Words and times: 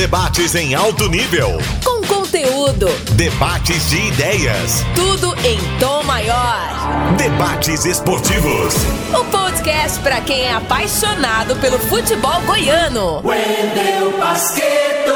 Debates 0.00 0.54
em 0.54 0.74
alto 0.74 1.10
nível. 1.10 1.58
Com 1.84 2.00
conteúdo. 2.06 2.86
Debates 3.16 3.90
de 3.90 3.98
ideias. 4.08 4.82
Tudo 4.94 5.34
em 5.46 5.58
tom 5.78 6.02
maior. 6.04 7.14
Debates 7.18 7.84
esportivos. 7.84 8.74
O 9.12 9.22
podcast 9.26 10.00
para 10.00 10.22
quem 10.22 10.40
é 10.40 10.54
apaixonado 10.54 11.54
pelo 11.56 11.78
futebol 11.78 12.40
goiano. 12.46 13.20
Wendel 13.22 14.18
Basqueto. 14.18 15.12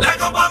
La 0.00 0.12
Copa 0.16 0.50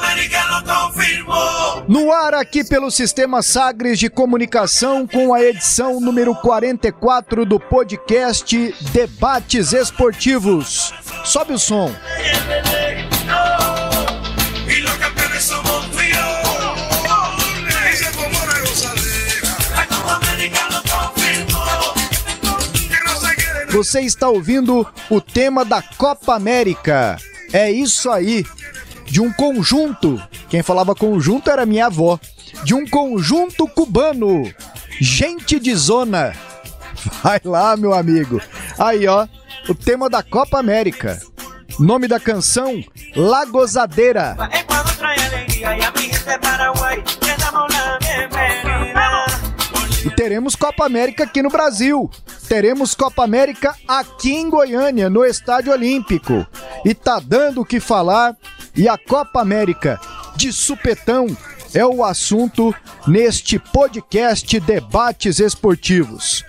confirmou. 0.94 1.86
No 1.88 2.12
ar 2.12 2.36
aqui 2.36 2.64
pelo 2.64 2.92
Sistema 2.92 3.42
Sagres 3.42 3.98
de 3.98 4.12
Comunicação 4.12 5.08
com 5.08 5.34
a 5.34 5.42
edição 5.42 6.00
número 6.00 6.36
44 6.36 7.48
do 7.48 7.60
podcast 7.60 8.76
Debates 8.92 9.74
Esportivos. 9.74 10.94
Sobe 11.26 11.54
o 11.54 11.58
som. 11.58 11.92
Você 23.84 24.00
está 24.00 24.30
ouvindo 24.30 24.88
o 25.10 25.20
tema 25.20 25.66
da 25.66 25.82
Copa 25.82 26.36
América. 26.36 27.18
É 27.52 27.70
isso 27.70 28.10
aí. 28.10 28.46
De 29.04 29.20
um 29.20 29.30
conjunto. 29.34 30.24
Quem 30.48 30.64
falava 30.64 30.96
conjunto 30.96 31.52
era 31.52 31.66
minha 31.66 31.88
avó. 31.88 32.18
De 32.64 32.74
um 32.74 32.88
conjunto 32.88 33.68
cubano. 33.68 34.50
Gente 35.02 35.60
de 35.60 35.76
zona. 35.76 36.34
Vai 37.22 37.42
lá, 37.44 37.76
meu 37.76 37.94
amigo. 37.94 38.42
Aí, 38.80 39.06
ó. 39.06 39.28
O 39.68 39.76
tema 39.76 40.10
da 40.10 40.24
Copa 40.24 40.58
América. 40.58 41.20
Nome 41.78 42.08
da 42.08 42.22
canção: 42.22 42.82
Lagosadeira. 43.18 44.38
Ecuador 44.54 44.94
E 50.06 50.10
teremos 50.10 50.56
Copa 50.56 50.86
América 50.86 51.24
aqui 51.24 51.42
no 51.42 51.50
Brasil. 51.50 52.10
Teremos 52.50 52.94
Copa 52.94 53.24
América 53.24 53.74
aqui 53.88 54.34
em 54.34 54.50
Goiânia, 54.50 55.10
no 55.10 55.24
Estádio 55.24 55.72
Olímpico. 55.72 56.46
E 56.84 56.94
tá 56.94 57.22
dando 57.24 57.62
o 57.62 57.66
que 57.66 57.80
falar. 57.80 58.36
E 58.76 58.90
a 58.90 58.98
Copa 58.98 59.40
América 59.40 60.00
de 60.36 60.52
supetão 60.52 61.28
é 61.74 61.86
o 61.86 62.04
assunto 62.04 62.76
neste 63.08 63.58
podcast 63.58 64.60
Debates 64.60 65.40
Esportivos. 65.40 66.44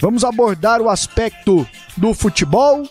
Vamos 0.00 0.24
abordar 0.24 0.82
o 0.82 0.90
aspecto 0.90 1.66
do 1.96 2.12
futebol, 2.12 2.88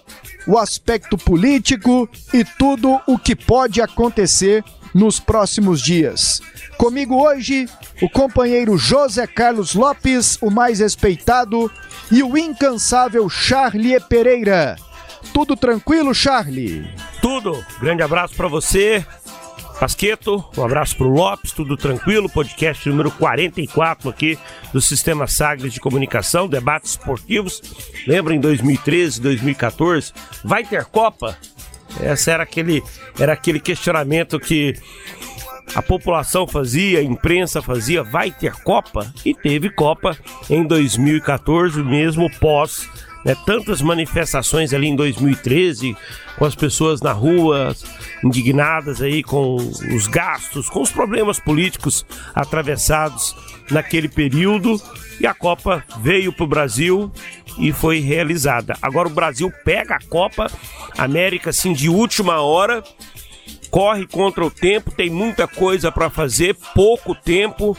o 0.47 0.57
aspecto 0.57 1.17
político 1.17 2.09
e 2.33 2.43
tudo 2.43 2.99
o 3.05 3.19
que 3.19 3.35
pode 3.35 3.81
acontecer 3.81 4.63
nos 4.93 5.19
próximos 5.19 5.81
dias. 5.81 6.41
Comigo 6.77 7.23
hoje, 7.23 7.67
o 8.01 8.09
companheiro 8.09 8.77
José 8.77 9.25
Carlos 9.25 9.73
Lopes, 9.73 10.37
o 10.41 10.51
mais 10.51 10.79
respeitado, 10.79 11.71
e 12.11 12.21
o 12.21 12.37
incansável 12.37 13.29
Charlie 13.29 13.99
Pereira. 13.99 14.75
Tudo 15.33 15.55
tranquilo, 15.55 16.13
Charlie? 16.13 16.87
Tudo. 17.21 17.65
Grande 17.79 18.03
abraço 18.03 18.35
pra 18.35 18.47
você, 18.47 19.05
Pasqueto. 19.79 20.43
Um 20.57 20.63
abraço 20.63 20.95
pro 20.95 21.09
Lopes, 21.09 21.51
tudo 21.51 21.75
tranquilo. 21.75 22.29
Podcast 22.29 22.87
número 22.87 23.11
44 23.11 24.09
aqui 24.09 24.37
do 24.71 24.79
Sistema 24.79 25.27
Sagres 25.27 25.73
de 25.73 25.79
Comunicação, 25.79 26.47
debates 26.47 26.91
esportivos. 26.91 27.61
Lembra 28.07 28.33
em 28.33 28.39
2013, 28.39 29.21
2014, 29.21 30.13
vai 30.43 30.63
ter 30.63 30.85
Copa? 30.85 31.37
Essa 31.99 32.31
era 32.31 32.43
aquele 32.43 32.83
era 33.19 33.33
aquele 33.33 33.59
questionamento 33.59 34.39
que 34.39 34.75
a 35.73 35.81
população 35.81 36.47
fazia, 36.47 36.99
a 36.99 37.03
imprensa 37.03 37.61
fazia, 37.61 38.03
vai 38.03 38.31
ter 38.31 38.53
Copa? 38.63 39.11
E 39.25 39.33
teve 39.33 39.69
Copa 39.69 40.17
em 40.49 40.63
2014, 40.63 41.81
mesmo 41.83 42.29
pós 42.39 42.87
né, 43.25 43.35
tantas 43.43 43.81
manifestações 43.81 44.71
ali 44.71 44.87
em 44.87 44.95
2013, 44.95 45.97
com 46.37 46.45
as 46.45 46.53
pessoas 46.53 47.01
na 47.01 47.11
rua, 47.11 47.75
indignadas 48.23 49.01
aí 49.01 49.23
com 49.23 49.55
os 49.55 50.07
gastos, 50.07 50.69
com 50.69 50.81
os 50.81 50.91
problemas 50.91 51.39
políticos 51.39 52.05
atravessados 52.35 53.35
naquele 53.71 54.07
período. 54.07 54.79
E 55.19 55.25
a 55.25 55.33
Copa 55.33 55.83
veio 56.01 56.31
para 56.31 56.43
o 56.43 56.47
Brasil 56.47 57.11
e 57.57 57.71
foi 57.71 57.99
realizada. 57.99 58.77
Agora 58.81 59.07
o 59.07 59.13
Brasil 59.13 59.51
pega 59.63 59.95
a 59.95 60.05
Copa 60.07 60.51
América 60.97 61.49
assim 61.49 61.73
de 61.73 61.89
última 61.89 62.41
hora 62.41 62.83
corre 63.75 64.07
contra 64.07 64.45
o 64.45 64.49
tempo, 64.49 64.89
tem 64.89 65.09
muita 65.09 65.49
coisa 65.49 65.91
para 65.91 66.09
fazer, 66.09 66.55
pouco 66.73 67.13
tempo. 67.13 67.77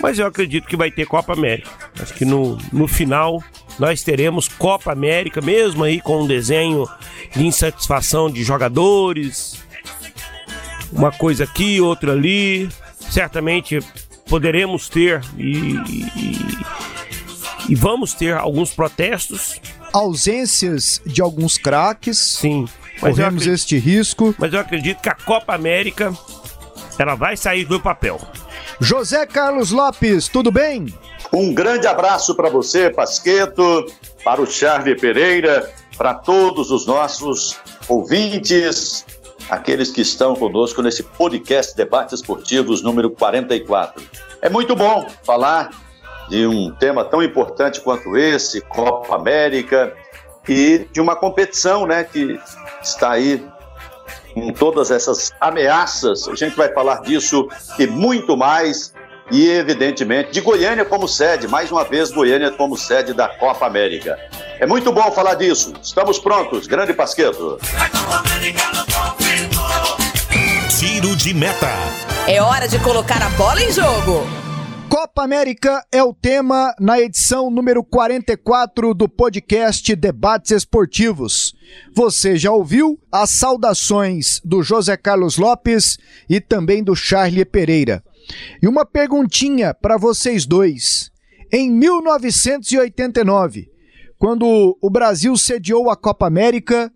Mas 0.00 0.18
eu 0.18 0.26
acredito 0.26 0.66
que 0.66 0.76
vai 0.76 0.90
ter 0.90 1.06
Copa 1.06 1.32
América. 1.32 1.70
Acho 2.00 2.12
que 2.14 2.24
no, 2.24 2.58
no 2.72 2.88
final 2.88 3.40
nós 3.78 4.02
teremos 4.02 4.48
Copa 4.48 4.90
América, 4.90 5.40
mesmo 5.40 5.84
aí 5.84 6.00
com 6.00 6.22
um 6.22 6.26
desenho 6.26 6.84
de 7.32 7.46
insatisfação 7.46 8.28
de 8.28 8.42
jogadores. 8.42 9.62
Uma 10.90 11.12
coisa 11.12 11.44
aqui, 11.44 11.80
outra 11.80 12.10
ali. 12.10 12.68
Certamente 12.98 13.78
poderemos 14.28 14.88
ter 14.88 15.22
e, 15.38 15.76
e, 15.88 16.58
e 17.68 17.74
vamos 17.76 18.14
ter 18.14 18.34
alguns 18.34 18.74
protestos. 18.74 19.60
Ausências 19.92 21.00
de 21.06 21.22
alguns 21.22 21.56
craques. 21.56 22.18
Sim. 22.18 22.66
Corremos 23.10 23.42
acredito, 23.42 23.54
este 23.54 23.78
risco. 23.78 24.34
mas 24.38 24.52
eu 24.52 24.60
acredito 24.60 25.00
que 25.00 25.08
a 25.08 25.14
Copa 25.14 25.54
América 25.54 26.12
ela 26.98 27.14
vai 27.14 27.36
sair 27.36 27.64
do 27.64 27.80
papel. 27.80 28.20
José 28.80 29.26
Carlos 29.26 29.70
Lopes, 29.70 30.28
tudo 30.28 30.50
bem? 30.50 30.92
Um 31.32 31.52
grande 31.52 31.86
abraço 31.86 32.34
para 32.34 32.48
você, 32.48 32.90
Pasqueto, 32.90 33.86
para 34.24 34.40
o 34.40 34.46
Charlie 34.46 34.96
Pereira, 34.96 35.72
para 35.96 36.14
todos 36.14 36.70
os 36.70 36.86
nossos 36.86 37.56
ouvintes, 37.88 39.04
aqueles 39.48 39.90
que 39.90 40.00
estão 40.00 40.34
conosco 40.34 40.82
nesse 40.82 41.02
podcast 41.02 41.76
Debates 41.76 42.14
Esportivos 42.14 42.82
número 42.82 43.10
44. 43.10 44.02
É 44.40 44.48
muito 44.48 44.76
bom 44.76 45.06
falar 45.24 45.70
de 46.28 46.46
um 46.46 46.72
tema 46.74 47.04
tão 47.04 47.22
importante 47.22 47.80
quanto 47.80 48.16
esse, 48.16 48.60
Copa 48.60 49.14
América, 49.16 49.94
e 50.48 50.86
de 50.92 51.00
uma 51.00 51.16
competição 51.16 51.86
né, 51.86 52.04
que 52.04 52.38
está 52.82 53.12
aí 53.12 53.44
com 54.34 54.52
todas 54.52 54.90
essas 54.90 55.32
ameaças. 55.40 56.28
A 56.28 56.34
gente 56.34 56.56
vai 56.56 56.72
falar 56.72 57.02
disso 57.02 57.48
e 57.78 57.86
muito 57.86 58.36
mais. 58.36 58.92
E, 59.30 59.48
evidentemente, 59.48 60.32
de 60.32 60.42
Goiânia 60.42 60.84
como 60.84 61.08
sede, 61.08 61.48
mais 61.48 61.72
uma 61.72 61.82
vez, 61.82 62.10
Goiânia 62.10 62.50
como 62.50 62.76
sede 62.76 63.14
da 63.14 63.26
Copa 63.26 63.64
América. 63.64 64.18
É 64.60 64.66
muito 64.66 64.92
bom 64.92 65.10
falar 65.12 65.34
disso. 65.34 65.72
Estamos 65.82 66.18
prontos. 66.18 66.66
Grande 66.66 66.92
Pasqueto. 66.92 67.58
Tiro 70.78 71.16
de 71.16 71.32
meta. 71.32 71.70
É 72.28 72.42
hora 72.42 72.68
de 72.68 72.78
colocar 72.80 73.22
a 73.22 73.30
bola 73.30 73.62
em 73.62 73.72
jogo. 73.72 74.43
Copa 74.94 75.24
América 75.24 75.84
é 75.90 76.04
o 76.04 76.14
tema 76.14 76.72
na 76.78 77.00
edição 77.00 77.50
número 77.50 77.82
44 77.82 78.94
do 78.94 79.08
podcast 79.08 79.96
Debates 79.96 80.52
Esportivos. 80.52 81.52
Você 81.92 82.36
já 82.36 82.52
ouviu 82.52 82.96
as 83.10 83.30
saudações 83.30 84.40
do 84.44 84.62
José 84.62 84.96
Carlos 84.96 85.36
Lopes 85.36 85.98
e 86.30 86.40
também 86.40 86.80
do 86.80 86.94
Charlie 86.94 87.44
Pereira. 87.44 88.04
E 88.62 88.68
uma 88.68 88.86
perguntinha 88.86 89.74
para 89.74 89.96
vocês 89.96 90.46
dois. 90.46 91.10
Em 91.52 91.72
1989, 91.72 93.72
quando 94.16 94.78
o 94.80 94.88
Brasil 94.88 95.36
sediou 95.36 95.90
a 95.90 95.96
Copa 95.96 96.28
América, 96.28 96.88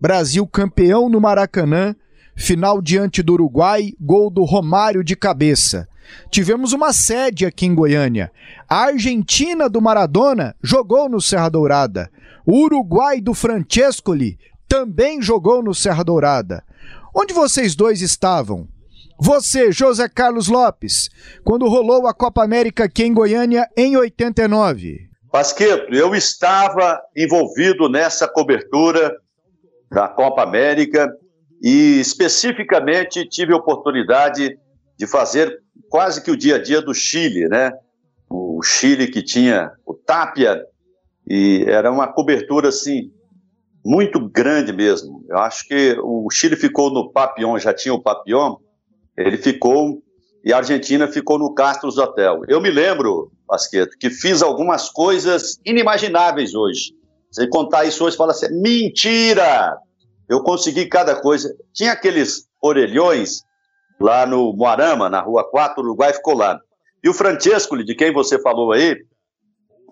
Brasil 0.00 0.46
campeão 0.46 1.10
no 1.10 1.20
Maracanã, 1.20 1.94
final 2.34 2.80
diante 2.80 3.22
do 3.22 3.34
Uruguai, 3.34 3.92
gol 4.00 4.30
do 4.30 4.42
Romário 4.42 5.04
de 5.04 5.14
cabeça. 5.14 5.86
Tivemos 6.30 6.72
uma 6.72 6.92
sede 6.92 7.46
aqui 7.46 7.66
em 7.66 7.74
Goiânia. 7.74 8.30
A 8.68 8.84
Argentina 8.84 9.68
do 9.68 9.80
Maradona 9.80 10.54
jogou 10.62 11.08
no 11.08 11.20
Serra 11.20 11.48
Dourada. 11.48 12.10
O 12.44 12.64
Uruguai 12.64 13.20
do 13.20 13.34
Francescoli 13.34 14.38
também 14.68 15.22
jogou 15.22 15.62
no 15.62 15.74
Serra 15.74 16.02
Dourada. 16.02 16.62
Onde 17.14 17.32
vocês 17.32 17.74
dois 17.74 18.02
estavam? 18.02 18.68
Você, 19.18 19.72
José 19.72 20.08
Carlos 20.08 20.48
Lopes, 20.48 21.08
quando 21.42 21.68
rolou 21.68 22.06
a 22.06 22.12
Copa 22.12 22.44
América 22.44 22.84
aqui 22.84 23.04
em 23.04 23.14
Goiânia 23.14 23.66
em 23.76 23.96
89. 23.96 25.08
Pasqueto, 25.32 25.94
eu 25.94 26.14
estava 26.14 27.00
envolvido 27.16 27.88
nessa 27.88 28.28
cobertura 28.28 29.16
da 29.90 30.08
Copa 30.08 30.42
América 30.42 31.10
e 31.62 31.98
especificamente 31.98 33.26
tive 33.28 33.52
a 33.52 33.56
oportunidade 33.56 34.58
de 34.98 35.06
fazer 35.06 35.58
quase 35.96 36.22
que 36.22 36.30
o 36.30 36.36
dia 36.36 36.56
a 36.56 36.62
dia 36.62 36.82
do 36.82 36.92
Chile, 36.92 37.48
né? 37.48 37.72
O 38.28 38.60
Chile 38.62 39.06
que 39.06 39.22
tinha 39.22 39.72
o 39.86 39.94
Tapia 39.94 40.62
e 41.26 41.64
era 41.66 41.90
uma 41.90 42.06
cobertura 42.06 42.68
assim 42.68 43.10
muito 43.82 44.20
grande 44.28 44.74
mesmo. 44.74 45.24
Eu 45.26 45.38
acho 45.38 45.66
que 45.66 45.96
o 46.02 46.28
Chile 46.30 46.54
ficou 46.54 46.90
no 46.92 47.10
Papillon, 47.10 47.58
já 47.58 47.72
tinha 47.72 47.94
o 47.94 48.02
Papillon, 48.02 48.56
ele 49.16 49.38
ficou 49.38 50.02
e 50.44 50.52
a 50.52 50.58
Argentina 50.58 51.08
ficou 51.08 51.38
no 51.38 51.54
Castros 51.54 51.96
Hotel. 51.96 52.42
Eu 52.46 52.60
me 52.60 52.70
lembro, 52.70 53.32
Pasqueto, 53.46 53.96
que 53.98 54.10
fiz 54.10 54.42
algumas 54.42 54.90
coisas 54.90 55.58
inimagináveis 55.64 56.54
hoje. 56.54 56.92
Você 57.30 57.48
contar 57.48 57.86
isso 57.86 58.04
hoje, 58.04 58.18
fala 58.18 58.32
assim, 58.32 58.48
mentira! 58.60 59.74
Eu 60.28 60.42
consegui 60.42 60.84
cada 60.84 61.16
coisa. 61.22 61.56
Tinha 61.72 61.92
aqueles 61.92 62.46
orelhões 62.60 63.45
lá 64.00 64.26
no 64.26 64.52
Moarama, 64.52 65.08
na 65.08 65.20
Rua 65.20 65.48
4, 65.48 65.82
o 65.82 65.86
Uruguai 65.86 66.12
ficou 66.12 66.34
lá. 66.34 66.60
E 67.02 67.08
o 67.08 67.14
Francesco, 67.14 67.76
de 67.82 67.94
quem 67.94 68.12
você 68.12 68.40
falou 68.40 68.72
aí, 68.72 68.96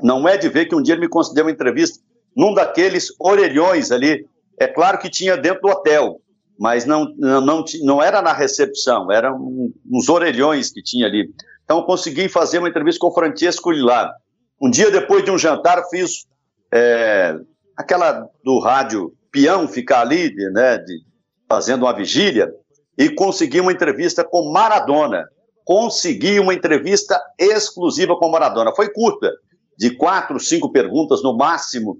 não 0.02 0.28
é 0.28 0.36
de 0.36 0.48
ver 0.48 0.66
que 0.66 0.74
um 0.74 0.82
dia 0.82 0.94
ele 0.94 1.02
me 1.02 1.08
concedeu 1.08 1.44
uma 1.44 1.50
entrevista 1.50 2.02
num 2.36 2.52
daqueles 2.52 3.08
orelhões 3.18 3.90
ali. 3.90 4.26
É 4.58 4.66
claro 4.66 4.98
que 4.98 5.08
tinha 5.08 5.36
dentro 5.36 5.62
do 5.62 5.68
hotel, 5.68 6.20
mas 6.58 6.84
não, 6.84 7.12
não, 7.16 7.40
não, 7.40 7.64
não 7.82 8.02
era 8.02 8.20
na 8.20 8.32
recepção, 8.32 9.10
eram 9.10 9.72
uns 9.90 10.08
orelhões 10.08 10.70
que 10.70 10.82
tinha 10.82 11.06
ali. 11.06 11.32
Então 11.64 11.82
consegui 11.82 12.28
fazer 12.28 12.58
uma 12.58 12.68
entrevista 12.68 13.00
com 13.00 13.08
o 13.08 13.14
Francesco 13.14 13.70
lá. 13.70 14.12
Um 14.60 14.70
dia 14.70 14.90
depois 14.90 15.24
de 15.24 15.30
um 15.30 15.38
jantar, 15.38 15.82
fiz 15.88 16.26
é, 16.72 17.36
aquela 17.76 18.28
do 18.44 18.58
rádio 18.58 19.12
peão 19.30 19.66
ficar 19.66 20.00
ali, 20.00 20.32
né, 20.52 20.78
de, 20.78 21.00
fazendo 21.48 21.84
uma 21.84 21.92
vigília, 21.92 22.52
e 22.96 23.08
consegui 23.10 23.60
uma 23.60 23.72
entrevista 23.72 24.24
com 24.24 24.50
Maradona. 24.52 25.28
Consegui 25.64 26.38
uma 26.38 26.54
entrevista 26.54 27.20
exclusiva 27.38 28.16
com 28.16 28.30
Maradona. 28.30 28.74
Foi 28.74 28.92
curta, 28.92 29.32
de 29.76 29.96
quatro, 29.96 30.38
cinco 30.38 30.70
perguntas 30.70 31.22
no 31.22 31.36
máximo, 31.36 31.98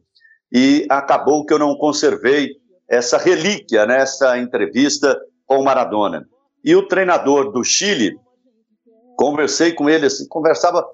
e 0.52 0.86
acabou 0.88 1.44
que 1.44 1.52
eu 1.52 1.58
não 1.58 1.74
conservei 1.76 2.50
essa 2.88 3.18
relíquia 3.18 3.86
nessa 3.86 4.38
entrevista 4.38 5.18
com 5.46 5.62
Maradona. 5.62 6.26
E 6.64 6.74
o 6.76 6.86
treinador 6.86 7.50
do 7.50 7.64
Chile, 7.64 8.16
conversei 9.16 9.72
com 9.72 9.88
ele 9.88 10.06
assim, 10.06 10.26
conversava 10.28 10.86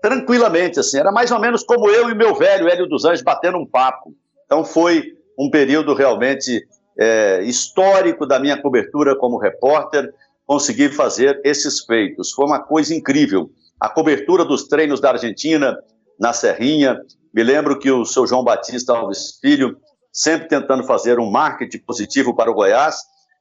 tranquilamente 0.00 0.80
assim, 0.80 0.98
era 0.98 1.12
mais 1.12 1.30
ou 1.30 1.38
menos 1.38 1.62
como 1.62 1.90
eu 1.90 2.08
e 2.10 2.14
meu 2.14 2.34
velho 2.34 2.68
Hélio 2.68 2.88
dos 2.88 3.04
Anjos 3.04 3.22
batendo 3.22 3.58
um 3.58 3.66
papo. 3.66 4.14
Então 4.44 4.64
foi 4.64 5.14
um 5.38 5.50
período 5.50 5.94
realmente 5.94 6.66
é, 6.98 7.42
histórico 7.42 8.26
da 8.26 8.38
minha 8.38 8.60
cobertura 8.60 9.16
como 9.16 9.38
repórter, 9.38 10.12
conseguir 10.46 10.90
fazer 10.90 11.40
esses 11.44 11.84
feitos. 11.84 12.32
Foi 12.32 12.46
uma 12.46 12.60
coisa 12.60 12.94
incrível. 12.94 13.50
A 13.80 13.88
cobertura 13.88 14.44
dos 14.44 14.68
treinos 14.68 15.00
da 15.00 15.10
Argentina 15.10 15.76
na 16.18 16.32
Serrinha. 16.32 17.00
Me 17.34 17.42
lembro 17.42 17.78
que 17.78 17.90
o 17.90 18.04
seu 18.04 18.26
João 18.26 18.42
Batista 18.42 18.96
Alves 18.96 19.38
Filho, 19.40 19.76
sempre 20.12 20.48
tentando 20.48 20.84
fazer 20.84 21.18
um 21.18 21.30
marketing 21.30 21.78
positivo 21.78 22.34
para 22.34 22.50
o 22.50 22.54
Goiás, 22.54 22.96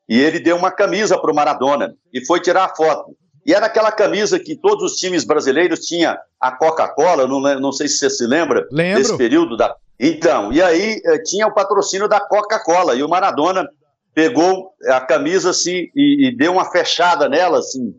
e 0.10 0.19
ele 0.19 0.40
deu 0.40 0.57
uma 0.57 0.72
camisa 0.72 1.18
para 1.18 1.31
o 1.31 1.36
Maradona 1.36 1.96
e 2.13 2.24
foi 2.25 2.40
tirar 2.42 2.66
a 2.66 2.75
foto. 2.75 3.16
E 3.46 3.54
era 3.54 3.68
aquela 3.68 3.92
camisa 3.92 4.40
que 4.40 4.56
todos 4.56 4.92
os 4.92 4.98
times 4.98 5.24
brasileiros 5.24 5.81
tinham 5.81 6.18
a 6.40 6.52
Coca-Cola, 6.52 7.28
não, 7.28 7.40
não 7.60 7.72
sei 7.72 7.88
se 7.88 7.98
você 7.98 8.10
se 8.10 8.28
lembra 8.28 8.68
Lembro. 8.72 9.02
desse 9.02 9.16
período 9.18 9.56
da 9.56 9.75
então, 10.00 10.51
e 10.51 10.62
aí 10.62 11.01
eh, 11.06 11.19
tinha 11.24 11.47
o 11.47 11.53
patrocínio 11.53 12.07
da 12.07 12.19
Coca-Cola, 12.19 12.95
e 12.95 13.03
o 13.03 13.09
Maradona 13.09 13.68
pegou 14.13 14.74
a 14.88 15.01
camisa 15.01 15.50
assim 15.50 15.89
e, 15.95 16.27
e 16.27 16.38
deu 16.38 16.53
uma 16.53 16.71
fechada 16.71 17.30
nela, 17.30 17.59
assim, 17.59 17.95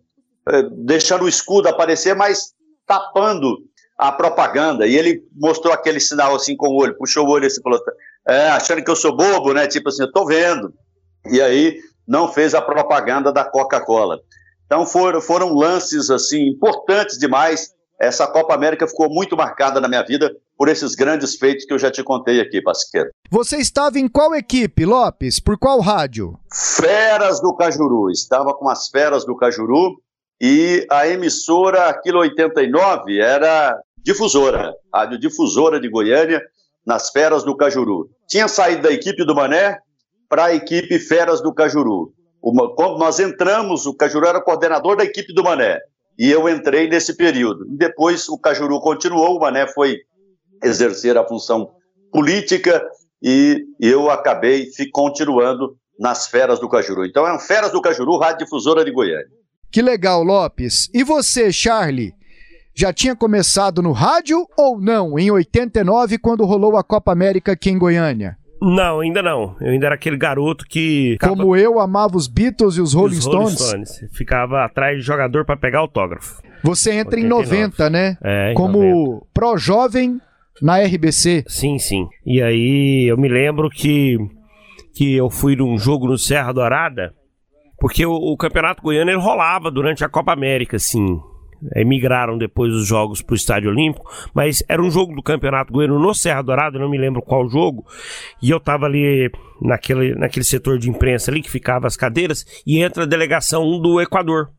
eh, 0.48 0.68
deixando 0.72 1.24
o 1.24 1.28
escudo 1.28 1.68
aparecer, 1.68 2.14
mas 2.14 2.54
tapando 2.86 3.58
a 3.98 4.12
propaganda. 4.12 4.86
E 4.86 4.96
ele 4.96 5.22
mostrou 5.34 5.72
aquele 5.72 6.00
sinal 6.00 6.34
assim 6.34 6.56
com 6.56 6.68
o 6.68 6.76
olho, 6.76 6.96
puxou 6.96 7.26
o 7.26 7.30
olho 7.30 7.46
assim 7.46 7.60
e 7.60 7.62
falou: 7.62 7.80
é, 8.28 8.48
achando 8.50 8.82
que 8.82 8.90
eu 8.90 8.96
sou 8.96 9.16
bobo, 9.16 9.52
né? 9.52 9.66
Tipo 9.66 9.88
assim, 9.88 10.02
eu 10.02 10.12
tô 10.12 10.26
vendo. 10.26 10.72
E 11.30 11.40
aí 11.40 11.78
não 12.06 12.32
fez 12.32 12.54
a 12.54 12.62
propaganda 12.62 13.32
da 13.32 13.44
Coca-Cola. 13.44 14.20
Então 14.66 14.84
foram, 14.84 15.20
foram 15.20 15.54
lances 15.54 16.10
assim 16.10 16.48
importantes 16.48 17.18
demais. 17.18 17.74
Essa 18.00 18.26
Copa 18.26 18.54
América 18.54 18.86
ficou 18.86 19.08
muito 19.08 19.36
marcada 19.36 19.80
na 19.80 19.88
minha 19.88 20.02
vida 20.02 20.34
por 20.56 20.68
esses 20.68 20.94
grandes 20.94 21.36
feitos 21.36 21.64
que 21.64 21.72
eu 21.72 21.78
já 21.78 21.90
te 21.90 22.02
contei 22.02 22.40
aqui, 22.40 22.60
Pasqueiro. 22.62 23.10
Você 23.30 23.56
estava 23.56 23.98
em 23.98 24.06
qual 24.06 24.34
equipe, 24.34 24.84
Lopes? 24.84 25.40
Por 25.40 25.58
qual 25.58 25.80
rádio? 25.80 26.38
Feras 26.52 27.40
do 27.40 27.54
Cajuru. 27.54 28.10
Estava 28.10 28.54
com 28.54 28.68
as 28.68 28.88
Feras 28.88 29.24
do 29.24 29.36
Cajuru 29.36 29.96
e 30.40 30.86
a 30.90 31.08
emissora 31.08 31.88
Aquilo 31.88 32.20
89 32.20 33.18
era 33.18 33.78
difusora, 33.98 34.74
rádio 34.94 35.18
difusora 35.18 35.80
de 35.80 35.88
Goiânia, 35.88 36.40
nas 36.86 37.10
Feras 37.10 37.42
do 37.42 37.56
Cajuru. 37.56 38.08
Tinha 38.28 38.46
saído 38.46 38.82
da 38.82 38.92
equipe 38.92 39.24
do 39.24 39.34
Mané 39.34 39.78
para 40.28 40.46
a 40.46 40.54
equipe 40.54 40.98
Feras 40.98 41.42
do 41.42 41.52
Cajuru. 41.52 42.12
Uma, 42.42 42.72
quando 42.74 42.98
nós 42.98 43.18
entramos, 43.18 43.86
o 43.86 43.94
Cajuru 43.94 44.26
era 44.26 44.40
coordenador 44.40 44.96
da 44.96 45.04
equipe 45.04 45.32
do 45.34 45.42
Mané. 45.42 45.80
E 46.18 46.30
eu 46.30 46.48
entrei 46.48 46.88
nesse 46.88 47.16
período. 47.16 47.66
E 47.66 47.76
depois 47.76 48.28
o 48.28 48.38
Cajuru 48.38 48.80
continuou, 48.80 49.36
o 49.36 49.40
Mané 49.40 49.66
foi 49.66 49.98
exercer 50.62 51.16
a 51.16 51.26
função 51.26 51.70
política 52.10 52.82
e 53.22 53.64
eu 53.80 54.10
acabei 54.10 54.68
continuando 54.92 55.76
nas 55.98 56.26
Feras 56.26 56.58
do 56.58 56.68
Cajuru. 56.68 57.04
Então 57.04 57.26
é 57.26 57.34
um 57.34 57.38
Feras 57.38 57.72
do 57.72 57.80
Cajuru, 57.80 58.18
Rádio 58.18 58.44
Difusora 58.44 58.84
de 58.84 58.92
Goiânia. 58.92 59.26
Que 59.70 59.82
legal, 59.82 60.22
Lopes. 60.22 60.88
E 60.94 61.02
você, 61.02 61.52
Charlie? 61.52 62.14
Já 62.74 62.92
tinha 62.92 63.16
começado 63.16 63.82
no 63.82 63.92
rádio 63.92 64.46
ou 64.56 64.78
não, 64.78 65.18
em 65.18 65.30
89, 65.30 66.18
quando 66.18 66.44
rolou 66.44 66.76
a 66.76 66.84
Copa 66.84 67.10
América 67.10 67.52
aqui 67.52 67.70
em 67.70 67.78
Goiânia? 67.78 68.36
Não, 68.60 69.00
ainda 69.00 69.22
não. 69.22 69.56
Eu 69.60 69.72
ainda 69.72 69.86
era 69.86 69.94
aquele 69.94 70.16
garoto 70.16 70.64
que. 70.66 71.16
Como 71.20 71.56
eu 71.56 71.78
amava 71.78 72.16
os 72.16 72.26
Beatles 72.26 72.76
e 72.76 72.80
os 72.80 72.94
Rolling 72.94 73.18
Os 73.18 73.24
Stones. 73.24 73.58
Stones. 73.58 74.04
Ficava 74.12 74.64
atrás 74.64 74.98
de 74.98 75.02
jogador 75.02 75.44
pra 75.44 75.56
pegar 75.56 75.80
autógrafo. 75.80 76.40
Você 76.62 76.92
entra 76.92 77.20
em 77.20 77.24
89. 77.24 77.56
90, 77.56 77.90
né? 77.90 78.18
É, 78.22 78.52
em 78.52 78.54
Como 78.54 79.26
pró-jovem 79.32 80.20
na 80.60 80.78
RBC. 80.82 81.44
Sim, 81.46 81.78
sim. 81.78 82.08
E 82.24 82.42
aí 82.42 83.06
eu 83.08 83.16
me 83.16 83.28
lembro 83.28 83.68
que, 83.68 84.16
que 84.94 85.14
eu 85.14 85.28
fui 85.30 85.54
num 85.54 85.78
jogo 85.78 86.06
no 86.06 86.18
Serra 86.18 86.52
Dourada, 86.52 87.12
porque 87.78 88.06
o, 88.06 88.12
o 88.12 88.36
Campeonato 88.36 88.82
Goiano 88.82 89.10
ele 89.10 89.20
rolava 89.20 89.70
durante 89.70 90.04
a 90.04 90.08
Copa 90.08 90.32
América, 90.32 90.76
assim. 90.76 91.20
Aí 91.74 91.84
migraram 91.84 92.36
depois 92.36 92.72
os 92.72 92.86
jogos 92.86 93.22
pro 93.22 93.34
Estádio 93.34 93.70
Olímpico, 93.70 94.10
mas 94.34 94.62
era 94.68 94.82
um 94.82 94.90
jogo 94.90 95.14
do 95.14 95.22
Campeonato 95.22 95.72
Goiano 95.72 95.98
no 95.98 96.14
Serra 96.14 96.42
Dourada, 96.42 96.78
não 96.78 96.90
me 96.90 96.98
lembro 96.98 97.22
qual 97.22 97.48
jogo, 97.48 97.84
e 98.42 98.50
eu 98.50 98.60
tava 98.60 98.86
ali 98.86 99.30
naquele, 99.60 100.14
naquele 100.14 100.44
setor 100.44 100.78
de 100.78 100.90
imprensa 100.90 101.30
ali 101.30 101.42
que 101.42 101.50
ficava 101.50 101.86
as 101.86 101.96
cadeiras, 101.96 102.44
e 102.66 102.82
entra 102.82 103.04
a 103.04 103.06
delegação 103.06 103.80
do 103.80 104.00
Equador, 104.00 104.50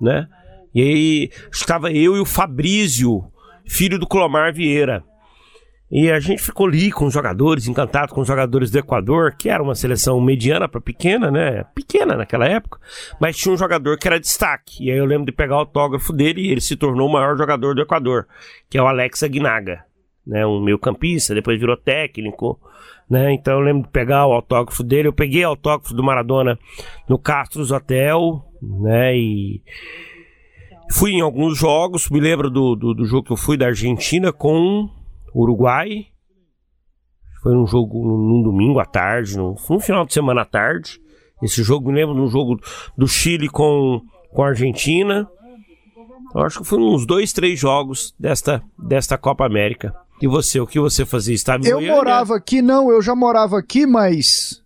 né? 0.00 0.26
E 0.74 0.82
aí 0.82 1.30
estava 1.50 1.90
eu 1.90 2.16
e 2.16 2.20
o 2.20 2.26
Fabrício, 2.26 3.24
filho 3.66 3.98
do 3.98 4.06
Clomar 4.06 4.52
Vieira. 4.52 5.02
E 5.90 6.10
a 6.10 6.20
gente 6.20 6.42
ficou 6.42 6.66
ali 6.66 6.92
com 6.92 7.06
os 7.06 7.14
jogadores, 7.14 7.66
encantado 7.66 8.12
com 8.12 8.20
os 8.20 8.28
jogadores 8.28 8.70
do 8.70 8.78
Equador, 8.78 9.34
que 9.36 9.48
era 9.48 9.62
uma 9.62 9.74
seleção 9.74 10.20
mediana 10.20 10.68
para 10.68 10.82
pequena, 10.82 11.30
né? 11.30 11.64
Pequena 11.74 12.14
naquela 12.14 12.46
época, 12.46 12.78
mas 13.18 13.38
tinha 13.38 13.54
um 13.54 13.56
jogador 13.56 13.96
que 13.96 14.06
era 14.06 14.20
destaque. 14.20 14.84
E 14.84 14.90
aí 14.90 14.98
eu 14.98 15.06
lembro 15.06 15.24
de 15.24 15.32
pegar 15.32 15.56
o 15.56 15.60
autógrafo 15.60 16.12
dele 16.12 16.42
e 16.42 16.50
ele 16.50 16.60
se 16.60 16.76
tornou 16.76 17.08
o 17.08 17.12
maior 17.12 17.38
jogador 17.38 17.74
do 17.74 17.80
Equador, 17.80 18.26
que 18.68 18.76
é 18.76 18.82
o 18.82 18.86
Alex 18.86 19.22
Aguinaga, 19.22 19.82
né? 20.26 20.46
Um 20.46 20.60
meio-campista, 20.60 21.34
depois 21.34 21.58
virou 21.58 21.76
técnico, 21.76 22.60
né? 23.08 23.32
Então 23.32 23.54
eu 23.54 23.60
lembro 23.60 23.84
de 23.84 23.88
pegar 23.88 24.26
o 24.26 24.32
autógrafo 24.32 24.82
dele. 24.82 25.08
Eu 25.08 25.12
peguei 25.14 25.42
o 25.46 25.48
autógrafo 25.48 25.94
do 25.94 26.04
Maradona 26.04 26.58
no 27.08 27.18
Castros 27.18 27.70
Hotel, 27.70 28.44
né? 28.60 29.16
E 29.16 29.62
fui 30.90 31.12
em 31.12 31.22
alguns 31.22 31.56
jogos. 31.56 32.10
Me 32.10 32.20
lembro 32.20 32.50
do, 32.50 32.76
do, 32.76 32.92
do 32.92 33.06
jogo 33.06 33.28
que 33.28 33.32
eu 33.32 33.38
fui 33.38 33.56
da 33.56 33.68
Argentina 33.68 34.30
com 34.30 34.97
Uruguai. 35.34 36.06
Foi 37.42 37.56
um 37.56 37.66
jogo 37.66 38.04
num 38.04 38.42
domingo 38.42 38.80
à 38.80 38.84
tarde, 38.84 39.36
num, 39.36 39.54
num 39.70 39.80
final 39.80 40.04
de 40.04 40.12
semana 40.12 40.42
à 40.42 40.44
tarde. 40.44 41.00
Esse 41.42 41.62
jogo 41.62 41.90
me 41.90 41.94
lembro 42.00 42.14
de 42.14 42.20
um 42.20 42.28
jogo 42.28 42.58
do 42.96 43.06
Chile 43.06 43.48
com, 43.48 44.02
com 44.30 44.42
a 44.42 44.48
Argentina. 44.48 45.28
Eu 46.34 46.42
acho 46.42 46.60
que 46.60 46.66
foi 46.66 46.78
uns 46.80 47.06
dois, 47.06 47.32
três 47.32 47.58
jogos 47.58 48.14
desta, 48.18 48.62
desta 48.78 49.16
Copa 49.16 49.46
América. 49.46 49.94
E 50.20 50.26
você, 50.26 50.58
o 50.58 50.66
que 50.66 50.80
você 50.80 51.06
fazia? 51.06 51.34
Estava 51.34 51.62
em 51.64 51.68
Eu 51.68 51.76
Goiânia? 51.76 51.94
morava 51.96 52.34
aqui, 52.36 52.60
não, 52.60 52.90
eu 52.90 53.00
já 53.00 53.14
morava 53.14 53.56
aqui, 53.56 53.86
mas 53.86 54.60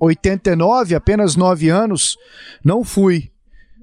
89, 0.00 0.94
apenas 0.94 1.34
9 1.34 1.68
anos, 1.68 2.16
não 2.64 2.84
fui. 2.84 3.30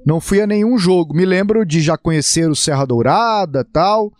Não 0.05 0.19
fui 0.21 0.41
a 0.41 0.47
nenhum 0.47 0.77
jogo. 0.77 1.13
Me 1.13 1.25
lembro 1.25 1.65
de 1.65 1.81
já 1.81 1.97
conhecer 1.97 2.49
o 2.49 2.55
Serra 2.55 2.85
Dourada, 2.85 3.63
tal, 3.71 4.11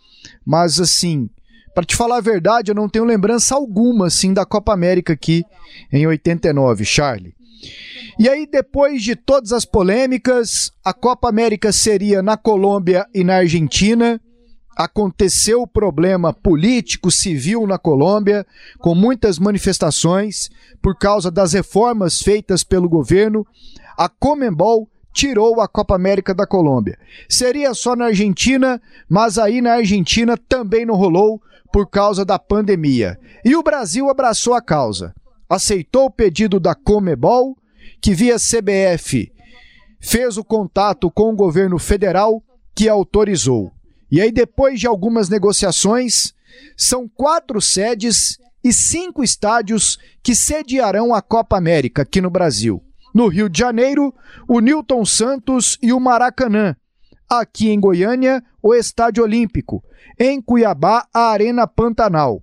mas 0.44 0.78
assim, 0.78 1.28
para 1.74 1.84
te 1.84 1.96
falar 1.96 2.18
a 2.18 2.20
verdade, 2.20 2.70
eu 2.70 2.74
não 2.74 2.88
tenho 2.88 3.04
lembrança 3.04 3.54
alguma 3.54 4.06
assim 4.06 4.32
da 4.32 4.44
Copa 4.44 4.72
América 4.72 5.12
aqui 5.12 5.44
em 5.92 6.06
89, 6.06 6.84
Charlie. 6.84 7.34
E 8.18 8.28
aí 8.28 8.46
depois 8.46 9.02
de 9.02 9.16
todas 9.16 9.52
as 9.52 9.64
polêmicas, 9.64 10.70
a 10.84 10.92
Copa 10.92 11.28
América 11.28 11.72
seria 11.72 12.22
na 12.22 12.36
Colômbia 12.36 13.06
e 13.14 13.24
na 13.24 13.36
Argentina. 13.36 14.20
aconteceu 14.74 15.60
o 15.60 15.66
problema 15.66 16.32
político, 16.32 17.10
civil 17.10 17.66
na 17.66 17.78
Colômbia, 17.78 18.46
com 18.78 18.94
muitas 18.94 19.38
manifestações 19.38 20.50
por 20.80 20.96
causa 20.96 21.30
das 21.30 21.52
reformas 21.52 22.20
feitas 22.20 22.64
pelo 22.64 22.88
governo, 22.88 23.46
a 23.96 24.08
Comembol 24.08 24.88
tirou 25.12 25.60
a 25.60 25.68
Copa 25.68 25.94
América 25.94 26.34
da 26.34 26.46
Colômbia. 26.46 26.98
Seria 27.28 27.74
só 27.74 27.94
na 27.94 28.06
Argentina, 28.06 28.80
mas 29.08 29.38
aí 29.38 29.60
na 29.60 29.74
Argentina 29.74 30.36
também 30.36 30.86
não 30.86 30.96
rolou 30.96 31.40
por 31.72 31.88
causa 31.88 32.24
da 32.24 32.38
pandemia. 32.38 33.18
E 33.44 33.56
o 33.56 33.62
Brasil 33.62 34.08
abraçou 34.10 34.54
a 34.54 34.62
causa. 34.62 35.14
Aceitou 35.48 36.06
o 36.06 36.10
pedido 36.10 36.60
da 36.60 36.74
Comebol, 36.74 37.56
que 38.00 38.14
via 38.14 38.36
CBF 38.36 39.32
fez 40.02 40.36
o 40.36 40.44
contato 40.44 41.08
com 41.10 41.32
o 41.32 41.36
governo 41.36 41.78
federal 41.78 42.42
que 42.74 42.88
autorizou. 42.88 43.70
E 44.10 44.20
aí, 44.20 44.32
depois 44.32 44.80
de 44.80 44.86
algumas 44.86 45.28
negociações, 45.28 46.34
são 46.76 47.08
quatro 47.08 47.60
sedes 47.60 48.36
e 48.64 48.72
cinco 48.72 49.22
estádios 49.22 49.98
que 50.22 50.34
sediarão 50.34 51.14
a 51.14 51.22
Copa 51.22 51.56
América 51.56 52.02
aqui 52.02 52.20
no 52.20 52.28
Brasil. 52.28 52.82
No 53.14 53.28
Rio 53.28 53.48
de 53.48 53.58
Janeiro, 53.58 54.12
o 54.48 54.60
Newton 54.60 55.04
Santos 55.04 55.78
e 55.80 55.92
o 55.92 56.00
Maracanã. 56.00 56.74
Aqui 57.34 57.70
em 57.70 57.80
Goiânia, 57.80 58.44
o 58.62 58.74
Estádio 58.74 59.24
Olímpico. 59.24 59.82
Em 60.20 60.38
Cuiabá, 60.38 61.06
a 61.14 61.30
Arena 61.30 61.66
Pantanal. 61.66 62.42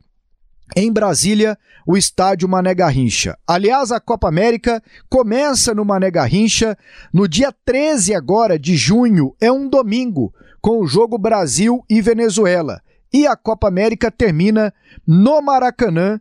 Em 0.75 0.91
Brasília, 0.91 1.55
o 1.86 1.96
estádio 1.96 2.50
Mané 2.50 2.74
Garrincha. 2.74 3.38
Aliás, 3.46 3.91
a 3.91 4.00
Copa 4.00 4.27
América 4.27 4.81
começa 5.08 5.75
no 5.75 5.86
Mané 5.86 6.10
Garrincha 6.10 6.75
no 7.13 7.27
dia 7.27 7.53
13 7.63 8.15
agora 8.15 8.58
de 8.58 8.75
junho, 8.75 9.36
é 9.39 9.51
um 9.51 9.69
domingo, 9.69 10.34
com 10.60 10.79
o 10.79 10.88
jogo 10.88 11.19
Brasil 11.19 11.86
e 11.88 12.01
Venezuela. 12.01 12.81
E 13.13 13.27
a 13.27 13.36
Copa 13.36 13.67
América 13.67 14.10
termina 14.10 14.74
no 15.05 15.39
Maracanã 15.39 16.19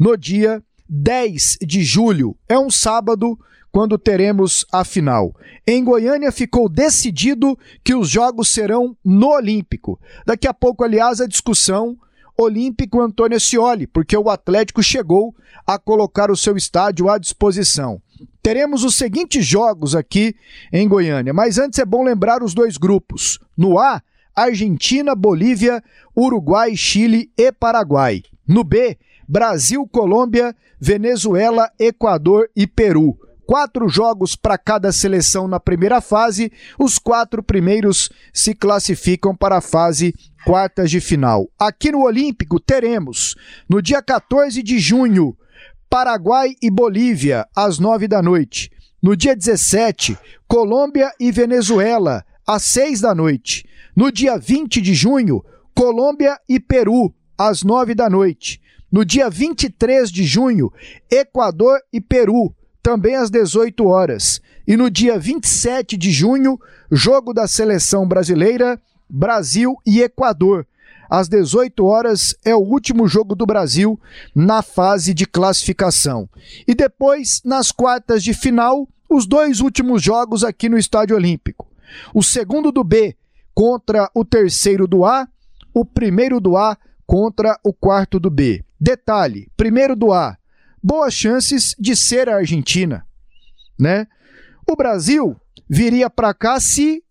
no 0.00 0.16
dia 0.16 0.62
10 0.88 1.58
de 1.60 1.82
julho. 1.82 2.34
É 2.48 2.58
um 2.58 2.70
sábado 2.70 3.38
quando 3.70 3.98
teremos 3.98 4.64
a 4.72 4.84
final. 4.84 5.34
Em 5.66 5.84
Goiânia 5.84 6.32
ficou 6.32 6.68
decidido 6.68 7.58
que 7.84 7.94
os 7.94 8.08
jogos 8.08 8.48
serão 8.48 8.96
no 9.04 9.28
Olímpico. 9.28 10.00
Daqui 10.26 10.48
a 10.48 10.54
pouco, 10.54 10.84
aliás, 10.84 11.20
a 11.20 11.26
discussão 11.26 11.96
Olímpico 12.40 13.00
Antônio 13.00 13.36
Ascioli, 13.36 13.86
porque 13.86 14.16
o 14.16 14.30
Atlético 14.30 14.82
chegou 14.82 15.34
a 15.66 15.76
colocar 15.78 16.30
o 16.30 16.36
seu 16.36 16.56
estádio 16.56 17.10
à 17.10 17.18
disposição. 17.18 18.00
Teremos 18.40 18.84
os 18.84 18.94
seguintes 18.94 19.44
jogos 19.44 19.94
aqui 19.94 20.36
em 20.72 20.88
Goiânia, 20.88 21.34
mas 21.34 21.58
antes 21.58 21.78
é 21.78 21.84
bom 21.84 22.04
lembrar 22.04 22.42
os 22.42 22.54
dois 22.54 22.76
grupos. 22.76 23.40
No 23.56 23.78
A, 23.78 24.00
Argentina, 24.34 25.16
Bolívia, 25.16 25.82
Uruguai, 26.16 26.76
Chile 26.76 27.30
e 27.36 27.50
Paraguai. 27.50 28.22
No 28.46 28.62
B, 28.62 28.96
Brasil, 29.28 29.86
Colômbia, 29.88 30.54
Venezuela, 30.80 31.68
Equador 31.78 32.48
e 32.54 32.66
Peru 32.66 33.18
quatro 33.48 33.88
jogos 33.88 34.36
para 34.36 34.58
cada 34.58 34.92
seleção 34.92 35.48
na 35.48 35.58
primeira 35.58 36.02
fase, 36.02 36.52
os 36.78 36.98
quatro 36.98 37.42
primeiros 37.42 38.10
se 38.30 38.54
classificam 38.54 39.34
para 39.34 39.56
a 39.56 39.60
fase 39.62 40.14
quartas 40.44 40.90
de 40.90 41.00
final. 41.00 41.48
Aqui 41.58 41.90
no 41.90 42.02
Olímpico 42.02 42.60
teremos, 42.60 43.34
no 43.66 43.80
dia 43.80 44.02
14 44.02 44.62
de 44.62 44.78
junho, 44.78 45.34
Paraguai 45.88 46.56
e 46.62 46.70
Bolívia, 46.70 47.46
às 47.56 47.78
nove 47.78 48.06
da 48.06 48.20
noite. 48.20 48.70
No 49.02 49.16
dia 49.16 49.34
17, 49.34 50.18
Colômbia 50.46 51.10
e 51.18 51.32
Venezuela, 51.32 52.22
às 52.46 52.64
seis 52.64 53.00
da 53.00 53.14
noite. 53.14 53.66
No 53.96 54.12
dia 54.12 54.36
20 54.36 54.78
de 54.82 54.92
junho, 54.92 55.42
Colômbia 55.74 56.38
e 56.46 56.60
Peru, 56.60 57.14
às 57.38 57.62
nove 57.62 57.94
da 57.94 58.10
noite. 58.10 58.60
No 58.92 59.06
dia 59.06 59.30
23 59.30 60.10
de 60.12 60.24
junho, 60.24 60.70
Equador 61.10 61.80
e 61.90 61.98
Peru, 61.98 62.54
também 62.82 63.14
às 63.16 63.30
18 63.30 63.86
horas. 63.86 64.40
E 64.66 64.76
no 64.76 64.90
dia 64.90 65.18
27 65.18 65.96
de 65.96 66.10
junho, 66.10 66.58
jogo 66.90 67.32
da 67.32 67.46
seleção 67.46 68.06
brasileira, 68.06 68.80
Brasil 69.08 69.76
e 69.86 70.00
Equador. 70.00 70.66
Às 71.08 71.28
18 71.28 71.84
horas 71.86 72.34
é 72.44 72.54
o 72.54 72.58
último 72.58 73.08
jogo 73.08 73.34
do 73.34 73.46
Brasil 73.46 73.98
na 74.34 74.60
fase 74.60 75.14
de 75.14 75.24
classificação. 75.24 76.28
E 76.66 76.74
depois, 76.74 77.40
nas 77.44 77.72
quartas 77.72 78.22
de 78.22 78.34
final, 78.34 78.86
os 79.08 79.26
dois 79.26 79.60
últimos 79.60 80.02
jogos 80.02 80.44
aqui 80.44 80.68
no 80.68 80.76
Estádio 80.76 81.16
Olímpico. 81.16 81.66
O 82.12 82.22
segundo 82.22 82.70
do 82.70 82.84
B 82.84 83.16
contra 83.54 84.10
o 84.14 84.24
terceiro 84.24 84.86
do 84.86 85.04
A, 85.04 85.26
o 85.72 85.84
primeiro 85.84 86.40
do 86.40 86.56
A 86.56 86.76
contra 87.06 87.58
o 87.64 87.72
quarto 87.72 88.20
do 88.20 88.28
B. 88.28 88.62
Detalhe: 88.78 89.50
primeiro 89.56 89.96
do 89.96 90.12
A, 90.12 90.36
boas 90.82 91.12
chances 91.14 91.74
de 91.78 91.94
ser 91.96 92.28
a 92.28 92.36
Argentina, 92.36 93.04
né? 93.78 94.06
O 94.70 94.76
Brasil 94.76 95.36
viria 95.68 96.08
para 96.10 96.32
cá 96.34 96.60
se 96.60 97.02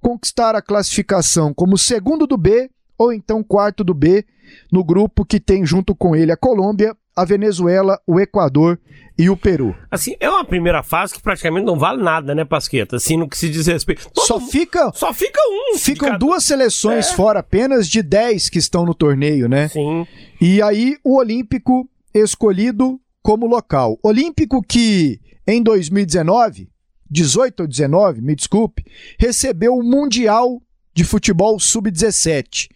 conquistar 0.00 0.54
a 0.54 0.62
classificação 0.62 1.52
como 1.52 1.76
segundo 1.76 2.26
do 2.26 2.36
B 2.36 2.70
ou 2.96 3.12
então 3.12 3.42
quarto 3.42 3.82
do 3.84 3.94
B 3.94 4.24
no 4.72 4.82
grupo 4.84 5.24
que 5.24 5.38
tem 5.40 5.64
junto 5.64 5.94
com 5.94 6.14
ele 6.16 6.32
a 6.32 6.36
Colômbia, 6.36 6.96
a 7.14 7.24
Venezuela, 7.24 8.00
o 8.06 8.18
Equador 8.18 8.78
e 9.18 9.28
o 9.28 9.36
Peru. 9.36 9.74
Assim, 9.90 10.16
é 10.18 10.28
uma 10.30 10.44
primeira 10.44 10.82
fase 10.82 11.12
que 11.14 11.20
praticamente 11.22 11.66
não 11.66 11.78
vale 11.78 12.02
nada, 12.02 12.34
né, 12.34 12.44
Pasqueta? 12.44 12.96
Assim, 12.96 13.16
no 13.16 13.28
que 13.28 13.36
se 13.36 13.48
diz 13.50 13.66
respeito. 13.66 14.10
Todo 14.10 14.26
Só 14.26 14.40
fica 14.40 14.90
Só 14.94 15.12
fica 15.12 15.40
um. 15.74 15.78
ficam 15.78 16.08
cada- 16.08 16.18
duas 16.18 16.44
seleções 16.44 17.10
fora 17.12 17.40
apenas 17.40 17.86
de 17.88 18.02
10 18.02 18.48
que 18.48 18.58
estão 18.58 18.84
no 18.86 18.94
torneio, 18.94 19.48
né? 19.48 19.68
Sim. 19.68 20.06
E 20.40 20.62
aí 20.62 20.96
o 21.04 21.16
Olímpico 21.18 21.88
escolhido 22.14 23.00
como 23.22 23.46
local. 23.46 23.98
Olímpico 24.02 24.62
que 24.62 25.20
em 25.46 25.62
2019, 25.62 26.70
18 27.10 27.60
ou 27.60 27.66
19, 27.66 28.20
me 28.20 28.34
desculpe, 28.34 28.84
recebeu 29.18 29.74
o 29.76 29.82
Mundial 29.82 30.62
de 30.94 31.04
Futebol 31.04 31.58
Sub-17. 31.58 32.68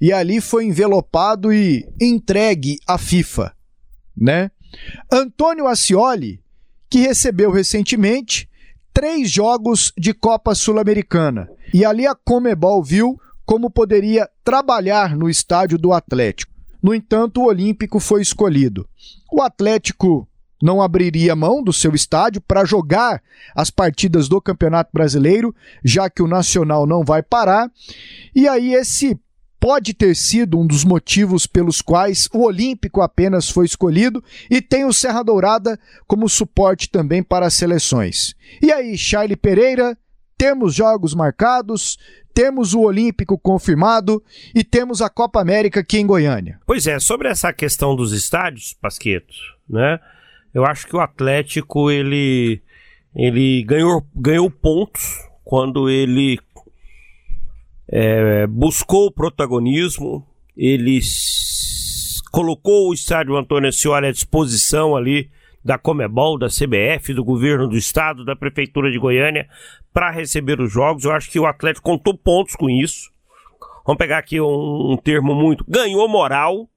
E 0.00 0.12
ali 0.12 0.40
foi 0.40 0.64
envelopado 0.64 1.52
e 1.52 1.88
entregue 2.00 2.78
à 2.86 2.98
FIFA, 2.98 3.54
né? 4.16 4.50
Antônio 5.10 5.66
Ascioli, 5.66 6.42
que 6.88 7.00
recebeu 7.00 7.50
recentemente 7.50 8.48
três 8.92 9.30
jogos 9.30 9.92
de 9.96 10.12
Copa 10.12 10.54
Sul-Americana. 10.54 11.48
E 11.72 11.84
ali 11.84 12.06
a 12.06 12.14
Comebol 12.14 12.82
viu 12.82 13.20
como 13.44 13.70
poderia 13.70 14.28
trabalhar 14.44 15.16
no 15.16 15.28
estádio 15.28 15.78
do 15.78 15.92
Atlético. 15.92 16.52
No 16.82 16.94
entanto, 16.94 17.40
o 17.40 17.46
Olímpico 17.46 18.00
foi 18.00 18.22
escolhido. 18.22 18.88
O 19.32 19.42
Atlético 19.42 20.26
não 20.62 20.82
abriria 20.82 21.34
mão 21.34 21.62
do 21.62 21.72
seu 21.72 21.94
estádio 21.94 22.40
para 22.40 22.64
jogar 22.64 23.22
as 23.54 23.70
partidas 23.70 24.28
do 24.28 24.40
Campeonato 24.40 24.90
Brasileiro, 24.92 25.54
já 25.84 26.10
que 26.10 26.22
o 26.22 26.28
Nacional 26.28 26.86
não 26.86 27.02
vai 27.02 27.22
parar. 27.22 27.70
E 28.34 28.46
aí 28.46 28.74
esse 28.74 29.18
pode 29.58 29.92
ter 29.92 30.16
sido 30.16 30.58
um 30.58 30.66
dos 30.66 30.84
motivos 30.84 31.46
pelos 31.46 31.82
quais 31.82 32.28
o 32.32 32.44
Olímpico 32.44 33.02
apenas 33.02 33.50
foi 33.50 33.66
escolhido 33.66 34.24
e 34.50 34.62
tem 34.62 34.86
o 34.86 34.92
Serra 34.92 35.22
Dourada 35.22 35.78
como 36.06 36.28
suporte 36.28 36.88
também 36.88 37.22
para 37.22 37.46
as 37.46 37.54
seleções. 37.54 38.34
E 38.62 38.72
aí, 38.72 38.96
Charlie 38.96 39.36
Pereira, 39.36 39.96
temos 40.40 40.74
jogos 40.74 41.14
marcados, 41.14 41.98
temos 42.32 42.72
o 42.72 42.80
Olímpico 42.80 43.38
confirmado 43.38 44.24
e 44.54 44.64
temos 44.64 45.02
a 45.02 45.10
Copa 45.10 45.38
América 45.38 45.80
aqui 45.80 45.98
em 45.98 46.06
Goiânia. 46.06 46.58
Pois 46.66 46.86
é, 46.86 46.98
sobre 46.98 47.28
essa 47.28 47.52
questão 47.52 47.94
dos 47.94 48.10
estádios, 48.12 48.72
Pasqueto, 48.72 49.34
né? 49.68 50.00
Eu 50.54 50.64
acho 50.64 50.86
que 50.86 50.96
o 50.96 51.00
Atlético 51.00 51.90
ele 51.90 52.62
ele 53.14 53.62
ganhou 53.64 54.02
ganhou 54.16 54.50
pontos 54.50 55.18
quando 55.44 55.90
ele 55.90 56.40
é, 57.86 58.46
buscou 58.46 59.08
o 59.08 59.12
protagonismo, 59.12 60.26
ele 60.56 61.00
colocou 62.32 62.88
o 62.88 62.94
estádio 62.94 63.36
Antônio 63.36 63.68
Ascioli 63.68 64.06
à 64.06 64.10
disposição 64.10 64.96
ali 64.96 65.30
da 65.64 65.78
Comebol, 65.78 66.38
da 66.38 66.48
CBF, 66.48 67.12
do 67.12 67.24
governo 67.24 67.68
do 67.68 67.76
estado, 67.76 68.24
da 68.24 68.34
prefeitura 68.34 68.90
de 68.90 68.98
Goiânia 68.98 69.48
para 69.92 70.10
receber 70.10 70.60
os 70.60 70.72
jogos. 70.72 71.04
Eu 71.04 71.12
acho 71.12 71.30
que 71.30 71.38
o 71.38 71.46
Atlético 71.46 71.90
contou 71.90 72.16
pontos 72.16 72.56
com 72.56 72.68
isso. 72.68 73.10
Vamos 73.84 73.98
pegar 73.98 74.18
aqui 74.18 74.40
um, 74.40 74.92
um 74.92 74.96
termo 74.96 75.34
muito. 75.34 75.64
Ganhou 75.68 76.08
moral. 76.08 76.68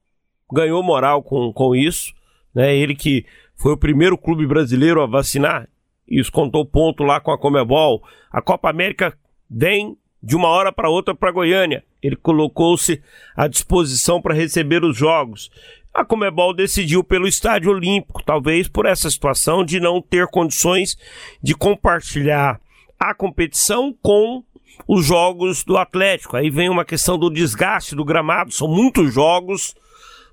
Ganhou 0.52 0.82
moral 0.82 1.22
com, 1.22 1.52
com 1.52 1.74
isso. 1.74 2.12
Né? 2.54 2.76
Ele 2.76 2.94
que 2.94 3.24
foi 3.56 3.72
o 3.72 3.78
primeiro 3.78 4.18
clube 4.18 4.46
brasileiro 4.46 5.00
a 5.00 5.06
vacinar. 5.06 5.68
Isso 6.06 6.30
contou 6.30 6.66
ponto 6.66 7.02
lá 7.02 7.20
com 7.20 7.30
a 7.30 7.38
Comebol. 7.38 8.02
A 8.30 8.42
Copa 8.42 8.68
América 8.68 9.16
vem 9.50 9.96
de 10.22 10.36
uma 10.36 10.48
hora 10.48 10.72
para 10.72 10.90
outra 10.90 11.14
para 11.14 11.30
Goiânia. 11.30 11.84
Ele 12.02 12.16
colocou-se 12.16 13.02
à 13.36 13.46
disposição 13.46 14.20
para 14.20 14.34
receber 14.34 14.84
os 14.84 14.96
jogos. 14.96 15.50
A 15.94 16.04
Comebol 16.04 16.52
decidiu 16.52 17.04
pelo 17.04 17.28
Estádio 17.28 17.70
Olímpico, 17.70 18.20
talvez 18.24 18.66
por 18.66 18.84
essa 18.84 19.08
situação 19.08 19.64
de 19.64 19.78
não 19.78 20.02
ter 20.02 20.26
condições 20.26 20.98
de 21.40 21.54
compartilhar 21.54 22.60
a 22.98 23.14
competição 23.14 23.96
com 24.02 24.42
os 24.88 25.06
jogos 25.06 25.62
do 25.62 25.76
Atlético. 25.76 26.36
Aí 26.36 26.50
vem 26.50 26.68
uma 26.68 26.84
questão 26.84 27.16
do 27.16 27.30
desgaste 27.30 27.94
do 27.94 28.04
gramado, 28.04 28.50
são 28.50 28.66
muitos 28.66 29.14
jogos. 29.14 29.76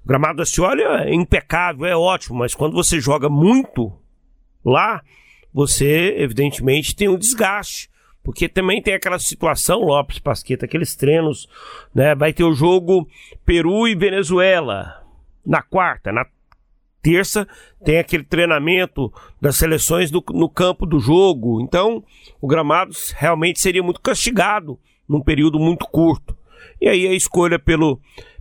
O 0.03 0.07
gramado 0.07 0.37
da 0.37 0.45
Cioli 0.45 0.81
é 0.81 1.13
impecável, 1.13 1.85
é 1.85 1.95
ótimo, 1.95 2.39
mas 2.39 2.55
quando 2.55 2.73
você 2.73 2.99
joga 2.99 3.29
muito 3.29 3.93
lá, 4.65 5.03
você 5.53 6.15
evidentemente 6.17 6.95
tem 6.95 7.07
um 7.07 7.19
desgaste. 7.19 7.87
Porque 8.23 8.49
também 8.49 8.81
tem 8.81 8.95
aquela 8.95 9.19
situação, 9.19 9.81
Lopes 9.81 10.17
Pasqueta, 10.17 10.65
aqueles 10.65 10.95
treinos, 10.95 11.47
né? 11.93 12.15
Vai 12.15 12.33
ter 12.33 12.43
o 12.43 12.53
jogo 12.53 13.07
Peru 13.45 13.87
e 13.87 13.95
Venezuela 13.95 15.00
na 15.45 15.61
quarta, 15.61 16.11
na 16.11 16.25
terça 17.01 17.47
tem 17.83 17.97
aquele 17.97 18.23
treinamento 18.23 19.11
das 19.41 19.57
seleções 19.57 20.11
do, 20.11 20.23
no 20.29 20.49
campo 20.49 20.85
do 20.85 20.99
jogo. 20.99 21.61
Então, 21.61 22.03
o 22.39 22.47
gramado 22.47 22.91
realmente 23.15 23.59
seria 23.59 23.81
muito 23.81 24.01
castigado 24.01 24.79
num 25.07 25.21
período 25.21 25.59
muito 25.59 25.85
curto. 25.87 26.37
E 26.79 26.87
aí 26.87 27.07
a 27.07 27.13
escolha 27.13 27.57
pelo, 27.59 27.99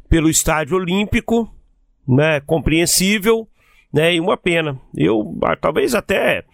pelo 0.09 0.29
estádio 0.29 0.77
olímpico, 0.77 1.53
né, 2.07 2.41
compreensível, 2.41 3.49
né, 3.93 4.15
e 4.15 4.21
uma 4.21 4.37
pena. 4.37 4.79
Eu 4.97 5.37
ah, 5.43 5.57
talvez 5.57 5.95
até 5.95 6.45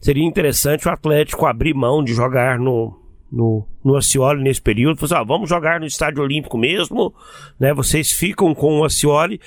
seria 0.00 0.24
interessante 0.24 0.86
o 0.86 0.90
Atlético 0.90 1.46
abrir 1.46 1.74
mão 1.74 2.02
de 2.02 2.14
jogar 2.14 2.58
no, 2.58 2.96
no, 3.30 3.66
no 3.84 3.96
Acioli 3.96 4.42
nesse 4.42 4.60
período. 4.60 4.98
Falar, 4.98 5.20
ah, 5.20 5.24
vamos 5.24 5.48
jogar 5.48 5.80
no 5.80 5.86
Estádio 5.86 6.22
Olímpico 6.22 6.56
mesmo, 6.56 7.14
né? 7.58 7.72
Vocês 7.74 8.12
ficam 8.12 8.54
com 8.54 8.80
o 8.80 8.84
Acioli, 8.84 9.40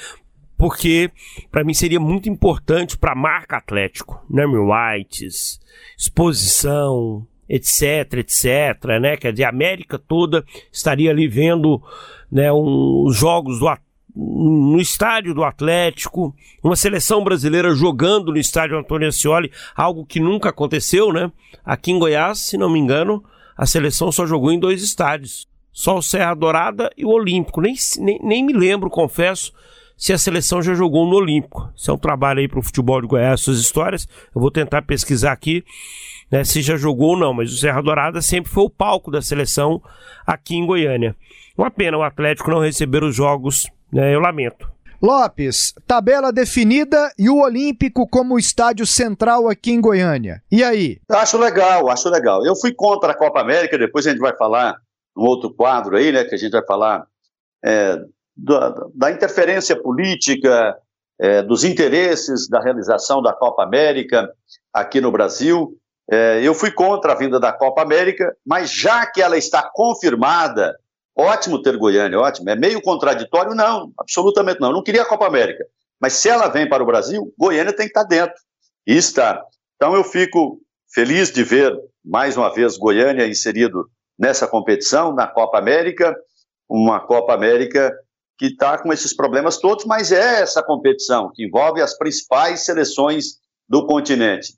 porque 0.57 1.11
para 1.51 1.63
mim 1.63 1.73
seria 1.73 1.99
muito 1.99 2.29
importante 2.29 2.97
para 2.97 3.13
a 3.13 3.15
marca 3.15 3.57
Atlético, 3.57 4.23
Name 4.29 4.57
Whites, 4.57 5.59
exposição, 5.97 7.25
etc, 7.47 8.13
etc, 8.19 8.99
né? 9.01 9.17
Quer 9.17 9.31
dizer, 9.31 9.45
a 9.45 9.49
América 9.49 9.97
toda 9.97 10.45
estaria 10.71 11.09
ali 11.09 11.27
vendo, 11.27 11.81
né, 12.31 12.51
um, 12.51 13.05
os 13.05 13.17
jogos 13.17 13.59
do 13.59 13.67
no 14.15 14.79
estádio 14.81 15.33
do 15.33 15.43
Atlético, 15.43 16.35
uma 16.63 16.75
seleção 16.75 17.23
brasileira 17.23 17.73
jogando 17.73 18.31
no 18.31 18.37
estádio 18.37 18.77
Antônio 18.77 19.07
Ascioli, 19.07 19.51
algo 19.75 20.05
que 20.05 20.19
nunca 20.19 20.49
aconteceu, 20.49 21.13
né? 21.13 21.31
Aqui 21.63 21.91
em 21.91 21.99
Goiás, 21.99 22.39
se 22.39 22.57
não 22.57 22.69
me 22.69 22.79
engano, 22.79 23.23
a 23.59 23.65
seleção 23.65 24.09
só 24.09 24.25
jogou 24.25 24.53
em 24.53 24.57
dois 24.57 24.81
estádios, 24.81 25.45
só 25.69 25.97
o 25.97 26.01
Serra 26.01 26.33
Dourada 26.33 26.89
e 26.95 27.03
o 27.03 27.09
Olímpico. 27.09 27.59
Nem, 27.59 27.75
nem, 27.97 28.17
nem 28.23 28.45
me 28.45 28.53
lembro, 28.53 28.89
confesso, 28.89 29.51
se 29.97 30.13
a 30.13 30.17
seleção 30.17 30.61
já 30.61 30.73
jogou 30.73 31.05
no 31.05 31.17
Olímpico. 31.17 31.69
Isso 31.75 31.91
é 31.91 31.93
um 31.93 31.97
trabalho 31.97 32.39
aí 32.39 32.47
para 32.47 32.59
o 32.59 32.63
futebol 32.63 33.01
de 33.01 33.07
Goiás, 33.07 33.41
suas 33.41 33.59
histórias. 33.59 34.07
Eu 34.33 34.39
vou 34.39 34.49
tentar 34.49 34.83
pesquisar 34.83 35.33
aqui 35.33 35.61
né, 36.31 36.45
se 36.45 36.61
já 36.61 36.77
jogou 36.77 37.09
ou 37.09 37.17
não, 37.17 37.33
mas 37.33 37.51
o 37.51 37.57
Serra 37.57 37.81
Dourada 37.81 38.21
sempre 38.21 38.49
foi 38.49 38.63
o 38.63 38.69
palco 38.69 39.11
da 39.11 39.21
seleção 39.21 39.83
aqui 40.25 40.55
em 40.55 40.65
Goiânia. 40.65 41.13
Uma 41.57 41.69
pena 41.69 41.97
o 41.97 42.03
Atlético 42.03 42.51
não 42.51 42.61
receber 42.61 43.03
os 43.03 43.13
jogos 43.13 43.69
né, 43.91 44.15
eu 44.15 44.21
lamento. 44.21 44.71
Lopes, 45.01 45.73
tabela 45.87 46.31
definida 46.31 47.11
e 47.17 47.29
o 47.29 47.41
Olímpico 47.41 48.07
como 48.07 48.37
estádio 48.37 48.85
central 48.85 49.47
aqui 49.47 49.71
em 49.71 49.79
Goiânia. 49.79 50.43
E 50.51 50.63
aí? 50.63 50.99
Acho 51.09 51.37
legal, 51.37 51.89
acho 51.89 52.09
legal. 52.09 52.45
Eu 52.45 52.55
fui 52.55 52.73
contra 52.73 53.11
a 53.11 53.17
Copa 53.17 53.39
América, 53.39 53.77
depois 53.77 54.05
a 54.05 54.11
gente 54.11 54.19
vai 54.19 54.35
falar 54.35 54.75
num 55.15 55.23
outro 55.23 55.53
quadro 55.53 55.97
aí, 55.97 56.11
né, 56.11 56.23
que 56.23 56.35
a 56.35 56.37
gente 56.37 56.51
vai 56.51 56.65
falar 56.65 57.05
é, 57.63 57.97
da, 58.35 58.75
da, 58.93 59.11
interferência 59.11 59.81
política, 59.81 60.77
é, 61.19 61.41
dos 61.41 61.63
interesses 61.63 62.47
da 62.47 62.61
realização 62.61 63.21
da 63.21 63.33
Copa 63.33 63.63
América 63.63 64.29
aqui 64.73 65.01
no 65.01 65.11
Brasil. 65.11 65.77
É, 66.11 66.41
eu 66.41 66.53
fui 66.53 66.71
contra 66.71 67.13
a 67.13 67.15
vinda 67.15 67.39
da 67.39 67.53
Copa 67.53 67.81
América, 67.81 68.35
mas 68.45 68.71
já 68.71 69.05
que 69.05 69.21
ela 69.21 69.37
está 69.37 69.69
confirmada 69.73 70.75
Ótimo 71.19 71.61
ter 71.61 71.75
Goiânia, 71.75 72.17
ótimo. 72.17 72.49
É 72.49 72.55
meio 72.55 72.81
contraditório? 72.81 73.53
Não, 73.53 73.91
absolutamente 73.99 74.61
não. 74.61 74.69
Eu 74.69 74.75
não 74.75 74.83
queria 74.83 75.01
a 75.01 75.05
Copa 75.05 75.27
América. 75.27 75.65
Mas 75.99 76.13
se 76.13 76.29
ela 76.29 76.47
vem 76.47 76.67
para 76.67 76.81
o 76.81 76.85
Brasil, 76.85 77.33
Goiânia 77.37 77.75
tem 77.75 77.87
que 77.87 77.91
estar 77.91 78.05
dentro. 78.05 78.35
E 78.87 78.95
está. 78.95 79.43
Então 79.75 79.93
eu 79.93 80.03
fico 80.05 80.61
feliz 80.93 81.29
de 81.29 81.43
ver, 81.43 81.77
mais 82.05 82.37
uma 82.37 82.53
vez, 82.53 82.77
Goiânia 82.77 83.27
inserido 83.27 83.89
nessa 84.17 84.47
competição, 84.47 85.13
na 85.13 85.27
Copa 85.27 85.57
América. 85.57 86.15
Uma 86.69 87.01
Copa 87.01 87.33
América 87.33 87.93
que 88.37 88.45
está 88.45 88.77
com 88.77 88.93
esses 88.93 89.13
problemas 89.13 89.57
todos, 89.57 89.83
mas 89.83 90.13
é 90.13 90.39
essa 90.41 90.63
competição 90.63 91.29
que 91.35 91.45
envolve 91.45 91.81
as 91.81 91.97
principais 91.97 92.63
seleções 92.63 93.39
do 93.67 93.85
continente. 93.85 94.53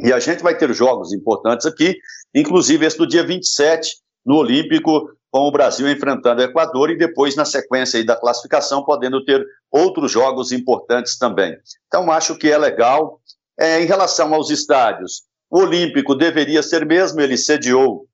E 0.00 0.12
a 0.12 0.20
gente 0.20 0.44
vai 0.44 0.56
ter 0.56 0.72
jogos 0.72 1.12
importantes 1.12 1.66
aqui, 1.66 1.98
inclusive 2.32 2.86
esse 2.86 2.96
do 2.96 3.08
dia 3.08 3.26
27, 3.26 3.96
no 4.24 4.36
Olímpico, 4.36 5.17
com 5.30 5.40
o 5.40 5.52
Brasil 5.52 5.90
enfrentando 5.90 6.40
o 6.40 6.44
Equador 6.44 6.90
e 6.90 6.96
depois, 6.96 7.36
na 7.36 7.44
sequência 7.44 8.04
da 8.04 8.16
classificação, 8.16 8.84
podendo 8.84 9.24
ter 9.24 9.44
outros 9.70 10.10
jogos 10.10 10.52
importantes 10.52 11.18
também. 11.18 11.56
Então, 11.86 12.10
acho 12.10 12.36
que 12.36 12.50
é 12.50 12.56
legal. 12.56 13.20
É, 13.58 13.82
em 13.82 13.86
relação 13.86 14.32
aos 14.32 14.50
estádios, 14.50 15.22
o 15.50 15.60
Olímpico 15.60 16.14
deveria 16.14 16.62
ser 16.62 16.86
mesmo, 16.86 17.20
ele 17.20 17.36
sediou 17.36 18.06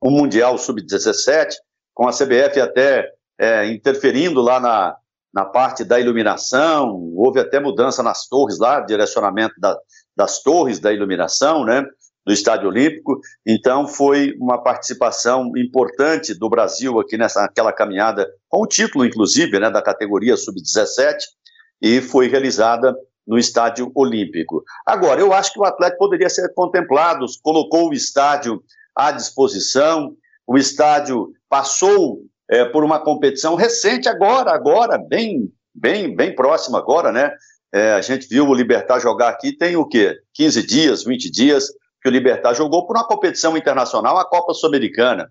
o 0.00 0.10
Mundial 0.10 0.56
Sub-17, 0.56 1.54
com 1.92 2.06
a 2.06 2.12
CBF 2.12 2.60
até 2.60 3.10
é, 3.38 3.66
interferindo 3.66 4.40
lá 4.40 4.60
na, 4.60 4.96
na 5.34 5.44
parte 5.44 5.84
da 5.84 5.98
iluminação, 5.98 7.12
houve 7.14 7.40
até 7.40 7.60
mudança 7.60 8.02
nas 8.02 8.26
torres 8.28 8.58
lá, 8.58 8.80
direcionamento 8.80 9.54
da, 9.58 9.76
das 10.16 10.42
torres 10.42 10.78
da 10.78 10.92
iluminação, 10.92 11.64
né? 11.64 11.84
Do 12.28 12.34
Estádio 12.34 12.68
Olímpico. 12.68 13.18
Então, 13.46 13.88
foi 13.88 14.34
uma 14.38 14.62
participação 14.62 15.50
importante 15.56 16.34
do 16.34 16.46
Brasil 16.50 17.00
aqui 17.00 17.16
nessa 17.16 17.42
aquela 17.42 17.72
caminhada, 17.72 18.28
com 18.50 18.60
o 18.62 18.66
título, 18.66 19.06
inclusive, 19.06 19.58
né, 19.58 19.70
da 19.70 19.80
categoria 19.80 20.36
sub-17, 20.36 21.16
e 21.80 22.02
foi 22.02 22.28
realizada 22.28 22.94
no 23.26 23.38
Estádio 23.38 23.90
Olímpico. 23.94 24.62
Agora, 24.86 25.22
eu 25.22 25.32
acho 25.32 25.54
que 25.54 25.58
o 25.58 25.64
Atlético 25.64 26.00
poderia 26.00 26.28
ser 26.28 26.52
contemplado, 26.52 27.24
colocou 27.42 27.88
o 27.88 27.94
estádio 27.94 28.62
à 28.94 29.10
disposição, 29.10 30.14
o 30.46 30.58
estádio 30.58 31.32
passou 31.48 32.20
é, 32.50 32.66
por 32.66 32.84
uma 32.84 33.02
competição 33.02 33.54
recente 33.54 34.06
agora, 34.06 34.52
agora, 34.52 34.98
bem, 34.98 35.50
bem, 35.74 36.14
bem 36.14 36.34
próxima 36.34 36.76
agora, 36.76 37.10
né? 37.10 37.32
É, 37.72 37.92
a 37.92 38.02
gente 38.02 38.28
viu 38.28 38.46
o 38.46 38.54
Libertar 38.54 38.98
jogar 38.98 39.30
aqui 39.30 39.52
tem 39.52 39.76
o 39.76 39.86
quê? 39.86 40.14
15 40.34 40.66
dias, 40.66 41.04
20 41.04 41.30
dias, 41.30 41.68
o 42.08 42.10
Libertar 42.10 42.54
jogou 42.54 42.86
por 42.86 42.96
uma 42.96 43.06
competição 43.06 43.56
internacional, 43.56 44.18
a 44.18 44.24
Copa 44.24 44.54
Sul-Americana. 44.54 45.30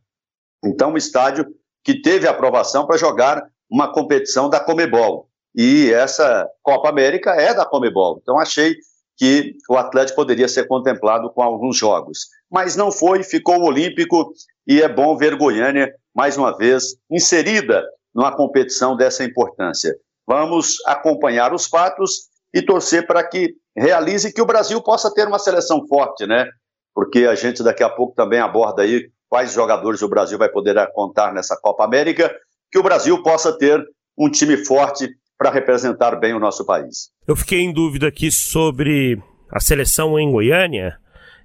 Então, 0.63 0.91
um 0.91 0.97
estádio 0.97 1.45
que 1.83 2.01
teve 2.01 2.27
aprovação 2.27 2.85
para 2.85 2.97
jogar 2.97 3.43
uma 3.69 3.91
competição 3.91 4.49
da 4.49 4.59
Comebol. 4.59 5.29
E 5.55 5.91
essa 5.91 6.47
Copa 6.61 6.89
América 6.89 7.31
é 7.31 7.53
da 7.53 7.65
Comebol. 7.65 8.19
Então, 8.21 8.39
achei 8.39 8.75
que 9.17 9.55
o 9.69 9.75
Atlético 9.75 10.17
poderia 10.17 10.47
ser 10.47 10.67
contemplado 10.67 11.31
com 11.31 11.41
alguns 11.41 11.75
jogos. 11.75 12.27
Mas 12.49 12.75
não 12.75 12.91
foi, 12.91 13.23
ficou 13.23 13.59
o 13.59 13.65
Olímpico 13.65 14.31
e 14.67 14.81
é 14.81 14.87
bom 14.87 15.17
ver 15.17 15.35
Goiânia, 15.35 15.91
mais 16.15 16.37
uma 16.37 16.55
vez, 16.55 16.95
inserida 17.09 17.83
numa 18.13 18.35
competição 18.35 18.95
dessa 18.95 19.23
importância. 19.23 19.95
Vamos 20.27 20.75
acompanhar 20.85 21.53
os 21.53 21.65
fatos 21.65 22.27
e 22.53 22.61
torcer 22.61 23.07
para 23.07 23.23
que 23.27 23.55
realize 23.75 24.33
que 24.33 24.41
o 24.41 24.45
Brasil 24.45 24.81
possa 24.81 25.13
ter 25.13 25.27
uma 25.27 25.39
seleção 25.39 25.85
forte, 25.87 26.25
né? 26.27 26.47
Porque 26.97 27.27
a 27.27 27.35
gente 27.35 27.61
daqui 27.61 27.83
a 27.83 27.89
pouco 27.89 28.15
também 28.15 28.39
aborda 28.39 28.81
aí 28.81 29.11
quais 29.29 29.53
jogadores 29.53 30.01
o 30.01 30.09
Brasil 30.09 30.35
vai 30.35 30.49
poder 30.49 30.75
contar 30.95 31.31
nessa 31.31 31.55
Copa 31.55 31.85
América, 31.85 32.35
que 32.71 32.79
o 32.79 32.81
Brasil 32.81 33.21
possa 33.21 33.55
ter 33.55 33.79
um 34.17 34.27
time 34.27 34.57
forte 34.65 35.07
para 35.37 35.51
representar 35.51 36.15
bem 36.15 36.33
o 36.33 36.39
nosso 36.39 36.65
país. 36.65 37.11
Eu 37.27 37.35
fiquei 37.35 37.59
em 37.59 37.71
dúvida 37.71 38.07
aqui 38.07 38.31
sobre 38.31 39.21
a 39.51 39.59
seleção 39.59 40.17
em 40.17 40.31
Goiânia. 40.31 40.97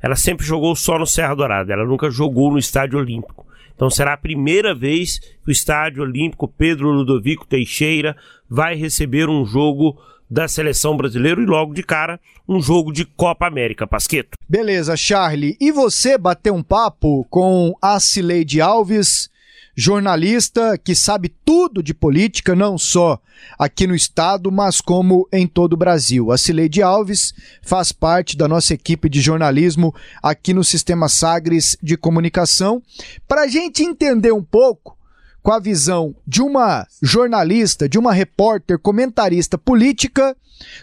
Ela 0.02 0.16
sempre 0.16 0.46
jogou 0.46 0.74
só 0.74 0.98
no 0.98 1.06
Serra 1.06 1.34
Dourada, 1.34 1.70
ela 1.70 1.84
nunca 1.84 2.08
jogou 2.08 2.50
no 2.50 2.56
Estádio 2.56 2.98
Olímpico. 2.98 3.46
Então 3.74 3.90
será 3.90 4.14
a 4.14 4.16
primeira 4.16 4.74
vez 4.74 5.18
que 5.18 5.48
o 5.48 5.52
Estádio 5.52 6.02
Olímpico 6.02 6.48
Pedro 6.48 6.88
Ludovico 6.88 7.46
Teixeira 7.46 8.16
vai 8.48 8.74
receber 8.74 9.28
um 9.28 9.44
jogo 9.44 10.00
da 10.32 10.48
seleção 10.48 10.96
brasileira 10.96 11.42
e 11.42 11.44
logo 11.44 11.74
de 11.74 11.82
cara 11.82 12.18
um 12.48 12.60
jogo 12.60 12.90
de 12.90 13.04
Copa 13.04 13.46
América, 13.46 13.86
Pasqueto. 13.86 14.30
Beleza, 14.48 14.96
Charlie. 14.96 15.58
E 15.60 15.70
você 15.70 16.16
bateu 16.16 16.54
um 16.54 16.62
papo 16.62 17.26
com 17.28 17.74
a 17.82 18.00
Cileide 18.00 18.58
Alves, 18.58 19.28
jornalista 19.76 20.78
que 20.78 20.94
sabe 20.94 21.28
tudo 21.44 21.82
de 21.82 21.92
política, 21.92 22.56
não 22.56 22.78
só 22.78 23.20
aqui 23.58 23.86
no 23.86 23.94
estado, 23.94 24.50
mas 24.50 24.80
como 24.80 25.28
em 25.30 25.46
todo 25.46 25.74
o 25.74 25.76
Brasil. 25.76 26.32
A 26.32 26.38
Cileide 26.38 26.80
Alves 26.82 27.34
faz 27.60 27.92
parte 27.92 28.34
da 28.34 28.48
nossa 28.48 28.72
equipe 28.72 29.10
de 29.10 29.20
jornalismo 29.20 29.94
aqui 30.22 30.54
no 30.54 30.64
Sistema 30.64 31.10
Sagres 31.10 31.76
de 31.82 31.94
Comunicação. 31.94 32.82
Para 33.28 33.42
a 33.42 33.48
gente 33.48 33.82
entender 33.82 34.32
um 34.32 34.42
pouco 34.42 34.96
com 35.42 35.52
a 35.52 35.58
visão 35.58 36.14
de 36.26 36.40
uma 36.40 36.86
jornalista, 37.02 37.88
de 37.88 37.98
uma 37.98 38.12
repórter, 38.12 38.78
comentarista 38.78 39.58
política 39.58 40.36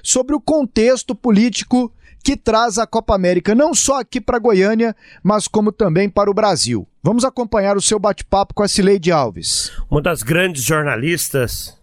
sobre 0.03 0.35
o 0.35 0.41
contexto 0.41 1.15
político 1.15 1.91
que 2.23 2.35
traz 2.35 2.77
a 2.77 2.85
Copa 2.85 3.15
América 3.15 3.55
não 3.55 3.73
só 3.73 3.99
aqui 3.99 4.19
para 4.19 4.39
Goiânia, 4.39 4.95
mas 5.23 5.47
como 5.47 5.71
também 5.71 6.09
para 6.09 6.29
o 6.29 6.33
Brasil. 6.33 6.85
Vamos 7.01 7.23
acompanhar 7.23 7.77
o 7.77 7.81
seu 7.81 7.97
bate-papo 7.97 8.53
com 8.53 8.61
a 8.61 8.67
Cileide 8.67 9.11
Alves. 9.11 9.71
Uma 9.89 10.01
das 10.01 10.21
grandes 10.21 10.63
jornalistas 10.63 11.77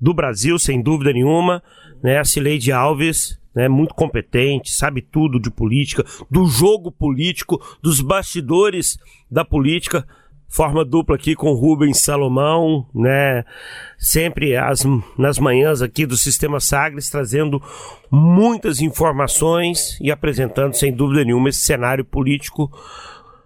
do 0.00 0.12
Brasil, 0.12 0.58
sem 0.58 0.82
dúvida 0.82 1.12
nenhuma, 1.12 1.62
né? 2.02 2.18
A 2.18 2.24
Cileide 2.24 2.72
Alves, 2.72 3.38
né? 3.54 3.68
Muito 3.68 3.94
competente, 3.94 4.74
sabe 4.74 5.00
tudo 5.00 5.40
de 5.40 5.50
política, 5.50 6.04
do 6.28 6.46
jogo 6.46 6.90
político, 6.90 7.62
dos 7.80 8.00
bastidores 8.00 8.98
da 9.30 9.44
política. 9.44 10.06
Forma 10.48 10.84
dupla 10.84 11.16
aqui 11.16 11.34
com 11.34 11.52
Rubens 11.52 12.00
Salomão, 12.00 12.86
né? 12.94 13.44
Sempre 13.98 14.56
as, 14.56 14.84
nas 15.18 15.38
manhãs 15.38 15.82
aqui 15.82 16.06
do 16.06 16.16
Sistema 16.16 16.60
Sagres, 16.60 17.10
trazendo 17.10 17.60
muitas 18.10 18.80
informações 18.80 19.98
e 20.00 20.10
apresentando, 20.10 20.74
sem 20.74 20.92
dúvida 20.92 21.24
nenhuma, 21.24 21.48
esse 21.48 21.60
cenário 21.60 22.04
político 22.04 22.70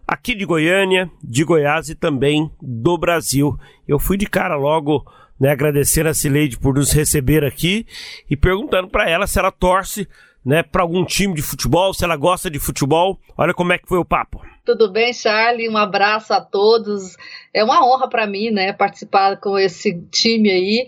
aqui 0.06 0.34
de 0.34 0.44
Goiânia, 0.44 1.08
de 1.22 1.44
Goiás 1.44 1.88
e 1.88 1.94
também 1.94 2.50
do 2.60 2.98
Brasil. 2.98 3.56
Eu 3.86 3.98
fui 3.98 4.16
de 4.16 4.26
cara 4.26 4.56
logo 4.56 5.04
né, 5.38 5.50
agradecendo 5.50 6.08
a 6.08 6.14
Cileide 6.14 6.58
por 6.58 6.74
nos 6.74 6.92
receber 6.92 7.44
aqui 7.44 7.86
e 8.28 8.36
perguntando 8.36 8.88
para 8.88 9.08
ela 9.08 9.26
se 9.26 9.38
ela 9.38 9.50
torce 9.52 10.08
né, 10.44 10.62
para 10.62 10.82
algum 10.82 11.04
time 11.04 11.34
de 11.34 11.42
futebol, 11.42 11.94
se 11.94 12.04
ela 12.04 12.16
gosta 12.16 12.50
de 12.50 12.58
futebol. 12.58 13.18
Olha 13.38 13.54
como 13.54 13.72
é 13.72 13.78
que 13.78 13.88
foi 13.88 13.98
o 13.98 14.04
papo. 14.04 14.42
Tudo 14.70 14.88
bem, 14.88 15.12
Charlie? 15.12 15.68
Um 15.68 15.76
abraço 15.76 16.32
a 16.32 16.40
todos. 16.40 17.16
É 17.52 17.64
uma 17.64 17.84
honra 17.84 18.08
para 18.08 18.24
mim, 18.24 18.50
né, 18.50 18.72
participar 18.72 19.36
com 19.40 19.58
esse 19.58 20.00
time 20.12 20.48
aí 20.48 20.86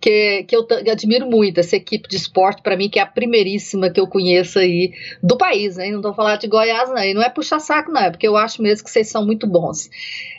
que, 0.00 0.44
que 0.44 0.54
eu, 0.54 0.64
admiro 0.92 1.28
muito, 1.28 1.58
essa 1.58 1.74
equipe 1.74 2.08
de 2.08 2.14
esporte, 2.14 2.62
para 2.62 2.76
mim, 2.76 2.88
que 2.88 3.00
é 3.00 3.02
a 3.02 3.06
primeiríssima 3.06 3.90
que 3.90 3.98
eu 3.98 4.06
conheço 4.06 4.60
aí 4.60 4.92
do 5.20 5.36
país, 5.36 5.76
né? 5.76 5.90
Não 5.90 5.96
estou 5.96 6.14
falando 6.14 6.38
de 6.38 6.46
Goiás, 6.46 6.90
não. 6.90 7.02
E 7.02 7.12
não 7.12 7.22
é 7.22 7.28
puxar 7.28 7.58
saco, 7.58 7.90
não, 7.90 8.02
é 8.02 8.10
porque 8.10 8.28
eu 8.28 8.36
acho 8.36 8.62
mesmo 8.62 8.84
que 8.84 8.90
vocês 8.90 9.08
são 9.08 9.26
muito 9.26 9.48
bons. 9.48 9.90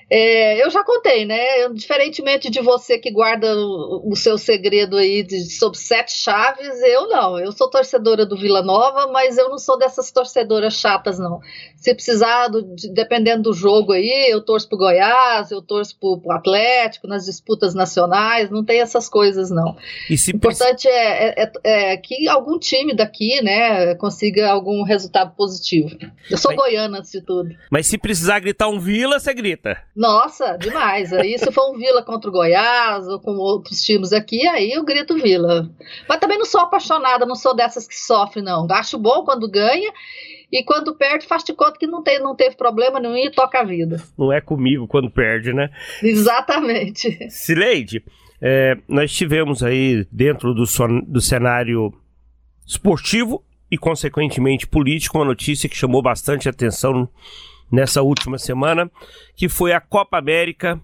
É, 0.10 0.64
eu 0.64 0.70
já 0.70 0.84
contei, 0.84 1.26
né? 1.26 1.64
Eu, 1.64 1.74
diferentemente 1.74 2.50
de 2.50 2.62
você 2.62 2.98
que 2.98 3.12
guarda 3.12 3.56
o, 3.56 4.12
o 4.12 4.16
seu 4.16 4.38
segredo 4.38 4.98
aí 4.98 5.24
de, 5.24 5.50
sobre 5.50 5.80
sete 5.80 6.14
chaves, 6.14 6.82
eu 6.84 7.08
não. 7.08 7.40
Eu 7.40 7.52
sou 7.52 7.70
torcedora 7.70 8.26
do 8.26 8.38
Vila 8.38 8.62
Nova, 8.62 9.08
mas 9.12 9.38
eu 9.38 9.50
não 9.50 9.58
sou 9.58 9.78
dessas 9.78 10.12
torcedoras 10.12 10.76
chatas, 10.76 11.18
não. 11.18 11.40
Se 11.76 11.94
precisar, 11.94 12.50
do, 12.50 12.62
de, 12.76 12.94
dependendo 12.94 13.44
do 13.44 13.54
jogo 13.54 13.94
aí, 13.94 14.28
eu 14.30 14.42
torço 14.42 14.70
pro 14.70 14.78
Goiás, 14.78 15.50
eu 15.50 15.62
torço 15.62 15.98
pro, 16.00 16.20
pro 16.20 16.32
Atlético, 16.32 17.08
nas 17.08 17.26
disputas 17.26 17.74
nacionais, 17.74 18.52
não 18.52 18.64
tem 18.64 18.82
essas 18.82 19.10
coisas, 19.10 19.50
não. 19.50 19.76
o 20.10 20.36
importante 20.36 20.88
é, 20.88 21.44
é, 21.44 21.52
é, 21.64 21.98
que 21.98 22.28
algum 22.28 22.60
time 22.60 22.96
daqui, 22.96 23.42
né, 23.42 23.96
consiga 23.96 24.50
algum 24.50 24.84
resultado 24.84 25.36
positivo. 25.36 25.90
Eu 26.30 26.38
sou 26.38 26.52
mas, 26.52 26.60
goiana, 26.60 27.00
antes 27.00 27.12
de 27.12 27.22
tudo. 27.22 27.50
Mas 27.72 27.88
se 27.88 27.98
precisar 27.98 28.40
gritar 28.40 28.68
um 28.68 28.80
Vila, 28.80 29.20
você 29.20 29.34
grita. 29.34 29.78
Nossa, 29.96 30.58
demais. 30.58 31.14
Aí 31.14 31.38
se 31.38 31.52
for 31.52 31.72
um 31.72 31.78
Vila 31.78 32.04
contra 32.04 32.30
o 32.30 32.34
Goiás 32.34 33.08
ou 33.08 33.20
com 33.20 33.32
outros 33.38 33.82
times 33.82 34.12
aqui, 34.12 34.46
aí 34.48 34.72
eu 34.72 34.84
grito 34.84 35.16
Vila. 35.16 35.70
Mas 36.08 36.20
também 36.20 36.38
não 36.38 36.46
sou 36.46 36.62
apaixonada, 36.62 37.26
não 37.26 37.36
sou 37.36 37.56
dessas 37.56 37.88
que 37.88 37.96
sofrem, 37.96 38.44
não. 38.44 38.68
Acho 38.72 38.98
bom 38.98 39.24
quando 39.24 39.50
ganha 39.50 39.92
e 40.52 40.64
quando 40.64 40.96
perde, 40.96 41.26
faz 41.26 41.44
de 41.44 41.54
conta 41.54 41.80
que 41.80 41.88
não, 41.88 42.04
tem, 42.04 42.20
não 42.20 42.36
teve 42.36 42.56
problema 42.56 43.00
nenhum 43.00 43.16
e 43.16 43.32
toca 43.32 43.60
a 43.60 43.64
vida. 43.64 44.04
Não 44.18 44.32
é 44.32 44.42
comigo 44.42 44.88
quando 44.88 45.10
perde, 45.10 45.54
né? 45.54 45.70
Exatamente. 46.04 47.30
Sileide, 47.30 48.04
é, 48.42 48.78
nós 48.88 49.14
tivemos 49.14 49.64
aí 49.64 50.06
dentro 50.12 50.54
do, 50.54 50.66
son, 50.66 51.02
do 51.08 51.22
cenário 51.22 51.94
esportivo 52.68 53.44
e, 53.72 53.78
consequentemente, 53.78 54.68
político, 54.68 55.18
uma 55.18 55.26
notícia 55.26 55.70
que 55.70 55.76
chamou 55.76 56.02
bastante 56.02 56.50
atenção 56.50 57.10
nessa 57.72 58.02
última 58.02 58.38
semana, 58.38 58.90
que 59.36 59.50
foi 59.50 59.74
a 59.74 59.82
Copa 59.82 60.18
América 60.18 60.80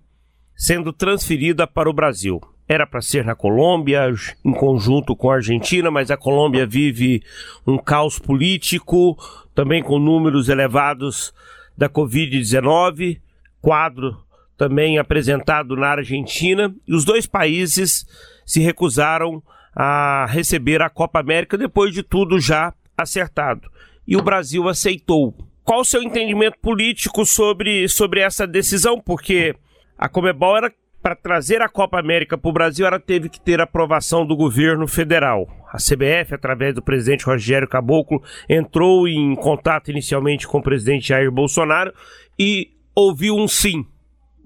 sendo 0.56 0.94
transferida 0.94 1.66
para 1.66 1.90
o 1.90 1.94
Brasil. 1.94 2.40
Era 2.68 2.86
para 2.86 3.02
ser 3.02 3.26
na 3.26 3.36
Colômbia, 3.36 4.14
em 4.46 4.54
conjunto 4.54 5.16
com 5.16 5.30
a 5.30 5.36
Argentina, 5.36 5.92
mas 5.92 6.10
a 6.10 6.18
Colômbia 6.18 6.66
vive 6.66 7.22
um 7.66 7.78
caos 7.78 8.18
político, 8.18 9.18
também 9.54 9.84
com 9.84 10.00
números 10.00 10.50
elevados 10.50 11.34
da 11.78 11.90
Covid-19, 11.90 13.20
quadro 13.62 14.18
também 14.58 15.00
apresentado 15.00 15.76
na 15.76 15.88
Argentina, 15.88 16.74
e 16.88 16.94
os 16.94 17.04
dois 17.04 17.26
países 17.26 18.06
se 18.46 18.60
recusaram 18.60 19.42
a 19.76 20.28
receber 20.30 20.82
a 20.82 20.90
Copa 20.90 21.20
América 21.20 21.58
depois 21.58 21.94
de 21.94 22.04
tudo 22.04 22.40
já 22.40 22.74
acertado. 22.96 23.68
E 24.08 24.16
o 24.16 24.22
Brasil 24.22 24.70
aceitou 24.70 25.36
qual 25.64 25.82
o 25.82 25.86
seu 25.86 26.02
entendimento 26.02 26.58
político 26.60 27.26
sobre, 27.26 27.88
sobre 27.88 28.22
essa 28.22 28.48
decisão? 28.48 29.00
Porque 29.00 29.56
a 29.98 30.10
Comebol 30.10 30.58
era 30.58 30.74
para 31.02 31.16
trazer 31.16 31.62
a 31.62 31.70
Copa 31.70 32.00
América 32.00 32.38
para 32.38 32.50
o 32.50 32.54
Brasil, 32.54 32.86
ela 32.86 33.00
teve 33.00 33.28
que 33.28 33.42
ter 33.42 33.60
aprovação 33.60 34.26
do 34.26 34.36
governo 34.36 34.88
federal. 34.88 35.48
A 35.72 35.78
CBF, 35.78 36.36
através 36.36 36.76
do 36.76 36.82
presidente 36.82 37.26
Rogério 37.26 37.68
Caboclo, 37.68 38.22
entrou 38.48 39.08
em 39.08 39.36
contato 39.36 39.90
inicialmente 39.90 40.48
com 40.48 40.60
o 40.60 40.64
presidente 40.64 41.08
Jair 41.08 41.32
Bolsonaro 41.32 41.92
e 42.38 42.72
ouviu 42.94 43.36
um 43.36 43.48
sim. 43.48 43.86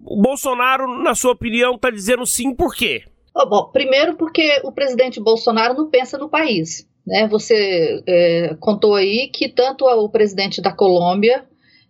O 0.06 0.22
Bolsonaro, 0.22 0.88
na 1.02 1.14
sua 1.14 1.32
opinião, 1.32 1.76
está 1.76 1.90
dizendo 1.90 2.26
sim 2.26 2.54
por 2.54 2.74
quê? 2.74 3.04
Oh, 3.36 3.50
bom, 3.50 3.70
primeiro 3.72 4.16
porque 4.16 4.62
o 4.64 4.72
presidente 4.72 5.20
Bolsonaro 5.20 5.74
não 5.74 5.90
pensa 5.90 6.18
no 6.18 6.30
país. 6.30 6.88
Né? 7.06 7.28
Você 7.28 8.04
é, 8.08 8.56
contou 8.60 8.96
aí 8.96 9.30
que 9.32 9.48
tanto 9.48 9.86
o 9.86 10.10
presidente 10.10 10.62
da 10.62 10.72
Colômbia 10.72 11.46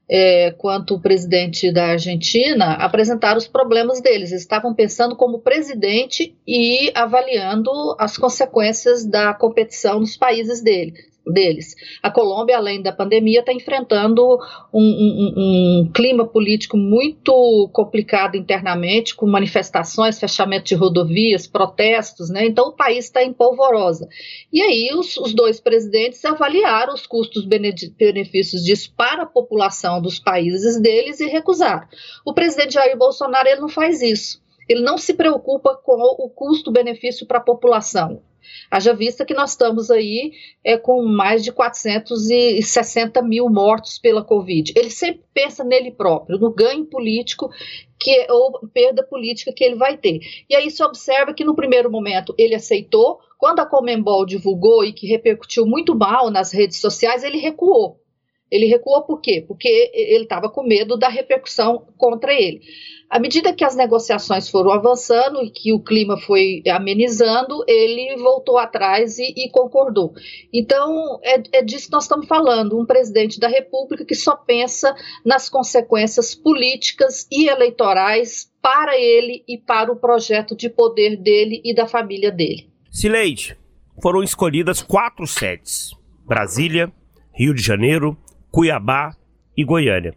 é, 0.08 0.51
quanto 0.51 0.95
o 0.95 1.01
presidente 1.01 1.71
da 1.71 1.88
Argentina 1.88 2.73
apresentaram 2.73 3.38
os 3.38 3.47
problemas 3.47 4.01
deles. 4.01 4.32
Eles 4.32 4.41
estavam 4.41 4.73
pensando 4.73 5.15
como 5.15 5.39
presidente 5.39 6.36
e 6.47 6.91
avaliando 6.93 7.71
as 7.99 8.17
consequências 8.17 9.06
da 9.06 9.34
competição 9.34 9.99
nos 9.99 10.15
países 10.15 10.62
dele 10.62 10.93
deles. 11.26 11.76
A 12.02 12.12
Colômbia, 12.12 12.58
além 12.58 12.82
da 12.82 12.92
pandemia, 12.92 13.40
está 13.40 13.52
enfrentando 13.52 14.24
um, 14.74 14.82
um, 14.82 15.34
um, 15.38 15.92
clima 15.94 16.26
político 16.26 16.78
muito 16.78 17.70
complicado 17.74 18.36
internamente, 18.36 19.16
com 19.16 19.26
manifestações, 19.26 20.20
fechamento 20.20 20.66
de 20.66 20.76
rodovias, 20.76 21.48
protestos, 21.48 22.30
né? 22.30 22.46
Então 22.46 22.70
o 22.70 22.76
país 22.76 23.06
está 23.06 23.24
em 23.24 23.34
polvorosa. 23.34 24.08
E 24.52 24.62
aí 24.62 24.90
os, 24.94 25.18
os 25.18 25.34
dois 25.34 25.60
presidentes 25.60 26.24
avaliaram 26.24 26.94
os 26.94 27.06
custos-benefícios 27.06 28.64
disso 28.64 28.94
para 28.96 29.24
a 29.24 29.28
população 29.28 30.02
dos 30.02 30.20
países 30.20 30.80
deles 30.80 31.20
e 31.20 31.28
recusaram. 31.28 31.88
O 32.26 32.34
presidente 32.34 32.74
Jair 32.74 32.98
Bolsonaro 32.98 33.48
ele 33.48 33.62
não 33.62 33.70
faz 33.70 34.02
isso. 34.02 34.44
Ele 34.68 34.82
não 34.82 34.98
se 34.98 35.14
preocupa 35.14 35.76
com 35.76 35.94
o 35.94 36.30
custo-benefício 36.30 37.26
para 37.28 37.38
a 37.38 37.44
população. 37.44 38.22
Haja 38.69 38.93
vista 38.93 39.25
que 39.25 39.34
nós 39.34 39.51
estamos 39.51 39.91
aí 39.91 40.34
é, 40.63 40.77
com 40.77 41.03
mais 41.05 41.43
de 41.43 41.51
460 41.51 43.21
mil 43.21 43.49
mortos 43.49 43.97
pela 43.99 44.23
Covid. 44.23 44.73
Ele 44.75 44.89
sempre 44.89 45.23
pensa 45.34 45.63
nele 45.63 45.91
próprio, 45.91 46.39
no 46.39 46.51
ganho 46.53 46.86
político 46.86 47.49
que 47.99 48.27
ou 48.29 48.67
perda 48.73 49.03
política 49.03 49.53
que 49.53 49.63
ele 49.63 49.75
vai 49.75 49.97
ter. 49.97 50.19
E 50.49 50.55
aí 50.55 50.69
se 50.69 50.84
observa 50.84 51.34
que 51.34 51.45
no 51.45 51.55
primeiro 51.55 51.89
momento 51.89 52.36
ele 52.38 52.55
aceitou, 52.55 53.19
quando 53.38 53.60
a 53.60 53.65
Comembol 53.65 54.25
divulgou 54.25 54.84
e 54.84 54.93
que 54.93 55.08
repercutiu 55.08 55.65
muito 55.65 55.95
mal 55.95 56.29
nas 56.29 56.51
redes 56.51 56.79
sociais, 56.79 57.23
ele 57.23 57.38
recuou. 57.38 57.99
Ele 58.56 58.68
recuou 58.68 59.02
por 59.02 59.20
quê? 59.20 59.44
Porque 59.46 59.91
ele 59.94 60.24
estava 60.24 60.50
com 60.50 60.63
medo 60.63 60.96
da 60.96 61.10
repercussão 61.10 61.86
contra 61.98 62.34
ele. 62.34 62.62
À 63.10 63.20
medida 63.20 63.54
que 63.54 63.65
as 63.65 63.76
negociações 63.76 64.50
foram 64.50 64.72
avançando 64.72 65.44
e 65.44 65.50
que 65.50 65.74
o 65.74 65.80
clima 65.80 66.18
foi 66.18 66.63
amenizando, 66.68 67.65
ele 67.68 68.15
voltou 68.15 68.58
atrás 68.58 69.20
e, 69.20 69.34
e 69.36 69.50
concordou. 69.52 70.13
Então, 70.54 71.20
é, 71.22 71.60
é 71.60 71.62
disso 71.62 71.88
que 71.88 71.91
nós 71.91 72.06
estamos 72.06 72.28
falando: 72.28 72.80
um 72.80 72.86
presidente 72.86 73.39
da 73.39 73.50
República 73.50 74.06
que 74.06 74.15
só 74.15 74.38
pensa 74.38 74.96
nas 75.26 75.50
consequências 75.50 76.34
políticas 76.34 77.28
e 77.30 77.50
eleitorais 77.50 78.50
para 78.62 78.98
ele 78.98 79.44
e 79.48 79.58
para 79.58 79.91
o 79.91 79.98
projeto 79.98 80.56
de 80.56 80.70
poder 80.70 81.18
dele 81.18 81.62
e 81.63 81.76
da 81.76 81.86
família 81.86 82.32
dele. 82.32 82.70
Sileide, 82.89 83.58
foram 84.02 84.24
escolhidas 84.24 84.82
quatro 84.82 85.28
sedes: 85.28 85.91
Brasília, 86.26 86.91
Rio 87.34 87.54
de 87.54 87.62
Janeiro, 87.62 88.18
Cuiabá 88.56 89.13
e 89.58 89.65
Goiânia. 89.65 90.15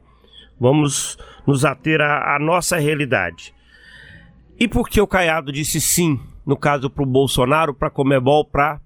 Vamos 0.60 1.18
nos 1.44 1.64
ater 1.64 2.00
à, 2.00 2.36
à 2.36 2.38
nossa 2.38 2.76
realidade. 2.76 3.52
E 4.60 4.68
por 4.68 4.88
que 4.88 5.00
o 5.00 5.08
Caiado 5.08 5.50
disse 5.50 5.80
sim, 5.80 6.20
no 6.46 6.56
caso 6.56 6.88
para 6.88 7.02
o 7.02 7.06
Bolsonaro, 7.06 7.74
para 7.74 7.88
a 7.88 7.90
Comebol, 7.90 8.44
para 8.44 8.80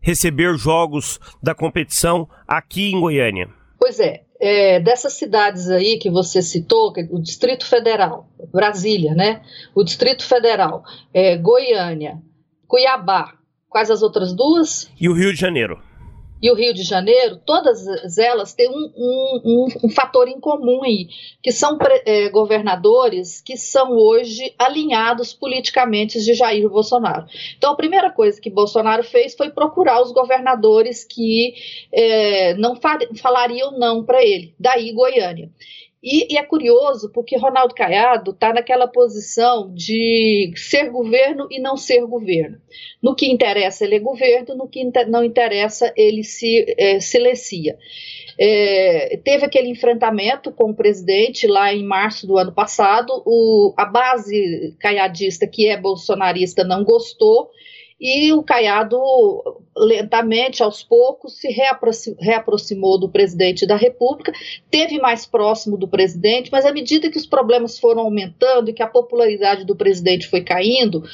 receber 0.00 0.56
jogos 0.56 1.18
da 1.42 1.52
competição 1.52 2.28
aqui 2.46 2.92
em 2.92 3.00
Goiânia? 3.00 3.48
Pois 3.76 3.98
é, 3.98 4.22
é, 4.40 4.78
dessas 4.78 5.14
cidades 5.14 5.68
aí 5.68 5.98
que 5.98 6.08
você 6.08 6.40
citou, 6.40 6.92
é 6.96 7.02
o 7.10 7.20
Distrito 7.20 7.66
Federal, 7.66 8.28
Brasília, 8.52 9.16
né? 9.16 9.42
O 9.74 9.82
Distrito 9.82 10.24
Federal, 10.24 10.84
é, 11.12 11.36
Goiânia, 11.36 12.22
Cuiabá, 12.68 13.34
quais 13.68 13.90
as 13.90 14.00
outras 14.00 14.32
duas? 14.32 14.88
E 15.00 15.08
o 15.08 15.12
Rio 15.12 15.32
de 15.32 15.40
Janeiro. 15.40 15.82
E 16.42 16.50
o 16.50 16.54
Rio 16.54 16.74
de 16.74 16.82
Janeiro, 16.82 17.40
todas 17.46 17.86
elas 18.18 18.52
têm 18.52 18.68
um, 18.68 18.92
um, 18.96 19.40
um, 19.44 19.66
um 19.84 19.88
fator 19.88 20.26
em 20.26 20.40
comum 20.40 20.82
aí, 20.82 21.06
que 21.40 21.52
são 21.52 21.78
é, 22.04 22.28
governadores 22.30 23.40
que 23.40 23.56
são 23.56 23.92
hoje 23.92 24.52
alinhados 24.58 25.32
politicamente 25.32 26.20
de 26.20 26.34
Jair 26.34 26.68
Bolsonaro. 26.68 27.26
Então, 27.56 27.72
a 27.72 27.76
primeira 27.76 28.10
coisa 28.10 28.40
que 28.40 28.50
Bolsonaro 28.50 29.04
fez 29.04 29.36
foi 29.36 29.50
procurar 29.50 30.02
os 30.02 30.10
governadores 30.10 31.04
que 31.04 31.54
é, 31.92 32.54
não 32.54 32.74
falariam 33.16 33.78
não 33.78 34.04
para 34.04 34.24
ele, 34.24 34.52
daí 34.58 34.92
Goiânia. 34.92 35.48
E, 36.02 36.34
e, 36.34 36.36
é 36.36 36.42
curioso 36.42 37.12
porque 37.12 37.36
Ronaldo 37.36 37.74
Caiado 37.74 38.32
está 38.32 38.52
naquela 38.52 38.88
posição 38.88 39.72
de 39.72 40.52
ser 40.56 40.90
governo 40.90 41.46
e 41.48 41.60
não 41.60 41.76
ser 41.76 42.04
governo. 42.04 42.58
No 43.00 43.14
que 43.14 43.30
interessa, 43.30 43.84
ele 43.84 43.94
é 43.94 44.00
governo, 44.00 44.56
no 44.56 44.68
que 44.68 44.80
inter, 44.80 45.08
não 45.08 45.22
interessa, 45.22 45.92
ele 45.96 46.24
se 46.24 46.66
é, 46.76 46.98
silencia. 46.98 47.78
É, 48.36 49.20
teve 49.22 49.44
aquele 49.44 49.68
enfrentamento 49.68 50.50
com 50.50 50.70
o 50.70 50.74
presidente 50.74 51.46
lá 51.46 51.72
em 51.72 51.84
março 51.84 52.26
do 52.26 52.36
ano 52.36 52.52
passado. 52.52 53.22
O, 53.24 53.72
a 53.76 53.84
base 53.84 54.74
caiadista, 54.80 55.46
que 55.46 55.68
é 55.68 55.76
bolsonarista, 55.76 56.64
não 56.64 56.82
gostou 56.82 57.50
e 58.04 58.32
o 58.32 58.42
Caiado, 58.42 58.98
lentamente, 59.76 60.60
aos 60.60 60.82
poucos, 60.82 61.38
se 61.38 61.48
reaproximou 62.18 62.98
do 62.98 63.08
presidente 63.08 63.64
da 63.64 63.76
República, 63.76 64.32
teve 64.68 64.98
mais 64.98 65.24
próximo 65.24 65.76
do 65.78 65.86
presidente, 65.86 66.50
mas 66.50 66.66
à 66.66 66.72
medida 66.72 67.08
que 67.08 67.16
os 67.16 67.26
problemas 67.26 67.78
foram 67.78 68.02
aumentando 68.02 68.68
e 68.68 68.72
que 68.72 68.82
a 68.82 68.88
popularidade 68.88 69.64
do 69.64 69.76
presidente 69.76 70.26
foi 70.26 70.42
caindo, 70.42 71.04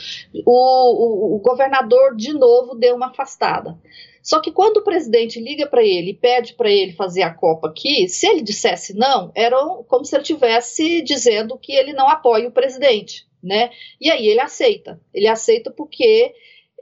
o, 0.46 1.34
o, 1.34 1.36
o 1.36 1.38
governador 1.40 2.16
de 2.16 2.32
novo 2.32 2.74
deu 2.74 2.96
uma 2.96 3.08
afastada. 3.08 3.76
Só 4.22 4.40
que 4.40 4.50
quando 4.50 4.78
o 4.78 4.84
presidente 4.84 5.38
liga 5.38 5.66
para 5.66 5.82
ele 5.82 6.12
e 6.12 6.14
pede 6.14 6.54
para 6.54 6.70
ele 6.70 6.92
fazer 6.92 7.20
a 7.20 7.34
Copa 7.34 7.68
aqui, 7.68 8.08
se 8.08 8.26
ele 8.26 8.40
dissesse 8.40 8.96
não, 8.96 9.30
era 9.34 9.58
como 9.86 10.06
se 10.06 10.16
ele 10.16 10.22
estivesse 10.22 11.02
dizendo 11.02 11.58
que 11.58 11.72
ele 11.72 11.92
não 11.92 12.08
apoia 12.08 12.48
o 12.48 12.52
presidente, 12.52 13.26
né? 13.42 13.68
E 14.00 14.10
aí 14.10 14.26
ele 14.26 14.40
aceita. 14.40 14.98
Ele 15.12 15.26
aceita 15.28 15.70
porque 15.70 16.32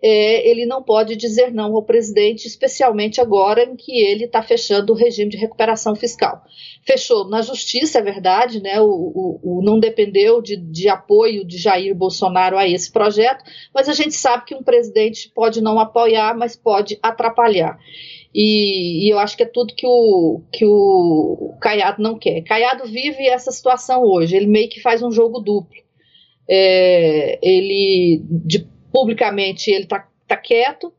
é, 0.02 0.48
ele 0.48 0.66
não 0.66 0.82
pode 0.82 1.16
dizer 1.16 1.52
não 1.52 1.74
ao 1.74 1.82
presidente, 1.82 2.46
especialmente 2.46 3.20
agora 3.20 3.64
em 3.64 3.76
que 3.76 3.92
ele 3.92 4.24
está 4.24 4.42
fechando 4.42 4.92
o 4.92 4.96
regime 4.96 5.30
de 5.30 5.38
recuperação 5.38 5.94
fiscal. 5.94 6.42
Fechou 6.82 7.28
na 7.28 7.40
justiça, 7.40 7.98
é 7.98 8.02
verdade, 8.02 8.62
né? 8.62 8.80
O, 8.80 8.86
o, 8.86 9.40
o 9.42 9.62
não 9.62 9.80
dependeu 9.80 10.42
de, 10.42 10.56
de, 10.56 10.88
apoio 10.88 11.44
de 11.44 11.56
Jair 11.56 11.94
Bolsonaro 11.94 12.58
a 12.58 12.68
esse 12.68 12.92
projeto, 12.92 13.42
mas 13.74 13.88
a 13.88 13.94
gente 13.94 14.14
sabe 14.14 14.44
que 14.44 14.54
um 14.54 14.62
presidente 14.62 15.30
pode 15.34 15.62
não 15.62 15.80
apoiar, 15.80 16.36
mas 16.36 16.54
pode 16.54 16.98
atrapalhar. 17.02 17.78
E, 18.34 19.06
e, 19.06 19.10
eu 19.10 19.18
acho 19.18 19.34
que 19.34 19.44
é 19.44 19.46
tudo 19.46 19.74
que 19.74 19.86
o, 19.86 20.42
que 20.52 20.66
o 20.66 21.56
Caiado 21.58 22.02
não 22.02 22.18
quer. 22.18 22.42
Caiado 22.42 22.84
vive 22.84 23.26
essa 23.26 23.50
situação 23.50 24.02
hoje, 24.02 24.36
ele 24.36 24.46
meio 24.46 24.68
que 24.68 24.80
faz 24.80 25.02
um 25.02 25.10
jogo 25.10 25.40
duplo. 25.40 25.86
É, 26.48 27.38
ele, 27.42 28.22
de 28.28 28.75
publicamente 28.92 29.70
ele 29.70 29.84
está 29.84 30.08
tá 30.26 30.36
quieto. 30.36 30.92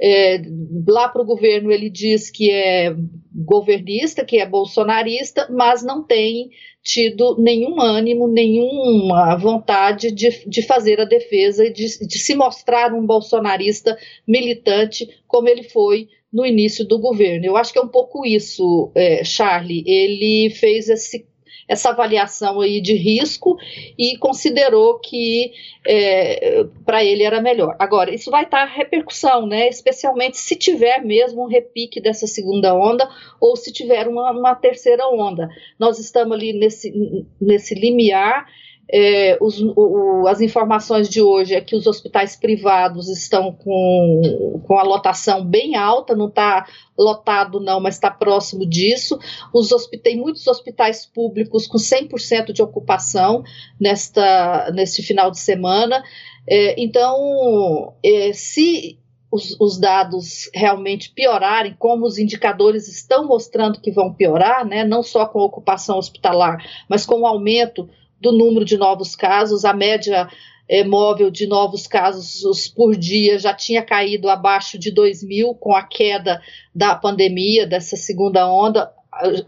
É, 0.00 0.42
lá 0.88 1.08
para 1.08 1.22
o 1.22 1.26
governo 1.26 1.70
ele 1.70 1.88
diz 1.88 2.28
que 2.28 2.50
é 2.50 2.92
governista, 3.32 4.24
que 4.24 4.38
é 4.38 4.46
bolsonarista, 4.46 5.48
mas 5.48 5.84
não 5.84 6.02
tem 6.02 6.50
tido 6.82 7.36
nenhum 7.38 7.80
ânimo, 7.80 8.26
nenhuma 8.26 9.36
vontade 9.36 10.10
de, 10.10 10.44
de 10.46 10.62
fazer 10.62 11.00
a 11.00 11.04
defesa 11.04 11.64
e 11.64 11.72
de, 11.72 12.06
de 12.06 12.18
se 12.18 12.34
mostrar 12.34 12.92
um 12.92 13.06
bolsonarista 13.06 13.96
militante 14.26 15.08
como 15.28 15.48
ele 15.48 15.62
foi 15.62 16.08
no 16.32 16.44
início 16.44 16.84
do 16.84 16.98
governo. 16.98 17.46
Eu 17.46 17.56
acho 17.56 17.72
que 17.72 17.78
é 17.78 17.82
um 17.82 17.88
pouco 17.88 18.26
isso, 18.26 18.90
é, 18.94 19.22
Charlie. 19.22 19.84
Ele 19.86 20.50
fez 20.50 20.88
esse 20.88 21.26
essa 21.68 21.90
avaliação 21.90 22.60
aí 22.60 22.80
de 22.80 22.94
risco 22.94 23.56
e 23.98 24.16
considerou 24.18 24.98
que 24.98 25.52
é, 25.86 26.64
para 26.84 27.04
ele 27.04 27.22
era 27.22 27.40
melhor. 27.40 27.76
Agora, 27.78 28.14
isso 28.14 28.30
vai 28.30 28.44
estar 28.44 28.64
repercussão, 28.64 29.46
né? 29.46 29.68
Especialmente 29.68 30.38
se 30.38 30.56
tiver 30.56 31.04
mesmo 31.04 31.44
um 31.44 31.48
repique 31.48 32.00
dessa 32.00 32.26
segunda 32.26 32.74
onda 32.74 33.08
ou 33.40 33.56
se 33.56 33.72
tiver 33.72 34.08
uma, 34.08 34.30
uma 34.30 34.54
terceira 34.54 35.06
onda. 35.08 35.48
Nós 35.78 35.98
estamos 35.98 36.36
ali 36.36 36.52
nesse, 36.52 36.92
nesse 37.40 37.74
limiar 37.74 38.46
é, 38.94 39.38
os, 39.40 39.58
o, 39.74 40.26
as 40.28 40.42
informações 40.42 41.08
de 41.08 41.22
hoje 41.22 41.54
é 41.54 41.62
que 41.62 41.74
os 41.74 41.86
hospitais 41.86 42.36
privados 42.36 43.08
estão 43.08 43.50
com, 43.50 44.60
com 44.66 44.78
a 44.78 44.82
lotação 44.82 45.42
bem 45.42 45.76
alta, 45.76 46.14
não 46.14 46.28
está 46.28 46.66
lotado 46.98 47.58
não, 47.58 47.80
mas 47.80 47.94
está 47.94 48.10
próximo 48.10 48.66
disso. 48.66 49.18
Os 49.52 49.70
tem 50.02 50.18
muitos 50.18 50.46
hospitais 50.46 51.06
públicos 51.06 51.66
com 51.66 51.78
100% 51.78 52.52
de 52.52 52.62
ocupação 52.62 53.42
nesta, 53.80 54.70
neste 54.74 55.02
final 55.02 55.30
de 55.30 55.40
semana. 55.40 56.04
É, 56.46 56.78
então, 56.78 57.94
é, 58.04 58.32
se 58.34 58.98
os, 59.30 59.56
os, 59.58 59.78
dados 59.78 60.50
realmente 60.54 61.10
piorarem, 61.10 61.74
como 61.78 62.04
os 62.04 62.18
indicadores 62.18 62.88
estão 62.88 63.26
mostrando 63.26 63.80
que 63.80 63.90
vão 63.90 64.12
piorar, 64.12 64.66
né, 64.66 64.84
não 64.84 65.02
só 65.02 65.24
com 65.24 65.40
a 65.40 65.44
ocupação 65.46 65.96
hospitalar, 65.96 66.62
mas 66.86 67.06
com 67.06 67.20
o 67.20 67.26
aumento 67.26 67.88
do 68.22 68.32
número 68.32 68.64
de 68.64 68.76
novos 68.76 69.16
casos, 69.16 69.64
a 69.64 69.74
média 69.74 70.28
é, 70.68 70.84
móvel 70.84 71.30
de 71.30 71.46
novos 71.46 71.86
casos 71.86 72.68
por 72.68 72.96
dia 72.96 73.38
já 73.38 73.52
tinha 73.52 73.82
caído 73.82 74.30
abaixo 74.30 74.78
de 74.78 74.90
2 74.90 75.24
mil 75.24 75.54
com 75.54 75.74
a 75.74 75.82
queda 75.82 76.40
da 76.74 76.94
pandemia, 76.94 77.66
dessa 77.66 77.96
segunda 77.96 78.50
onda. 78.50 78.90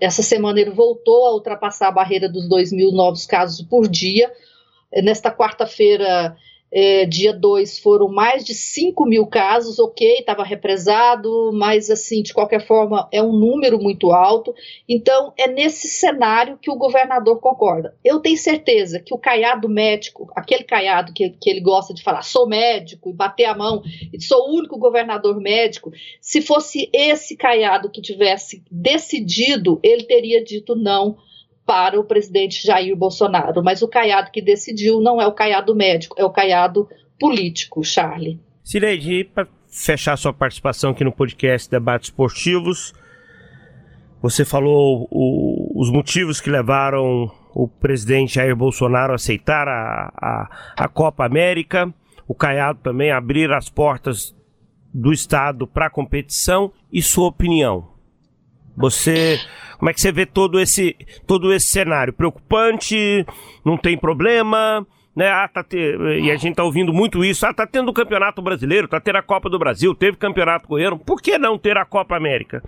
Essa 0.01 0.23
semana 0.23 0.61
ele 0.61 0.71
voltou 0.71 1.27
a 1.27 1.35
ultrapassar 1.35 1.89
a 1.89 1.93
barreira 1.93 2.29
dos 2.29 2.49
2 2.49 2.73
mil 2.73 2.93
novos 2.93 3.25
casos 3.25 3.63
por 3.63 3.89
dia. 3.89 4.31
Nesta 5.03 5.31
quarta-feira, 5.31 6.37
é, 6.77 7.07
dia 7.07 7.33
2 7.33 7.79
foram 7.79 8.09
mais 8.09 8.45
de 8.45 8.53
5 8.53 9.07
mil 9.07 9.29
casos, 9.29 9.79
ok, 9.79 10.17
estava 10.19 10.43
represado, 10.43 11.53
mas 11.53 11.89
assim, 11.89 12.21
de 12.21 12.35
qualquer 12.35 12.67
forma, 12.67 13.09
é 13.13 13.23
um 13.23 13.33
número 13.33 13.79
muito 13.81 14.11
alto. 14.11 14.53
Então, 14.89 15.33
é 15.39 15.47
nesse 15.47 15.87
cenário 15.87 16.59
que 16.61 16.69
o 16.69 16.77
governador 16.77 17.39
concorda. 17.39 17.95
Eu 18.03 18.19
tenho 18.19 18.37
certeza 18.37 18.99
que 18.99 19.15
o 19.15 19.19
caiado 19.19 19.69
médico, 19.69 20.29
aquele 20.35 20.65
caiado 20.65 21.13
que, 21.13 21.31
que 21.31 21.49
ele 21.49 21.61
gosta 21.61 21.95
de 21.95 22.03
falar, 22.03 22.23
sou 22.23 22.49
médico, 22.49 23.09
e 23.09 23.13
bater 23.13 23.45
a 23.45 23.55
mão, 23.55 23.81
e 24.13 24.21
sou 24.21 24.49
o 24.49 24.59
único 24.59 24.77
governador 24.77 25.41
médico, 25.41 25.93
se 26.21 26.43
fosse 26.43 26.91
esse 26.93 27.37
caiado 27.37 27.89
que 27.89 28.03
tivesse 28.03 28.65
decidido, 28.69 29.79
ele 29.81 30.03
teria 30.03 30.43
dito 30.43 30.75
não 30.75 31.19
para 31.67 31.99
o 31.99 32.05
presidente 32.05 32.67
Jair 32.67 32.95
Bolsonaro. 32.97 33.63
Mas 33.63 33.83
o 33.83 33.89
caiado 33.89 34.31
que 34.31 34.43
decidiu 34.43 35.01
não 35.01 35.21
é 35.21 35.27
o 35.27 35.33
caiado 35.33 35.75
médico, 35.75 36.15
é 36.19 36.25
o 36.25 36.31
caiado 36.31 36.89
político, 37.19 37.83
Charlie. 37.83 38.41
Cileide, 38.63 39.25
para 39.25 39.49
fechar 39.69 40.17
sua 40.17 40.33
participação 40.33 40.91
aqui 40.91 41.05
no 41.05 41.13
podcast 41.13 41.71
Debates 41.71 42.09
Esportivos, 42.09 42.95
você 44.23 44.45
falou 44.45 45.09
o, 45.11 45.81
os 45.81 45.91
motivos 45.91 46.41
que 46.41 46.51
levaram 46.51 47.31
o 47.55 47.69
presidente 47.69 48.35
Jair 48.35 48.57
Bolsonaro 48.57 49.13
a 49.13 49.17
aceitar 49.17 49.69
a, 49.69 50.13
a, 50.17 50.85
a 50.85 50.89
Copa 50.89 51.25
América, 51.25 51.93
o 52.27 52.35
Caiado 52.35 52.81
também 52.83 53.13
abrir 53.13 53.53
as 53.53 53.69
portas 53.69 54.35
do 54.93 55.13
Estado 55.13 55.67
para 55.67 55.87
a 55.87 55.91
competição 55.91 56.73
e 56.93 57.03
sua 57.03 57.29
opinião. 57.29 57.94
Você, 58.77 59.39
como 59.79 59.91
é 59.91 59.95
que 59.95 60.01
você 60.01 60.11
vê 60.11 60.27
todo 60.27 60.59
esse, 60.61 60.97
todo 61.27 61.53
esse 61.53 61.67
cenário? 61.69 62.13
Preocupante? 62.13 63.25
Não 63.65 63.77
tem 63.77 63.97
problema? 63.97 64.87
Né? 65.15 65.29
Ah, 65.29 65.47
tá 65.47 65.63
te... 65.63 65.77
E 65.77 66.31
a 66.31 66.37
gente 66.37 66.57
tá 66.57 66.65
ouvindo 66.65 66.93
muito 66.93 67.25
isso. 67.25 67.47
Ah, 67.47 67.55
tá 67.55 67.67
tendo 67.67 67.89
o 67.89 67.95
Campeonato 67.95 68.43
Brasileiro, 68.43 68.89
tá 68.89 69.01
tendo 69.01 69.17
a 69.17 69.23
Copa 69.23 69.49
do 69.49 69.59
Brasil, 69.59 69.95
teve 69.95 70.17
Campeonato 70.17 70.67
Goiano. 70.67 70.99
Por 70.99 71.23
que 71.23 71.39
não 71.39 71.57
ter 71.57 71.77
a 71.77 71.85
Copa 71.85 72.17
América? 72.17 72.63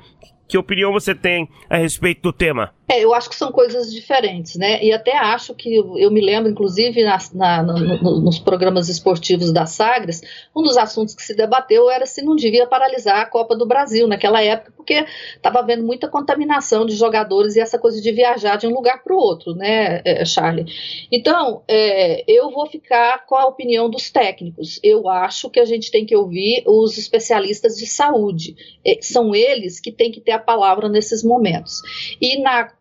Que 0.49 0.57
opinião 0.57 0.93
você 0.93 1.15
tem 1.15 1.49
a 1.69 1.77
respeito 1.77 2.23
do 2.23 2.33
tema? 2.33 2.73
É, 2.89 3.05
eu 3.05 3.13
acho 3.13 3.29
que 3.29 3.35
são 3.35 3.51
coisas 3.51 3.93
diferentes, 3.93 4.55
né? 4.55 4.83
E 4.83 4.93
até 4.93 5.17
acho 5.17 5.55
que 5.55 5.75
eu 5.75 6.09
me 6.11 6.21
lembro, 6.21 6.51
inclusive, 6.51 7.03
na, 7.03 7.19
na, 7.35 7.63
no, 7.63 8.21
nos 8.21 8.39
programas 8.39 8.89
esportivos 8.89 9.53
da 9.53 9.67
Sagres, 9.67 10.23
um 10.55 10.63
dos 10.63 10.77
assuntos 10.77 11.13
que 11.13 11.23
se 11.23 11.35
debateu 11.35 11.91
era 11.91 12.07
se 12.07 12.23
não 12.23 12.37
devia 12.37 12.65
paralisar 12.65 13.21
a 13.21 13.27
Copa 13.27 13.57
do 13.57 13.67
Brasil 13.67 14.07
naquela 14.07 14.41
época, 14.41 14.73
porque 14.77 15.05
estava 15.35 15.59
havendo 15.59 15.85
muita 15.85 16.07
contaminação 16.07 16.87
de 16.87 16.95
jogadores 16.95 17.57
e 17.57 17.61
essa 17.61 17.77
coisa 17.77 18.01
de 18.01 18.13
viajar 18.13 18.57
de 18.57 18.69
um 18.69 18.73
lugar 18.73 19.03
para 19.03 19.15
o 19.15 19.19
outro, 19.19 19.53
né, 19.55 20.01
é, 20.05 20.25
Charlie? 20.25 20.67
Então, 21.11 21.63
é, 21.67 22.23
eu 22.29 22.51
vou 22.53 22.67
ficar 22.67 23.27
com 23.27 23.35
a 23.35 23.47
opinião 23.47 23.91
dos 23.91 24.11
técnicos. 24.11 24.79
Eu 24.81 25.09
acho 25.09 25.51
que 25.51 25.59
a 25.59 25.65
gente 25.65 25.91
tem 25.91 26.07
que 26.07 26.15
ouvir 26.15 26.63
os 26.65 26.97
especialistas 26.97 27.77
de 27.77 27.87
saúde. 27.87 28.55
É, 28.87 28.97
são 29.03 29.35
eles 29.35 29.81
que 29.81 29.91
têm 29.91 30.13
que 30.13 30.21
ter 30.21 30.33
a 30.33 30.39
palavra 30.39 30.89
nesses 30.89 31.25
momentos. 31.25 31.83
E 32.21 32.41
na 32.41 32.76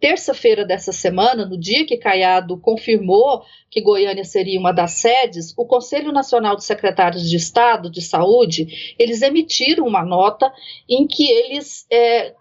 terça-feira 0.00 0.64
dessa 0.64 0.92
semana, 0.92 1.44
no 1.44 1.58
dia 1.58 1.84
que 1.84 1.96
Caiado 1.96 2.58
confirmou 2.58 3.42
que 3.70 3.80
Goiânia 3.80 4.24
seria 4.24 4.58
uma 4.58 4.72
das 4.72 4.92
sedes, 4.92 5.54
o 5.56 5.64
Conselho 5.64 6.12
Nacional 6.12 6.56
de 6.56 6.64
Secretários 6.64 7.28
de 7.28 7.36
Estado 7.36 7.90
de 7.90 8.00
Saúde, 8.00 8.94
eles 8.98 9.22
emitiram 9.22 9.86
uma 9.86 10.04
nota 10.04 10.52
em 10.88 11.06
que 11.06 11.28
eles 11.30 11.86
é, 11.90 12.34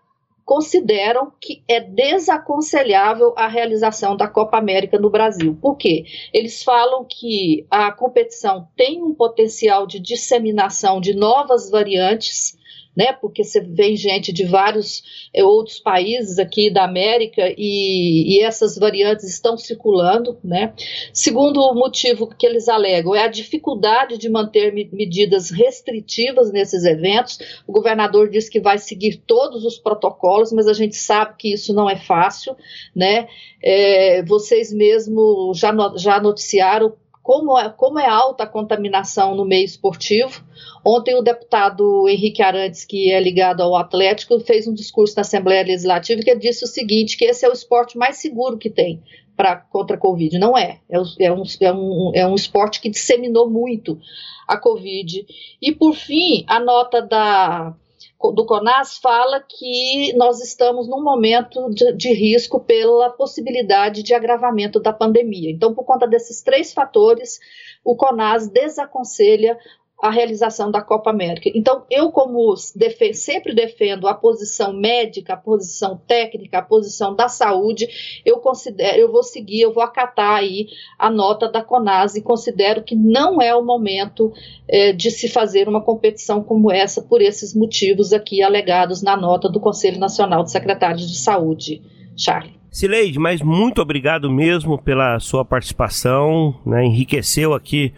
consideram 0.48 1.34
que 1.42 1.62
é 1.68 1.82
desaconselhável 1.82 3.34
a 3.36 3.50
realização 3.50 4.16
da 4.16 4.30
Copa 4.30 4.58
América 4.58 4.98
no 4.98 5.10
Brasil. 5.10 5.58
Por 5.62 5.76
quê? 5.76 6.06
Eles 6.34 6.64
falam 6.64 7.04
que 7.04 7.68
a 7.70 7.92
competição 7.92 8.66
tem 8.76 9.04
um 9.04 9.14
potencial 9.14 9.86
de 9.86 10.00
disseminação 10.00 11.02
de 11.02 11.14
novas 11.14 11.70
variantes 11.70 12.58
né? 12.98 13.14
Porque 13.14 13.44
você 13.44 13.62
vem 13.62 13.96
gente 13.96 14.34
de 14.34 14.44
vários 14.44 15.04
é, 15.32 15.44
outros 15.44 15.80
países 15.80 16.40
aqui 16.40 16.72
da 16.72 16.84
América 16.84 17.54
e, 17.56 18.40
e, 18.40 18.44
essas 18.44 18.76
variantes 18.76 19.26
estão 19.26 19.56
circulando, 19.56 20.40
né? 20.44 20.74
Segundo 21.14 21.76
motivo 21.76 22.28
que 22.28 22.48
eles 22.48 22.68
alegam 22.68 23.14
é 23.14 23.24
a 23.24 23.28
dificuldade 23.28 24.18
de 24.18 24.28
manter 24.28 24.74
medidas 24.74 25.52
restritivas 25.52 26.52
nesses 26.52 26.84
eventos. 26.86 27.38
O 27.68 27.72
governador 27.72 28.32
diz 28.32 28.50
que 28.50 28.60
vai 28.60 28.80
seguir 28.80 29.22
todos 29.28 29.64
os 29.64 29.78
protocolos, 29.78 30.52
mas 30.52 30.68
a 30.68 30.74
gente 30.74 30.96
sabe 30.96 31.36
que 31.38 31.54
isso 31.54 31.76
não 31.76 31.88
é 31.88 31.98
fácil, 31.98 32.56
né? 32.96 33.28
É, 33.62 34.24
vocês 34.24 34.74
mesmo 34.74 35.52
já, 35.54 35.72
já 35.96 36.20
noticiaram 36.20 36.96
como 37.28 37.60
é, 37.60 37.70
como 37.70 38.00
é 38.00 38.08
alta 38.08 38.46
a 38.46 38.48
contaminação 38.48 39.36
no 39.36 39.44
meio 39.44 39.66
esportivo. 39.66 40.42
Ontem 40.82 41.14
o 41.14 41.22
deputado 41.22 42.08
Henrique 42.08 42.42
Arantes, 42.42 42.86
que 42.86 43.12
é 43.12 43.20
ligado 43.20 43.62
ao 43.62 43.76
Atlético, 43.76 44.40
fez 44.40 44.66
um 44.66 44.74
discurso 44.74 45.14
na 45.18 45.24
Assembleia 45.24 45.62
Legislativa 45.62 46.22
que 46.22 46.34
disse 46.38 46.64
o 46.64 46.68
seguinte, 46.68 47.18
que 47.18 47.26
esse 47.26 47.46
é 47.46 47.50
o 47.50 47.52
esporte 47.52 47.98
mais 47.98 48.16
seguro 48.16 48.58
que 48.58 48.70
tem 48.70 49.04
para 49.36 49.58
contra 49.58 49.98
a 49.98 50.00
Covid. 50.00 50.40
Não 50.40 50.58
é. 50.58 50.80
É, 50.90 51.26
é, 51.26 51.34
um, 51.34 51.44
é, 51.60 51.74
um, 51.74 52.12
é 52.16 52.26
um 52.26 52.34
esporte 52.34 52.80
que 52.80 52.90
disseminou 52.90 53.50
muito 53.50 54.00
a 54.48 54.58
Covid. 54.58 55.26
E, 55.62 55.74
por 55.74 55.96
fim, 55.96 56.46
a 56.48 56.62
nota 56.62 57.02
da 57.02 57.76
do 58.20 58.46
CONAS 58.46 58.98
fala 58.98 59.40
que 59.40 60.12
nós 60.16 60.42
estamos 60.42 60.88
num 60.88 61.04
momento 61.04 61.70
de, 61.70 61.94
de, 61.94 62.12
risco 62.14 62.60
pela 62.60 63.12
possibilidade 63.12 64.02
de 64.02 64.14
agravamento 64.14 64.80
da 64.80 64.92
pandemia. 64.92 65.52
Então, 65.52 65.74
por 65.74 65.86
conta 65.86 66.08
desses 66.08 66.42
três 66.42 66.74
fatores, 66.74 67.40
o 67.84 67.96
CONAS 67.96 68.48
desaconselha 68.50 69.58
a 70.02 70.12
realização 70.12 70.70
da 70.70 70.82
Copa 70.82 71.10
América. 71.10 71.50
Então, 71.56 71.84
eu, 71.90 72.12
como 72.12 72.54
defe 72.76 73.14
sempre 73.14 73.56
defendo 73.56 74.08
a 74.08 74.14
posição 74.14 74.72
médica, 74.72 75.34
a 75.34 75.38
posição 75.38 76.00
técnica, 76.08 76.60
a 76.60 76.62
posição 76.62 77.16
da 77.16 77.28
saúde, 77.28 77.88
eu 78.24 78.38
considero, 78.38 78.98
eu 78.98 79.12
vou 79.12 79.24
seguir, 79.24 79.62
eu 79.62 79.74
vou 79.74 79.82
acatar 79.82 80.36
aí 80.36 80.68
a 81.00 81.10
nota 81.10 81.50
da 81.50 81.64
CONAS 81.64 82.16
e 82.16 82.22
considero 82.22 82.84
que 82.84 82.96
não 82.96 83.42
é 83.42 83.56
o 83.56 83.66
momento 83.66 84.32
é, 84.68 84.94
de 84.94 85.10
se 85.10 85.28
fazer 85.28 85.68
uma 85.68 85.82
competição 85.82 86.44
como 86.44 86.72
essa 86.72 87.02
por 87.02 87.22
esses 87.22 87.56
motivos 87.56 88.14
aqui 88.14 88.44
alegados 88.44 89.02
na 89.02 89.18
nota 89.18 89.50
do 89.50 89.60
Conselho 89.60 90.00
Nacional 90.00 90.44
de 90.44 90.52
Secretários 90.52 91.10
de 91.10 91.18
Saúde. 91.18 91.82
Charlie. 92.16 92.58
Sileide, 92.72 93.18
mas 93.18 93.42
muito 93.42 93.82
obrigado 93.82 94.30
mesmo 94.30 94.78
pela 94.78 95.20
sua 95.20 95.46
participação, 95.46 96.56
né, 96.66 96.86
enriqueceu 96.86 97.54
aqui 97.54 97.94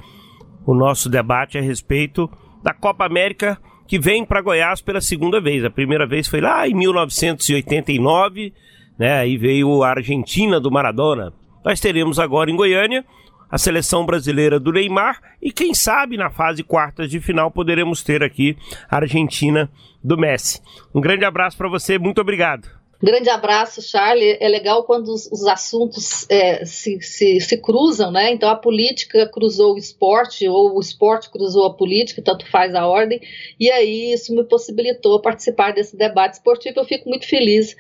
o 0.66 0.74
nosso 0.74 1.10
debate 1.10 1.58
a 1.58 1.62
respeito 1.62 2.30
da 2.64 2.74
Copa 2.74 3.06
América 3.06 3.58
que 3.88 3.98
vem 3.98 4.24
para 4.24 4.42
Goiás 4.42 4.82
pela 4.82 5.02
segunda 5.02 5.42
vez. 5.42 5.66
A 5.66 5.70
primeira 5.70 6.06
vez 6.06 6.28
foi 6.28 6.42
lá 6.42 6.68
em 6.68 6.76
1989, 6.76 8.54
né? 9.00 9.20
Aí 9.20 9.36
veio 9.36 9.82
a 9.82 9.90
Argentina 9.90 10.60
do 10.60 10.70
Maradona. 10.70 11.34
Nós 11.66 11.80
teremos 11.80 12.20
agora 12.20 12.52
em 12.52 12.56
Goiânia 12.56 13.04
a 13.50 13.58
seleção 13.58 14.06
brasileira 14.06 14.60
do 14.60 14.72
Neymar 14.72 15.20
e 15.42 15.52
quem 15.52 15.74
sabe 15.74 16.18
na 16.18 16.30
fase 16.30 16.64
quartas 16.64 17.10
de 17.10 17.20
final 17.20 17.50
poderemos 17.50 18.04
ter 18.04 18.22
aqui 18.22 18.56
a 18.88 18.98
Argentina 18.98 19.70
do 20.04 20.16
Messi. 20.16 20.62
Um 20.94 21.02
grande 21.02 21.26
abraço 21.26 21.58
para 21.58 21.68
você, 21.68 21.98
muito 21.98 22.22
obrigado. 22.22 22.79
Grande 23.02 23.30
abraço, 23.30 23.82
Charlie. 23.82 24.38
É 24.42 24.48
legal 24.50 24.84
quando 24.84 25.08
os, 25.08 25.26
os 25.32 25.46
assuntos 25.46 26.30
é, 26.30 26.66
se, 26.66 27.00
se, 27.02 27.40
se, 27.40 27.58
cruzam, 27.58 28.12
né? 28.12 28.32
Então 28.32 28.50
a 28.50 28.56
política 28.56 29.26
cruzou 29.28 29.76
o 29.76 29.78
esporte, 29.78 30.48
ou 30.50 30.76
o 30.76 30.82
esporte 30.82 31.30
cruzou 31.30 31.66
a 31.66 31.74
política, 31.74 32.22
tanto 32.22 32.46
faz 32.50 32.76
a 32.76 32.86
ordem, 32.86 33.22
e 33.58 33.72
aí 33.72 34.12
isso 34.12 34.36
me 34.36 34.44
possibilitou 34.44 35.22
participar 35.22 35.72
desse 35.72 35.96
debate 35.96 36.34
esportivo. 36.34 36.80
Eu 36.80 36.86
fico 36.86 37.08
muito 37.08 37.26
feliz 37.26 37.74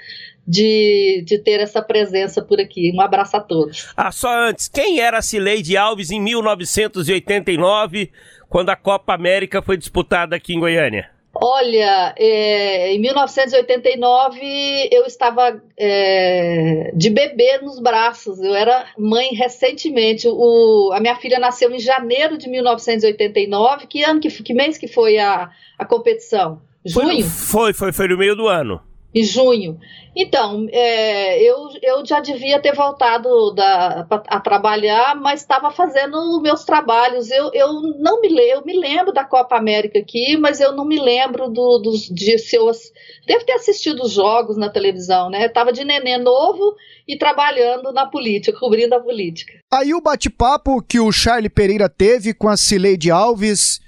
de, 0.48 1.22
de 1.26 1.38
ter 1.38 1.60
essa 1.60 1.82
presença 1.82 2.42
por 2.42 2.60
aqui. 2.62 2.92
Um 2.96 3.02
abraço 3.02 3.36
a 3.36 3.42
todos. 3.42 3.90
Ah, 3.98 4.12
só 4.14 4.48
antes, 4.48 4.70
quem 4.70 5.02
era 5.02 5.22
Cileide 5.22 5.76
Alves 5.76 6.12
em 6.12 6.22
1989, 6.22 8.10
quando 8.48 8.70
a 8.70 8.76
Copa 8.76 9.14
América 9.14 9.62
foi 9.62 9.76
disputada 9.76 10.38
aqui 10.38 10.54
em 10.54 10.60
Goiânia? 10.60 11.19
Olha, 11.41 12.13
é, 12.17 12.93
em 12.93 12.99
1989 12.99 14.89
eu 14.91 15.06
estava 15.06 15.62
é, 15.78 16.91
de 16.93 17.10
bebê 17.10 17.60
nos 17.60 17.80
braços. 17.80 18.39
Eu 18.39 18.54
era 18.54 18.86
mãe 18.97 19.30
recentemente. 19.34 20.28
O, 20.28 20.91
a 20.93 20.99
minha 20.99 21.15
filha 21.15 21.39
nasceu 21.39 21.71
em 21.71 21.80
janeiro 21.80 22.38
de 22.38 22.49
1989. 22.49 23.88
Que 23.88 24.04
ano 24.04 24.19
que, 24.19 24.30
que 24.30 24.54
mês 24.54 24.78
que 24.78 24.88
foi 24.88 25.17
a, 25.17 25.49
a 25.78 25.86
competição? 25.86 26.62
Junho? 26.86 27.25
Foi, 27.25 27.73
foi, 27.73 27.93
foi 27.93 28.08
no 28.08 28.17
meio 28.17 28.36
do 28.36 28.47
ano 28.47 28.88
em 29.13 29.24
junho. 29.24 29.80
Então, 30.15 30.67
é, 30.72 31.41
eu, 31.41 31.69
eu 31.82 32.06
já 32.06 32.19
devia 32.19 32.60
ter 32.60 32.76
voltado 32.76 33.52
da, 33.54 34.06
a 34.28 34.39
trabalhar, 34.39 35.15
mas 35.15 35.41
estava 35.41 35.72
fazendo 35.72 36.41
meus 36.41 36.63
trabalhos. 36.63 37.30
Eu, 37.32 37.52
eu 37.54 37.74
não 38.00 38.19
me 38.19 38.30
eu 38.50 38.63
me 38.65 38.78
lembro 38.78 39.13
da 39.13 39.24
Copa 39.24 39.56
América 39.56 40.00
aqui, 40.00 40.36
mas 40.38 40.60
eu 40.60 40.74
não 40.74 40.86
me 40.86 41.00
lembro 41.00 41.50
do, 41.50 41.80
dos 41.80 42.02
de 42.10 42.38
seus. 42.38 42.91
Devo 43.26 43.45
ter 43.45 43.54
assistido 43.54 44.04
os 44.04 44.12
jogos 44.12 44.58
na 44.58 44.69
televisão, 44.69 45.30
né? 45.30 45.45
Estava 45.45 45.72
de 45.72 45.84
nenê 45.84 46.17
novo 46.17 46.76
e 47.08 47.17
trabalhando 47.17 47.91
na 47.91 48.06
política, 48.06 48.60
cobrindo 48.60 48.95
a 48.95 49.00
política. 49.00 49.54
Aí 49.72 49.93
o 49.93 50.02
bate-papo 50.02 50.82
que 50.82 51.00
o 51.00 51.12
Charlie 51.12 51.50
Pereira 51.50 51.88
teve 51.88 52.34
com 52.34 52.50
a 52.50 52.58
Cileide 52.58 53.12
Alves 53.12 53.80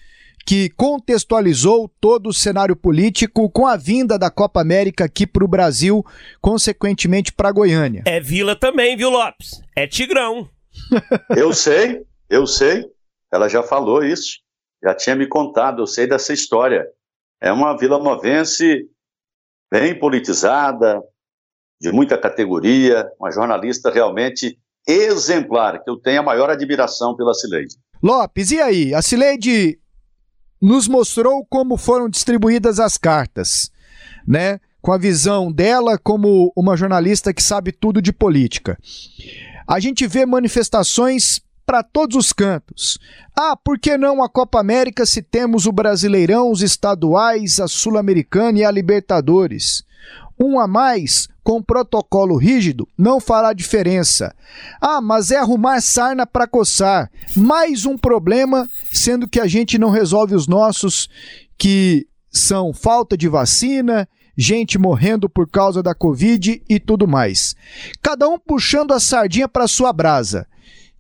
que 0.46 0.70
contextualizou 0.70 1.90
todo 2.00 2.30
o 2.30 2.34
cenário 2.34 2.76
político 2.76 3.50
com 3.50 3.66
a 3.66 3.78
vinda 3.78 4.18
da 4.18 4.30
Copa 4.30 4.62
América 4.62 5.06
aqui 5.06 5.26
para 5.26 5.46
o 5.46 5.48
Brasil, 5.48 6.06
consequentemente 6.42 7.32
para 7.32 7.52
Goiânia. 7.52 8.04
É 8.06 8.20
Vila 8.20 8.56
também, 8.56 8.98
viu, 8.98 9.10
Lopes? 9.10 9.62
É 9.76 9.88
Tigrão. 9.88 10.50
eu 11.36 11.54
sei, 11.54 12.04
eu 12.30 12.48
sei. 12.48 12.86
Ela 13.32 13.48
já 13.48 13.64
falou 13.64 14.04
isso, 14.04 14.40
já 14.84 14.94
tinha 14.94 15.16
me 15.16 15.28
contado, 15.28 15.82
eu 15.82 15.88
sei 15.88 16.08
dessa 16.08 16.34
história. 16.34 16.86
É 17.40 17.52
uma 17.52 17.78
vila 17.78 17.98
novense 17.98 18.88
bem 19.72 19.98
politizada, 19.98 21.02
de 21.80 21.92
muita 21.92 22.18
categoria, 22.18 23.10
uma 23.20 23.32
jornalista 23.32 23.90
realmente 23.90 24.60
exemplar, 24.88 25.84
que 25.84 25.90
eu 25.90 25.98
tenho 25.98 26.20
a 26.20 26.24
maior 26.24 26.50
admiração 26.50 27.16
pela 27.16 27.34
Cileide. 27.34 27.76
Lopes, 28.04 28.52
e 28.52 28.60
aí? 28.60 28.94
A 28.94 29.02
Cileide 29.02 29.80
nos 30.62 30.88
mostrou 30.88 31.46
como 31.50 31.76
foram 31.76 32.08
distribuídas 32.08 32.80
as 32.80 32.98
cartas, 32.98 33.72
né? 34.28 34.60
Com 34.82 34.92
a 34.92 34.98
visão 34.98 35.52
dela 35.52 35.98
como 35.98 36.52
uma 36.56 36.78
jornalista 36.78 37.34
que 37.34 37.42
sabe 37.42 37.72
tudo 37.72 38.02
de 38.02 38.14
política. 38.14 38.78
A 39.68 39.80
gente 39.80 40.08
vê 40.08 40.26
manifestações 40.26 41.42
para 41.66 41.84
todos 41.84 42.18
os 42.18 42.34
cantos. 42.34 43.00
Ah, 43.38 43.56
por 43.56 43.80
que 43.80 43.98
não 43.98 44.24
a 44.24 44.30
Copa 44.30 44.60
América 44.60 45.06
se 45.06 45.22
temos 45.22 45.66
o 45.66 45.72
Brasileirão, 45.72 46.52
os 46.52 46.62
estaduais, 46.62 47.60
a 47.60 47.68
Sul-Americana 47.68 48.60
e 48.60 48.64
a 48.66 48.72
Libertadores? 48.72 49.84
Um 50.40 50.60
a 50.60 50.68
mais 50.68 51.30
com 51.44 51.62
protocolo 51.62 52.38
rígido 52.38 52.88
não 52.98 53.20
fará 53.20 53.54
diferença. 53.54 54.34
Ah, 54.80 55.02
mas 55.02 55.32
é 55.32 55.38
arrumar 55.38 55.82
sarna 55.82 56.26
para 56.26 56.48
coçar. 56.48 57.10
Mais 57.36 57.86
um 57.86 57.98
problema, 57.98 58.68
sendo 58.92 59.28
que 59.28 59.40
a 59.40 59.48
gente 59.48 59.78
não 59.78 59.90
resolve 59.90 60.36
os 60.36 60.48
nossos, 60.48 61.10
que 61.58 62.08
são 62.32 62.74
falta 62.74 63.18
de 63.18 63.28
vacina, 63.28 64.08
gente 64.38 64.78
morrendo 64.78 65.30
por 65.30 65.50
causa 65.50 65.84
da 65.84 65.94
Covid 65.94 66.64
e 66.68 66.80
tudo 66.80 67.08
mais. 67.08 67.56
Cada 68.02 68.28
um 68.28 68.40
puxando 68.40 68.94
a 68.94 69.00
sardinha 69.00 69.48
para 69.48 69.68
sua 69.68 69.92
brasa. 69.92 70.48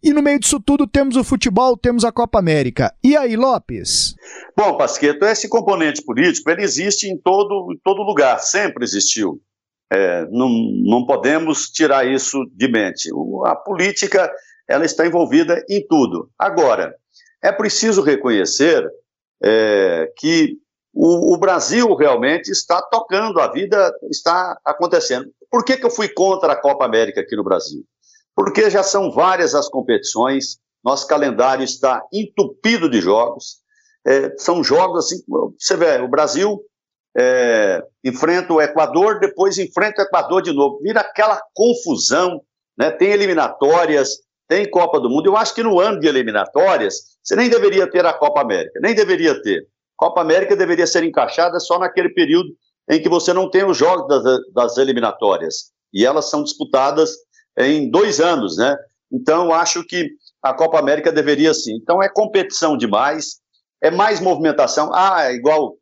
E 0.04 0.12
no 0.12 0.21
meio 0.21 0.39
disso 0.39 0.60
tudo 0.60 0.88
temos 0.88 1.15
o 1.15 1.23
futebol, 1.23 1.77
temos 1.77 2.04
a 2.04 2.12
Copa 2.12 2.39
América. 2.39 2.91
E 3.04 3.15
aí, 3.15 3.36
Lopes? 3.36 4.15
Bom, 4.58 4.75
Pasqueto, 4.75 5.23
esse 5.25 5.48
componente 5.48 6.02
político 6.02 6.50
ele 6.50 6.63
existe 6.63 7.08
em 7.08 7.15
todo, 7.15 7.71
em 7.71 7.79
todo 7.83 8.02
lugar, 8.02 8.39
sempre 8.39 8.83
existiu. 8.83 9.39
É, 9.92 10.25
não, 10.29 10.50
não 10.85 11.06
podemos 11.06 11.69
tirar 11.69 12.08
isso 12.08 12.46
de 12.54 12.67
mente. 12.69 13.10
A 13.46 13.56
política 13.56 14.31
ela 14.67 14.85
está 14.85 15.06
envolvida 15.06 15.63
em 15.69 15.85
tudo. 15.85 16.29
Agora, 16.39 16.96
é 17.44 17.52
preciso 17.52 18.02
reconhecer 18.02 18.87
é, 19.44 20.10
que 20.17 20.58
o, 20.94 21.33
o, 21.33 21.37
Brasil 21.37 21.94
realmente 21.96 22.50
está 22.50 22.81
tocando, 22.81 23.39
a 23.39 23.52
vida 23.52 23.94
está 24.10 24.58
acontecendo. 24.63 25.29
Por 25.50 25.65
que, 25.65 25.75
que 25.75 25.85
eu 25.85 25.92
fui 25.92 26.08
contra 26.08 26.54
a 26.54 26.62
Copa 26.62 26.85
América 26.85 27.21
aqui 27.21 27.35
no 27.35 27.44
Brasil? 27.44 27.83
Porque 28.35 28.69
já 28.69 28.83
são 28.83 29.12
várias 29.12 29.54
as 29.54 29.67
competições, 29.67 30.58
nosso 30.83 31.08
calendário 31.08 31.63
está 31.63 32.02
entupido 32.13 32.89
de 32.89 33.02
jogos. 33.02 33.62
É, 34.06 34.33
são 34.37 34.63
jogos 34.63 35.06
assim, 35.06 35.21
você 35.60 35.75
vê, 35.75 36.00
o 36.00 36.08
Brasil 36.08 36.62
é, 37.17 37.83
enfrenta 38.03 38.53
o 38.53 38.62
Equador, 38.62 39.19
depois 39.19 39.57
enfrenta 39.57 40.01
o 40.01 40.05
Equador 40.05 40.41
de 40.41 40.53
novo. 40.53 40.79
Vira 40.81 41.01
aquela 41.01 41.41
confusão, 41.53 42.41
né? 42.77 42.91
Tem 42.91 43.12
eliminatórias, 43.12 44.19
tem 44.47 44.69
Copa 44.69 44.99
do 44.99 45.09
Mundo. 45.09 45.27
Eu 45.27 45.37
acho 45.37 45.53
que 45.53 45.63
no 45.63 45.79
ano 45.79 45.99
de 45.99 46.07
eliminatórias, 46.07 47.17
você 47.23 47.35
nem 47.35 47.49
deveria 47.49 47.89
ter 47.89 48.05
a 48.05 48.13
Copa 48.13 48.41
América, 48.41 48.79
nem 48.81 48.95
deveria 48.95 49.41
ter. 49.41 49.67
Copa 49.95 50.21
América 50.21 50.55
deveria 50.55 50.87
ser 50.87 51.03
encaixada 51.03 51.59
só 51.59 51.77
naquele 51.77 52.09
período 52.09 52.49
em 52.89 53.01
que 53.01 53.07
você 53.07 53.33
não 53.33 53.49
tem 53.49 53.63
os 53.63 53.77
jogos 53.77 54.07
das, 54.07 54.39
das 54.53 54.77
eliminatórias. 54.77 55.71
E 55.93 56.05
elas 56.05 56.29
são 56.29 56.43
disputadas 56.43 57.12
em 57.57 57.89
dois 57.89 58.19
anos, 58.19 58.57
né? 58.57 58.75
Então, 59.12 59.53
acho 59.53 59.83
que 59.85 60.09
a 60.41 60.53
Copa 60.53 60.79
América 60.79 61.12
deveria 61.12 61.53
sim. 61.53 61.75
Então, 61.75 62.01
é 62.01 62.09
competição 62.09 62.75
demais, 62.75 63.41
é 63.81 63.91
mais 63.91 64.19
movimentação. 64.19 64.89
Ah, 64.93 65.29
é 65.29 65.33
igual 65.33 65.75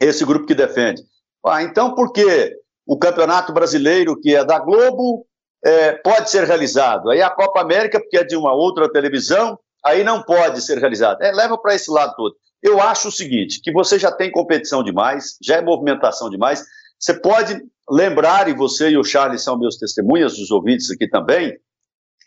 esse 0.00 0.24
grupo 0.24 0.46
que 0.46 0.54
defende. 0.54 1.02
Ah, 1.44 1.62
então 1.62 1.94
por 1.94 2.12
que 2.12 2.56
o 2.86 2.98
Campeonato 2.98 3.52
Brasileiro, 3.52 4.18
que 4.20 4.34
é 4.34 4.44
da 4.44 4.58
Globo, 4.58 5.26
é, 5.64 5.92
pode 5.92 6.30
ser 6.30 6.44
realizado? 6.44 7.10
Aí 7.10 7.22
a 7.22 7.30
Copa 7.30 7.60
América, 7.60 8.00
porque 8.00 8.18
é 8.18 8.24
de 8.24 8.36
uma 8.36 8.52
outra 8.52 8.90
televisão, 8.90 9.58
aí 9.84 10.02
não 10.04 10.22
pode 10.22 10.60
ser 10.60 10.78
realizado. 10.78 11.22
É, 11.22 11.32
leva 11.32 11.56
para 11.58 11.74
esse 11.74 11.90
lado 11.90 12.14
todo. 12.16 12.34
Eu 12.62 12.80
acho 12.80 13.08
o 13.08 13.12
seguinte, 13.12 13.60
que 13.62 13.72
você 13.72 13.98
já 13.98 14.10
tem 14.10 14.30
competição 14.30 14.82
demais, 14.82 15.36
já 15.42 15.56
é 15.56 15.62
movimentação 15.62 16.28
demais, 16.28 16.64
você 16.98 17.14
pode 17.14 17.60
lembrar, 17.88 18.48
e 18.48 18.54
você 18.54 18.90
e 18.90 18.98
o 18.98 19.04
Charles 19.04 19.42
são 19.42 19.58
meus 19.58 19.76
testemunhas, 19.76 20.38
os 20.38 20.50
ouvintes 20.50 20.90
aqui 20.90 21.08
também, 21.08 21.56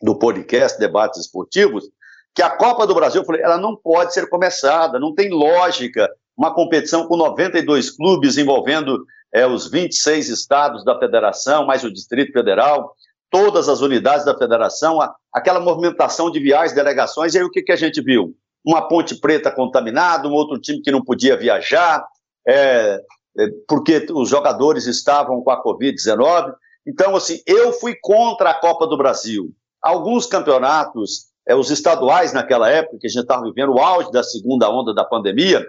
do 0.01 0.17
podcast 0.17 0.79
Debates 0.79 1.19
Esportivos, 1.19 1.89
que 2.33 2.41
a 2.41 2.49
Copa 2.49 2.87
do 2.87 2.95
Brasil, 2.95 3.21
eu 3.21 3.25
falei, 3.25 3.41
ela 3.41 3.57
não 3.57 3.75
pode 3.75 4.13
ser 4.13 4.29
começada, 4.29 4.99
não 4.99 5.13
tem 5.13 5.29
lógica 5.29 6.09
uma 6.39 6.53
competição 6.53 7.05
com 7.05 7.17
92 7.17 7.91
clubes 7.91 8.37
envolvendo 8.37 9.05
é, 9.33 9.45
os 9.45 9.69
26 9.69 10.29
estados 10.29 10.85
da 10.85 10.97
federação, 10.97 11.65
mais 11.65 11.83
o 11.83 11.91
Distrito 11.91 12.31
Federal, 12.31 12.95
todas 13.29 13.67
as 13.67 13.81
unidades 13.81 14.25
da 14.25 14.37
federação, 14.37 15.01
a, 15.01 15.13
aquela 15.33 15.59
movimentação 15.59 16.31
de 16.31 16.39
viagens, 16.39 16.73
delegações, 16.73 17.35
e 17.35 17.39
aí 17.39 17.43
o 17.43 17.51
que, 17.51 17.61
que 17.61 17.73
a 17.73 17.75
gente 17.75 18.01
viu? 18.01 18.33
Uma 18.65 18.87
Ponte 18.87 19.19
Preta 19.19 19.51
contaminada, 19.51 20.29
um 20.29 20.33
outro 20.33 20.57
time 20.57 20.81
que 20.81 20.91
não 20.91 21.03
podia 21.03 21.35
viajar, 21.35 22.07
é, 22.47 23.01
é, 23.37 23.47
porque 23.67 24.07
os 24.09 24.29
jogadores 24.29 24.87
estavam 24.87 25.41
com 25.41 25.51
a 25.51 25.61
Covid-19. 25.61 26.53
Então, 26.87 27.17
assim, 27.17 27.41
eu 27.45 27.73
fui 27.73 27.95
contra 28.01 28.51
a 28.51 28.53
Copa 28.53 28.87
do 28.87 28.97
Brasil. 28.97 29.51
Alguns 29.81 30.25
campeonatos, 30.25 31.27
é, 31.45 31.53
os 31.53 31.69
estaduais 31.69 32.31
naquela 32.31 32.69
época, 32.69 32.97
que 32.97 33.07
a 33.07 33.09
gente 33.09 33.23
estava 33.23 33.43
vivendo 33.43 33.73
o 33.73 33.79
auge 33.79 34.09
da 34.09 34.23
segunda 34.23 34.69
onda 34.69 34.93
da 34.93 35.03
pandemia, 35.03 35.65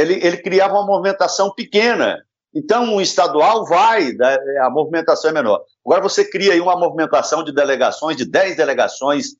ele, 0.00 0.14
ele 0.24 0.36
criava 0.38 0.74
uma 0.74 0.86
movimentação 0.86 1.52
pequena. 1.52 2.22
Então, 2.54 2.84
um 2.84 3.00
estadual 3.00 3.66
vai, 3.66 4.12
né, 4.12 4.38
a 4.62 4.70
movimentação 4.70 5.30
é 5.30 5.34
menor. 5.34 5.62
Agora, 5.84 6.02
você 6.02 6.24
cria 6.24 6.52
aí 6.52 6.60
uma 6.60 6.76
movimentação 6.76 7.44
de 7.44 7.52
delegações, 7.52 8.16
de 8.16 8.24
10 8.24 8.56
delegações 8.56 9.36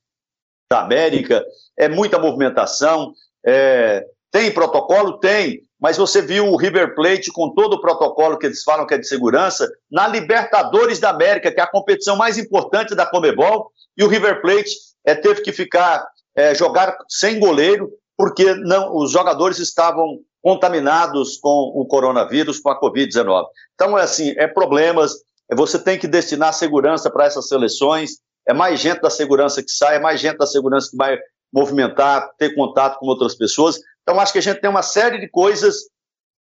da 0.71 0.81
América, 0.81 1.45
é 1.77 1.89
muita 1.89 2.19
movimentação. 2.19 3.13
É, 3.47 4.05
tem 4.31 4.53
protocolo? 4.53 5.19
Tem. 5.19 5.63
Mas 5.81 5.97
você 5.97 6.21
viu 6.21 6.47
o 6.47 6.57
River 6.57 6.95
Plate 6.95 7.33
com 7.33 7.55
todo 7.55 7.75
o 7.75 7.81
protocolo 7.81 8.37
que 8.37 8.47
eles 8.47 8.63
falam 8.63 8.87
que 8.87 8.95
é 8.95 8.99
de 8.99 9.07
segurança 9.07 9.67
na 9.91 10.07
Libertadores 10.07 10.99
da 10.99 11.11
América, 11.11 11.53
que 11.53 11.61
é 11.61 11.63
a 11.63 11.71
competição 11.71 12.17
mais 12.17 12.37
importante 12.37 12.95
da 12.95 13.07
Comebol, 13.07 13.71
e 13.97 14.05
o 14.05 14.09
River 14.09 14.43
Plate 14.43 14.71
é, 15.07 15.15
teve 15.15 15.41
que 15.41 15.53
ficar 15.53 16.07
é, 16.37 16.55
jogar 16.55 16.97
sem 17.09 17.39
goleiro 17.39 17.91
porque 18.19 18.53
não, 18.57 18.97
os 18.97 19.13
jogadores 19.13 19.61
estavam 19.61 20.19
contaminados 20.43 21.37
com 21.39 21.73
o 21.75 21.87
coronavírus, 21.87 22.61
com 22.61 22.71
a 22.71 22.81
Covid-19. 22.81 23.47
Então, 23.75 23.99
é 23.99 24.03
assim, 24.03 24.35
é 24.37 24.47
problemas, 24.47 25.13
é, 25.51 25.55
você 25.55 25.79
tem 25.79 25.99
que 25.99 26.07
destinar 26.07 26.53
segurança 26.53 27.11
para 27.11 27.27
essas 27.27 27.49
seleções, 27.49 28.19
é 28.47 28.55
mais 28.55 28.81
gente 28.81 29.01
da 29.01 29.11
segurança 29.11 29.63
que 29.63 29.71
sai, 29.71 29.97
é 29.97 30.01
mais 30.01 30.21
gente 30.21 30.39
da 30.39 30.47
segurança 30.47 30.91
que 30.91 30.97
vai 30.97 31.19
movimentar, 31.53 32.31
ter 32.39 32.55
contato 32.55 32.99
com 32.99 33.07
outras 33.07 33.35
pessoas. 33.35 33.79
Então, 34.03 34.21
acho 34.21 34.33
que 34.33 34.39
a 34.39 34.43
gente 34.43 34.61
tem 34.61 34.71
uma 34.71 34.83
série 34.83 35.19
de 35.19 35.29
coisas 35.29 35.77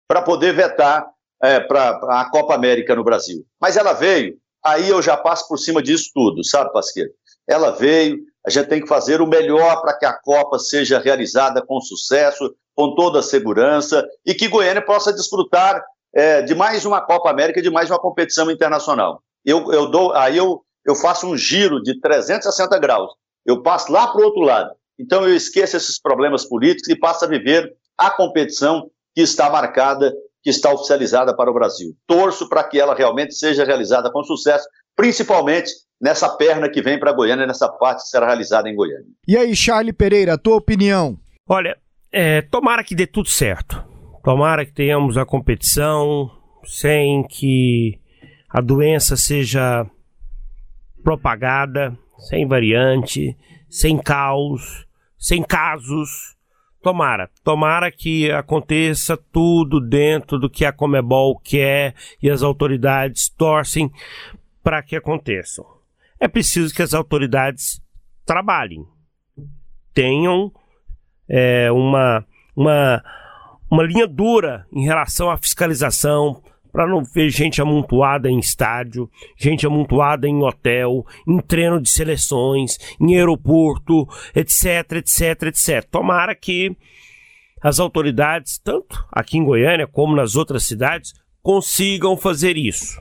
para 0.07 0.21
poder 0.21 0.53
vetar 0.53 1.07
é, 1.41 1.59
para 1.59 1.99
a 2.21 2.29
Copa 2.29 2.53
América 2.53 2.95
no 2.95 3.03
Brasil. 3.03 3.45
Mas 3.59 3.77
ela 3.77 3.93
veio, 3.93 4.37
aí 4.63 4.89
eu 4.89 5.01
já 5.01 5.15
passo 5.15 5.47
por 5.47 5.57
cima 5.57 5.81
disso 5.81 6.11
tudo, 6.13 6.43
sabe, 6.43 6.71
Pasqueiro? 6.71 7.11
Ela 7.47 7.71
veio, 7.71 8.19
a 8.45 8.49
gente 8.49 8.67
tem 8.67 8.81
que 8.81 8.87
fazer 8.87 9.21
o 9.21 9.27
melhor 9.27 9.81
para 9.81 9.97
que 9.97 10.05
a 10.05 10.13
Copa 10.13 10.59
seja 10.59 10.99
realizada 10.99 11.65
com 11.65 11.81
sucesso, 11.81 12.55
com 12.75 12.93
toda 12.93 13.19
a 13.19 13.23
segurança 13.23 14.05
e 14.25 14.35
que 14.35 14.47
Goiânia 14.47 14.85
possa 14.85 15.11
desfrutar 15.11 15.83
é, 16.13 16.41
de 16.43 16.53
mais 16.53 16.85
uma 16.85 17.01
Copa 17.01 17.29
América, 17.29 17.61
de 17.61 17.71
mais 17.71 17.89
uma 17.89 17.99
competição 17.99 18.51
internacional. 18.51 19.21
Eu, 19.43 19.71
eu 19.71 19.87
dou, 19.89 20.13
aí 20.13 20.37
eu, 20.37 20.63
eu 20.85 20.95
faço 20.95 21.27
um 21.27 21.35
giro 21.35 21.81
de 21.81 21.99
360 21.99 22.77
graus. 22.79 23.11
Eu 23.45 23.63
passo 23.63 23.91
lá 23.91 24.07
para 24.07 24.21
o 24.21 24.25
outro 24.25 24.41
lado. 24.41 24.71
Então 24.99 25.27
eu 25.27 25.35
esqueço 25.35 25.75
esses 25.75 25.99
problemas 25.99 26.45
políticos 26.45 26.89
e 26.89 26.97
passo 26.97 27.25
a 27.25 27.27
viver 27.27 27.75
a 27.97 28.11
competição 28.11 28.89
que 29.13 29.21
está 29.21 29.49
marcada, 29.49 30.13
que 30.43 30.49
está 30.49 30.71
oficializada 30.71 31.35
para 31.35 31.49
o 31.49 31.53
Brasil. 31.53 31.95
Torço 32.05 32.47
para 32.47 32.63
que 32.63 32.79
ela 32.79 32.93
realmente 32.93 33.33
seja 33.33 33.65
realizada 33.65 34.11
com 34.11 34.23
sucesso, 34.23 34.67
principalmente 34.95 35.71
nessa 35.99 36.29
perna 36.29 36.69
que 36.69 36.81
vem 36.81 36.99
para 36.99 37.13
Goiânia, 37.13 37.47
nessa 37.47 37.69
parte 37.69 38.03
que 38.03 38.09
será 38.09 38.27
realizada 38.27 38.69
em 38.69 38.75
Goiânia. 38.75 39.07
E 39.27 39.37
aí, 39.37 39.55
Charlie 39.55 39.93
Pereira, 39.93 40.33
a 40.33 40.37
tua 40.37 40.55
opinião? 40.55 41.17
Olha, 41.47 41.77
é, 42.11 42.41
tomara 42.41 42.83
que 42.83 42.95
dê 42.95 43.05
tudo 43.05 43.29
certo. 43.29 43.83
Tomara 44.23 44.65
que 44.65 44.73
tenhamos 44.73 45.17
a 45.17 45.25
competição 45.25 46.31
sem 46.63 47.23
que 47.27 47.99
a 48.49 48.61
doença 48.61 49.15
seja 49.15 49.85
propagada, 51.03 51.95
sem 52.17 52.47
variante, 52.47 53.37
sem 53.69 53.97
caos, 53.97 54.87
sem 55.17 55.43
casos. 55.43 56.35
Tomara, 56.81 57.29
tomara 57.43 57.91
que 57.91 58.31
aconteça 58.31 59.17
tudo 59.17 59.79
dentro 59.79 60.39
do 60.39 60.49
que 60.49 60.65
a 60.65 60.71
Comebol 60.71 61.39
quer 61.39 61.93
e 62.21 62.29
as 62.29 62.41
autoridades 62.43 63.29
torcem 63.29 63.91
para 64.63 64.81
que 64.81 64.95
aconteçam. 64.95 65.74
É 66.25 66.27
preciso 66.27 66.73
que 66.73 66.81
as 66.81 66.95
autoridades 66.95 67.79
trabalhem, 68.25 68.83
tenham 69.93 70.51
é, 71.29 71.71
uma, 71.71 72.25
uma, 72.55 73.03
uma 73.69 73.83
linha 73.83 74.07
dura 74.07 74.65
em 74.73 74.83
relação 74.83 75.29
à 75.29 75.37
fiscalização, 75.37 76.41
para 76.71 76.87
não 76.87 77.03
ver 77.03 77.29
gente 77.29 77.61
amontoada 77.61 78.27
em 78.27 78.39
estádio, 78.39 79.07
gente 79.37 79.67
amontoada 79.67 80.27
em 80.27 80.41
hotel, 80.41 81.05
em 81.27 81.37
treino 81.41 81.79
de 81.79 81.91
seleções, 81.91 82.79
em 82.99 83.15
aeroporto, 83.15 84.07
etc, 84.33 84.93
etc, 84.93 85.43
etc. 85.43 85.87
Tomara 85.91 86.33
que 86.33 86.75
as 87.61 87.79
autoridades, 87.79 88.57
tanto 88.57 89.05
aqui 89.11 89.37
em 89.37 89.45
Goiânia 89.45 89.85
como 89.85 90.15
nas 90.15 90.35
outras 90.35 90.63
cidades, 90.63 91.13
consigam 91.43 92.17
fazer 92.17 92.57
isso. 92.57 92.99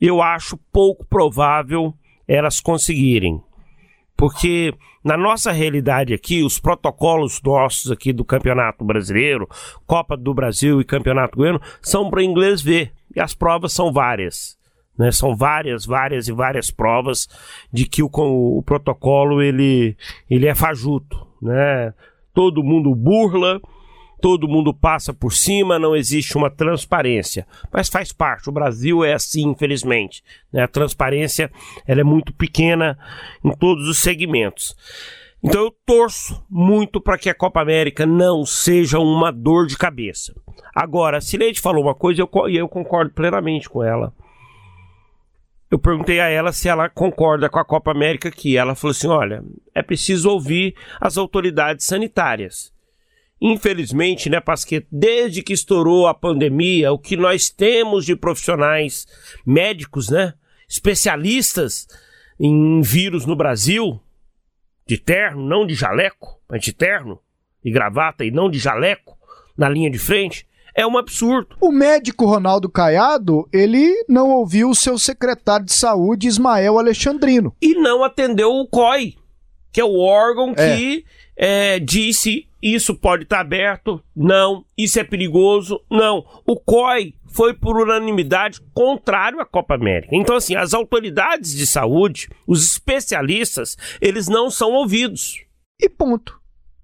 Eu 0.00 0.22
acho 0.22 0.58
pouco 0.72 1.04
provável 1.06 1.94
elas 2.28 2.60
conseguirem 2.60 3.40
porque 4.16 4.72
na 5.04 5.16
nossa 5.16 5.52
realidade 5.52 6.14
aqui, 6.14 6.42
os 6.42 6.58
protocolos 6.58 7.40
nossos 7.42 7.90
aqui 7.90 8.12
do 8.12 8.24
Campeonato 8.24 8.84
Brasileiro, 8.84 9.48
Copa 9.86 10.16
do 10.16 10.32
Brasil 10.32 10.80
e 10.80 10.84
Campeonato 10.84 11.36
Goiano, 11.36 11.60
são 11.82 12.08
para 12.08 12.24
inglês 12.24 12.62
ver. 12.62 12.92
E 13.14 13.20
as 13.20 13.34
provas 13.34 13.72
são 13.72 13.92
várias. 13.92 14.56
Né? 14.98 15.12
São 15.12 15.36
várias, 15.36 15.84
várias 15.84 16.28
e 16.28 16.32
várias 16.32 16.70
provas 16.70 17.28
de 17.70 17.84
que 17.84 18.02
o, 18.02 18.08
o, 18.12 18.62
protocolo 18.62 19.42
ele, 19.42 19.96
ele 20.28 20.46
é 20.46 20.54
fajuto. 20.54 21.26
Né? 21.42 21.92
Todo 22.32 22.64
mundo 22.64 22.94
burla, 22.94 23.60
todo 24.26 24.48
mundo 24.48 24.74
passa 24.74 25.14
por 25.14 25.32
cima, 25.32 25.78
não 25.78 25.94
existe 25.94 26.36
uma 26.36 26.50
transparência. 26.50 27.46
Mas 27.72 27.88
faz 27.88 28.10
parte, 28.10 28.48
o 28.48 28.52
Brasil 28.52 29.04
é 29.04 29.12
assim, 29.12 29.50
infelizmente. 29.50 30.20
Né? 30.52 30.64
A 30.64 30.68
transparência 30.68 31.48
ela 31.86 32.00
é 32.00 32.04
muito 32.04 32.32
pequena 32.32 32.98
em 33.44 33.52
todos 33.52 33.86
os 33.86 34.00
segmentos. 34.00 34.74
Então 35.40 35.62
eu 35.62 35.72
torço 35.86 36.44
muito 36.50 37.00
para 37.00 37.16
que 37.16 37.30
a 37.30 37.34
Copa 37.34 37.60
América 37.60 38.04
não 38.04 38.44
seja 38.44 38.98
uma 38.98 39.30
dor 39.30 39.68
de 39.68 39.78
cabeça. 39.78 40.34
Agora, 40.74 41.20
se 41.20 41.36
Leite 41.36 41.60
falou 41.60 41.84
uma 41.84 41.94
coisa 41.94 42.20
e 42.20 42.24
eu, 42.24 42.48
eu 42.48 42.68
concordo 42.68 43.12
plenamente 43.12 43.70
com 43.70 43.80
ela. 43.80 44.12
Eu 45.70 45.78
perguntei 45.78 46.18
a 46.18 46.28
ela 46.28 46.50
se 46.50 46.68
ela 46.68 46.88
concorda 46.88 47.48
com 47.48 47.60
a 47.60 47.64
Copa 47.64 47.92
América 47.92 48.28
aqui. 48.28 48.56
Ela 48.56 48.74
falou 48.74 48.90
assim: 48.90 49.06
olha, 49.06 49.44
é 49.72 49.84
preciso 49.84 50.28
ouvir 50.28 50.74
as 51.00 51.16
autoridades 51.16 51.86
sanitárias. 51.86 52.74
Infelizmente, 53.40 54.30
né, 54.30 54.40
Pasquet, 54.40 54.86
desde 54.90 55.42
que 55.42 55.52
estourou 55.52 56.06
a 56.06 56.14
pandemia, 56.14 56.92
o 56.92 56.98
que 56.98 57.16
nós 57.16 57.50
temos 57.50 58.04
de 58.04 58.16
profissionais 58.16 59.06
médicos, 59.44 60.08
né, 60.08 60.34
especialistas 60.68 61.86
em 62.38 62.80
vírus 62.80 63.26
no 63.26 63.36
Brasil, 63.36 64.00
de 64.86 64.98
terno, 64.98 65.46
não 65.46 65.66
de 65.66 65.74
jaleco, 65.74 66.40
mas 66.48 66.62
de 66.62 66.72
terno 66.72 67.18
e 67.64 67.70
gravata 67.70 68.24
e 68.24 68.30
não 68.30 68.48
de 68.48 68.58
jaleco, 68.58 69.16
na 69.56 69.68
linha 69.68 69.90
de 69.90 69.98
frente, 69.98 70.46
é 70.74 70.86
um 70.86 70.98
absurdo. 70.98 71.56
O 71.60 71.72
médico 71.72 72.26
Ronaldo 72.26 72.68
Caiado, 72.68 73.48
ele 73.52 74.04
não 74.08 74.30
ouviu 74.30 74.68
o 74.68 74.74
seu 74.74 74.98
secretário 74.98 75.64
de 75.64 75.72
saúde, 75.72 76.28
Ismael 76.28 76.78
Alexandrino. 76.78 77.56
E 77.62 77.74
não 77.74 78.04
atendeu 78.04 78.50
o 78.50 78.68
COI, 78.68 79.14
que 79.72 79.80
é 79.80 79.84
o 79.84 79.98
órgão 79.98 80.52
É. 80.56 80.76
que 80.76 81.04
é, 81.34 81.80
disse 81.80 82.46
isso 82.74 82.94
pode 82.94 83.24
estar 83.24 83.40
aberto, 83.40 84.02
não, 84.14 84.64
isso 84.76 84.98
é 84.98 85.04
perigoso, 85.04 85.80
não. 85.90 86.24
O 86.46 86.56
COI 86.58 87.14
foi 87.28 87.52
por 87.54 87.76
unanimidade 87.76 88.60
contrário 88.72 89.40
à 89.40 89.44
Copa 89.44 89.74
América. 89.74 90.16
Então, 90.16 90.36
assim, 90.36 90.56
as 90.56 90.72
autoridades 90.72 91.54
de 91.54 91.66
saúde, 91.66 92.28
os 92.46 92.64
especialistas, 92.64 93.76
eles 94.00 94.26
não 94.26 94.50
são 94.50 94.72
ouvidos. 94.72 95.44
E 95.80 95.88
ponto. 95.88 96.40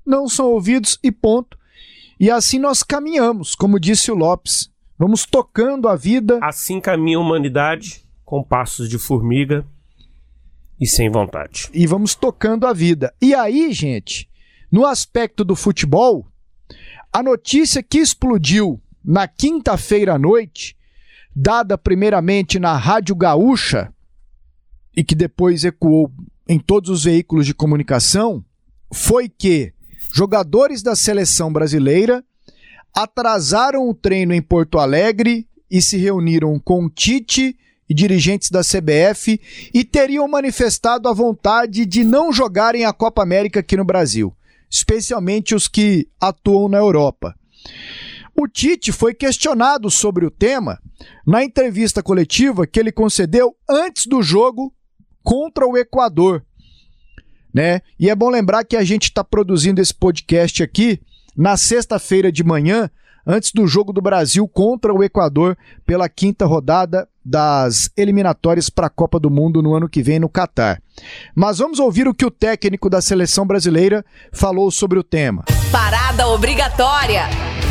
Não 0.07 0.29
são 0.29 0.47
ouvidos 0.47 0.99
e 1.03 1.11
ponto. 1.11 1.57
E 2.21 2.31
assim 2.31 2.59
nós 2.59 2.83
caminhamos, 2.83 3.55
como 3.55 3.81
disse 3.81 4.11
o 4.11 4.15
Lopes. 4.15 4.71
Vamos 4.99 5.25
tocando 5.25 5.89
a 5.89 5.97
vida. 5.97 6.39
Assim 6.43 6.81
caminha 6.81 7.17
a 7.17 7.21
humanidade, 7.21 8.05
com 8.25 8.43
passos 8.43 8.89
de 8.89 8.99
formiga 8.99 9.67
e 10.81 10.87
sem 10.87 11.11
vontade. 11.11 11.69
e 11.73 11.87
vamos 11.87 12.15
tocando 12.15 12.67
a 12.67 12.73
vida. 12.73 13.15
E 13.23 13.35
aí, 13.35 13.73
gente, 13.73 14.29
no 14.73 14.87
aspecto 14.87 15.45
do 15.45 15.55
futebol, 15.55 16.27
a 17.13 17.23
notícia 17.23 17.83
que 17.83 17.99
explodiu 17.99 18.81
na 19.05 19.29
quinta-feira 19.29 20.15
à 20.15 20.19
noite, 20.19 20.75
dada 21.37 21.77
primeiramente 21.77 22.59
na 22.59 22.75
Rádio 22.75 23.15
Gaúcha 23.15 23.93
e 24.97 25.05
que 25.05 25.15
depois 25.15 25.63
ecoou 25.63 26.11
em 26.49 26.59
todos 26.59 26.89
os 26.89 27.05
veículos 27.05 27.45
de 27.45 27.55
comunicação, 27.55 28.43
foi 28.91 29.29
que 29.29 29.75
jogadores 30.15 30.83
da 30.83 30.97
seleção 30.97 31.53
brasileira 31.53 32.25
atrasaram 32.95 33.89
o 33.89 33.95
treino 33.95 34.33
em 34.35 34.43
Porto 34.43 34.79
Alegre 34.79 35.47
e 35.71 35.81
se 35.81 35.97
reuniram 35.97 36.59
com 36.59 36.89
Tite 36.89 37.57
e 37.89 37.95
dirigentes 37.95 38.51
da 38.51 38.61
CBF 38.61 39.41
e 39.73 39.85
teriam 39.85 40.27
manifestado 40.29 41.09
a 41.09 41.13
vontade 41.13 41.85
de 41.85 42.05
não 42.05 42.33
jogarem 42.33 42.85
a 42.85 42.93
Copa 42.93 43.23
América 43.23 43.61
aqui 43.61 43.77
no 43.77 43.85
Brasil, 43.85 44.35
especialmente 44.73 45.55
os 45.55 45.69
que 45.69 46.09
atuam 46.19 46.67
na 46.67 46.79
Europa. 46.79 47.37
O 48.35 48.49
Tite 48.49 48.91
foi 48.91 49.13
questionado 49.13 49.91
sobre 49.91 50.25
o 50.25 50.31
tema 50.31 50.81
na 51.27 51.45
entrevista 51.45 52.03
coletiva 52.03 52.67
que 52.67 52.81
ele 52.81 52.91
concedeu 52.91 53.55
antes 53.69 54.07
do 54.07 54.23
jogo 54.23 54.75
contra 55.23 55.67
o 55.67 55.77
Equador. 55.77 56.43
Né? 57.53 57.83
E 58.01 58.09
é 58.09 58.15
bom 58.15 58.31
lembrar 58.31 58.65
que 58.65 58.75
a 58.75 58.83
gente 58.83 59.05
está 59.05 59.23
produzindo 59.23 59.79
esse 59.79 59.93
podcast 59.93 60.63
aqui 60.63 60.99
na 61.37 61.59
sexta-feira 61.59 62.33
de 62.33 62.43
manhã, 62.43 62.91
antes 63.27 63.53
do 63.53 63.67
jogo 63.67 63.93
do 63.93 64.01
Brasil 64.01 64.49
contra 64.49 64.93
o 64.93 65.05
Equador 65.05 65.57
pela 65.85 66.09
quinta 66.09 66.47
rodada 66.47 67.07
das 67.25 67.91
eliminatórias 67.97 68.69
para 68.69 68.87
a 68.87 68.91
Copa 68.91 69.19
do 69.19 69.31
Mundo 69.31 69.63
no 69.63 69.75
ano 69.75 69.89
que 69.89 70.03
vem 70.03 70.19
no 70.19 70.29
Catar. 70.29 70.83
Mas 71.35 71.59
vamos 71.59 71.79
ouvir 71.79 72.09
o 72.09 72.15
que 72.15 72.25
o 72.25 72.31
técnico 72.31 72.91
da 72.91 73.01
seleção 73.01 73.47
brasileira 73.47 74.05
falou 74.33 74.71
sobre 74.71 74.99
o 74.99 75.03
tema. 75.03 75.45
Parada 75.71 76.29
obrigatória. 76.29 77.23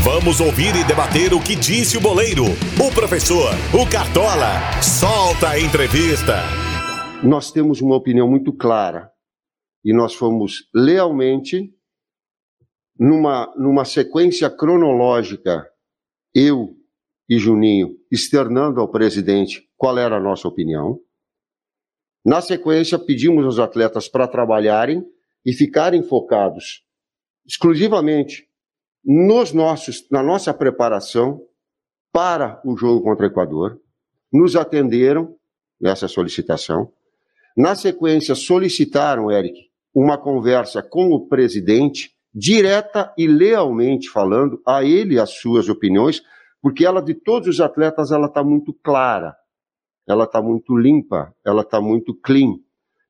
Vamos 0.04 0.40
ouvir 0.40 0.76
e 0.76 0.84
debater 0.84 1.34
o 1.34 1.40
que 1.40 1.56
disse 1.56 1.98
o 1.98 2.02
boleiro, 2.02 2.46
o 2.46 2.92
professor, 2.92 3.54
o 3.72 3.88
Cartola. 3.88 4.82
Solta 4.82 5.50
a 5.50 5.60
entrevista. 5.60 6.38
nós 7.24 7.52
temos 7.52 7.82
uma 7.82 7.96
opinião 7.96 8.28
muito 8.28 8.52
clara 8.52 9.12
e 9.86 9.94
nós 9.94 10.16
fomos 10.16 10.68
lealmente 10.74 11.72
numa, 12.98 13.52
numa 13.56 13.86
sequência 13.86 14.50
cronológica, 14.50 15.68
eu 16.36 16.76
e 17.32 17.38
Juninho 17.38 17.96
externando 18.12 18.82
ao 18.82 18.90
presidente 18.90 19.66
qual 19.78 19.98
era 19.98 20.18
a 20.18 20.20
nossa 20.20 20.50
opinião. 20.50 21.00
Na 22.26 22.42
sequência, 22.42 23.00
pedimos 23.00 23.46
aos 23.46 23.58
atletas 23.58 24.10
para 24.10 24.28
trabalharem 24.28 25.02
e 25.46 25.54
ficarem 25.54 26.04
focados 26.04 26.84
exclusivamente 27.48 28.50
nos 29.02 29.54
nossos, 29.54 30.06
na 30.12 30.22
nossa 30.22 30.54
preparação 30.54 31.42
para 32.12 32.62
o 32.66 32.76
jogo 32.76 33.02
contra 33.02 33.26
o 33.26 33.30
Equador. 33.30 33.80
Nos 34.30 34.58
atenderam 34.58 35.34
nessa 35.80 36.10
solicitação. 36.10 36.92
Na 37.56 37.76
sequência, 37.76 38.36
solicitaram, 38.36 39.32
Eric, 39.32 39.70
uma 39.96 40.18
conversa 40.18 40.84
com 40.84 41.14
o 41.14 41.30
presidente, 41.30 42.12
direta 42.34 43.14
e 43.18 43.26
lealmente 43.26 44.10
falando 44.10 44.62
a 44.68 44.84
ele 44.84 45.18
as 45.18 45.30
suas 45.30 45.70
opiniões, 45.70 46.22
porque 46.62 46.86
ela 46.86 47.02
de 47.02 47.14
todos 47.14 47.48
os 47.48 47.62
atletas 47.62 48.12
ela 48.12 48.28
está 48.28 48.44
muito 48.44 48.74
clara, 48.74 49.36
ela 50.08 50.26
está 50.26 50.42
muito 50.42 50.76
limpa, 50.76 51.34
ela 51.46 51.62
está 51.62 51.82
muito 51.82 52.14
clean. 52.16 52.60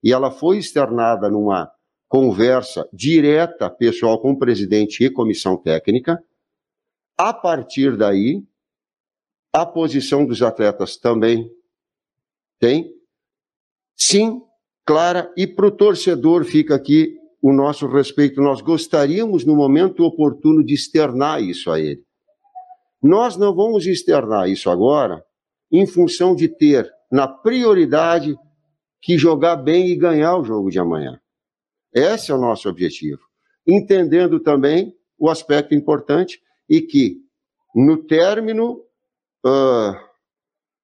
E 0.03 0.11
ela 0.11 0.31
foi 0.31 0.57
externada 0.57 1.29
numa 1.29 1.71
conversa 2.07 2.87
direta, 2.91 3.69
pessoal, 3.69 4.19
com 4.19 4.31
o 4.31 4.39
presidente 4.39 5.03
e 5.03 5.09
comissão 5.09 5.57
técnica. 5.57 6.23
A 7.17 7.33
partir 7.33 7.95
daí, 7.97 8.43
a 9.53 9.65
posição 9.65 10.25
dos 10.25 10.41
atletas 10.41 10.97
também 10.97 11.51
tem 12.59 13.01
Sim, 14.03 14.41
clara, 14.83 15.31
e 15.37 15.45
para 15.45 15.67
o 15.67 15.71
torcedor 15.71 16.43
fica 16.43 16.73
aqui 16.73 17.15
o 17.39 17.53
nosso 17.53 17.85
respeito. 17.85 18.41
Nós 18.41 18.59
gostaríamos, 18.59 19.45
no 19.45 19.55
momento 19.55 20.03
oportuno, 20.03 20.65
de 20.65 20.73
externar 20.73 21.39
isso 21.39 21.69
a 21.69 21.79
ele. 21.79 22.03
Nós 23.01 23.35
não 23.37 23.55
vamos 23.55 23.85
externar 23.87 24.49
isso 24.49 24.69
agora 24.69 25.23
em 25.71 25.87
função 25.87 26.35
de 26.35 26.47
ter 26.47 26.91
na 27.11 27.27
prioridade 27.27 28.37
que 29.01 29.17
jogar 29.17 29.55
bem 29.55 29.87
e 29.87 29.95
ganhar 29.95 30.37
o 30.37 30.43
jogo 30.43 30.69
de 30.69 30.79
amanhã. 30.79 31.19
Esse 31.93 32.31
é 32.31 32.35
o 32.35 32.39
nosso 32.39 32.69
objetivo. 32.69 33.21
Entendendo 33.67 34.39
também 34.39 34.95
o 35.17 35.29
aspecto 35.29 35.73
importante 35.73 36.41
e 36.69 36.81
que, 36.81 37.17
no 37.75 37.97
término 37.97 38.83
ah, 39.45 39.99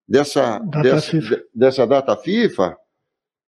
dessa, 0.07 0.59
Data 0.59 0.81
dessa, 0.81 1.11
FIFA. 1.11 1.43
dessa 1.53 1.87
data 1.87 2.15
FIFA, 2.15 2.77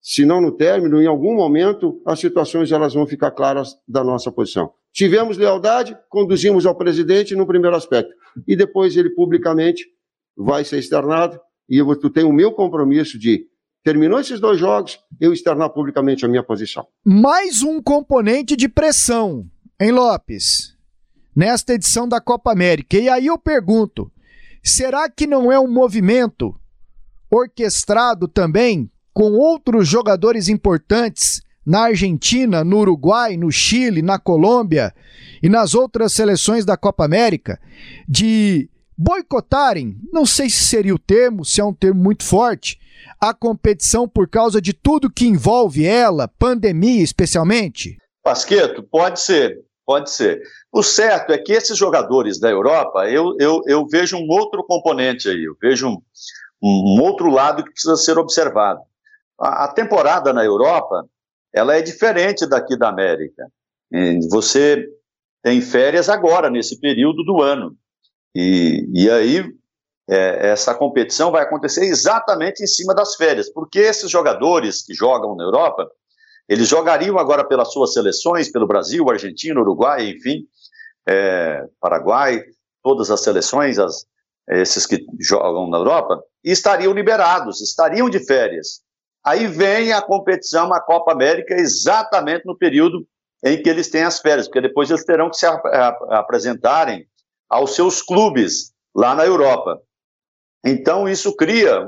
se 0.02 0.26
não 0.26 0.40
no 0.42 0.52
término, 0.52 1.02
em 1.02 1.08
algum 1.08 1.36
momento, 1.36 2.02
as 2.06 2.20
situações 2.20 2.72
elas 2.72 2.94
vão 2.94 3.06
ficar 3.06 3.32
claras 3.32 3.76
da 3.88 4.04
nossa 4.04 4.32
posição. 4.32 4.74
Tivemos 4.94 5.38
lealdade, 5.38 5.98
conduzimos 6.10 6.66
ao 6.66 6.76
presidente 6.76 7.36
no 7.36 7.46
primeiro 7.46 7.76
aspecto, 7.76 8.12
e 8.48 8.56
depois 8.56 8.96
ele 8.98 9.10
publicamente 9.12 9.86
vai 10.36 10.64
ser 10.64 10.80
externado, 10.80 11.40
e 11.70 11.78
eu 11.78 11.96
tem 12.10 12.24
o 12.24 12.34
meu 12.34 12.52
compromisso 12.52 13.18
de, 13.20 13.46
terminou 13.84 14.20
esses 14.20 14.40
dois 14.40 14.60
jogos, 14.60 15.00
eu 15.20 15.32
externar 15.32 15.70
publicamente 15.70 16.26
a 16.26 16.28
minha 16.28 16.44
posição. 16.44 16.88
Mais 17.06 17.62
um 17.62 17.82
componente 17.82 18.56
de 18.56 18.68
pressão, 18.68 19.46
hein, 19.80 19.92
Lopes? 19.92 20.76
Nesta 21.36 21.74
edição 21.74 22.08
da 22.08 22.20
Copa 22.20 22.52
América. 22.52 22.98
E 22.98 23.08
aí 23.08 23.28
eu 23.28 23.38
pergunto: 23.38 24.12
será 24.64 25.10
que 25.10 25.28
não 25.28 25.52
é 25.52 25.60
um 25.60 25.72
movimento 25.72 26.56
orquestrado 27.30 28.28
também 28.28 28.92
com 29.14 29.34
outros 29.34 29.88
jogadores 29.88 30.48
importantes 30.48 31.42
na 31.66 31.82
Argentina, 31.82 32.64
no 32.64 32.80
Uruguai, 32.80 33.38
no 33.38 33.51
Chile, 33.51 34.01
na 34.01 34.18
Colômbia 34.18 34.93
e 35.41 35.49
nas 35.49 35.74
outras 35.74 36.14
seleções 36.14 36.66
da 36.66 36.78
Copa 36.78 37.05
América 37.05 37.60
de 38.07 38.70
boicotarem, 38.97 39.95
não 40.12 40.26
sei 40.26 40.49
se 40.49 40.66
seria 40.66 40.93
o 40.93 40.99
termo, 40.99 41.45
se 41.45 41.62
é 41.62 41.64
um 41.64 41.74
termo 41.74 42.01
muito 42.01 42.24
forte, 42.24 42.78
a 43.20 43.34
competição 43.34 44.07
por 44.07 44.28
causa 44.28 44.62
de 44.62 44.74
tudo 44.74 45.10
que 45.10 45.26
envolve 45.26 45.86
ela, 45.86 46.28
pandemia 46.28 47.01
especialmente? 47.01 47.97
Pasqueto, 48.22 48.84
pode 48.84 49.22
ser, 49.22 49.60
pode 49.86 50.12
ser. 50.12 50.41
O 50.72 50.84
certo 50.84 51.32
é 51.32 51.38
que 51.38 51.53
esses 51.53 51.78
jogadores 51.78 52.39
da 52.39 52.49
Europa, 52.49 53.10
eu, 53.10 53.36
eu, 53.39 53.62
eu 53.66 53.88
vejo 53.88 54.18
um 54.18 54.28
outro 54.30 54.64
componente 54.66 55.30
aí, 55.30 55.45
eu 55.45 55.55
vejo 55.62 55.88
um, 55.88 55.97
um 56.62 57.01
outro 57.01 57.30
lado 57.30 57.64
que 57.64 57.72
precisa 57.72 57.95
ser 57.95 58.18
observado. 58.18 58.82
A, 59.39 59.66
a 59.66 59.68
temporada 59.70 60.34
na 60.34 60.43
Europa, 60.43 61.05
ela 61.54 61.76
é 61.76 61.82
diferente 61.82 62.45
daqui 62.45 62.78
da 62.78 62.89
América. 62.89 63.47
E 63.91 64.20
Você 64.30 64.88
tem 65.41 65.62
férias 65.62 66.10
agora, 66.10 66.50
nesse 66.50 66.80
período 66.80 67.24
do 67.24 67.41
ano. 67.41 67.76
E, 68.36 68.88
e 68.93 69.10
aí, 69.10 69.43
é, 70.10 70.50
essa 70.50 70.74
competição 70.74 71.32
vai 71.32 71.43
acontecer 71.43 71.86
exatamente 71.86 72.64
em 72.64 72.68
cima 72.68 72.93
das 72.93 73.16
férias, 73.16 73.50
porque 73.52 73.80
esses 73.80 74.10
jogadores 74.10 74.84
que 74.84 74.93
jogam 74.93 75.36
na 75.36 75.43
Europa, 75.43 75.89
eles 76.47 76.68
jogariam 76.68 77.18
agora 77.18 77.43
pelas 77.47 77.72
suas 77.72 77.93
seleções, 77.93 78.52
pelo 78.52 78.68
Brasil, 78.68 79.10
Argentina, 79.10 79.60
Uruguai, 79.60 80.10
enfim, 80.10 80.45
é, 81.08 81.64
Paraguai, 81.80 82.43
todas 82.84 83.12
as 83.12 83.22
seleções, 83.22 83.78
as, 83.78 84.06
esses 84.50 84.86
que 84.86 85.06
jogam 85.20 85.70
na 85.70 85.78
Europa, 85.78 86.22
estariam 86.43 86.93
liberados, 86.93 87.62
estariam 87.62 88.10
de 88.10 88.20
férias. 88.26 88.82
Aí 89.26 89.48
vem 89.48 89.92
a 89.92 90.02
competição, 90.02 90.74
a 90.74 90.80
Copa 90.80 91.12
América, 91.12 91.54
exatamente 91.56 92.46
no 92.46 92.58
período 92.58 93.06
em 93.44 93.62
que 93.62 93.70
eles 93.70 93.90
têm 93.90 94.04
as 94.04 94.20
férias, 94.20 94.48
porque 94.48 94.62
depois 94.62 94.90
eles 94.90 95.06
terão 95.06 95.30
que 95.30 95.38
se 95.38 95.46
ap 95.46 95.66
apresentarem 96.10 97.06
aos 97.50 97.76
seus 97.76 98.02
clubes 98.02 98.74
lá 98.96 99.16
na 99.16 99.26
Europa. 99.26 99.82
Então, 100.66 101.08
isso 101.08 101.36
cria 101.36 101.82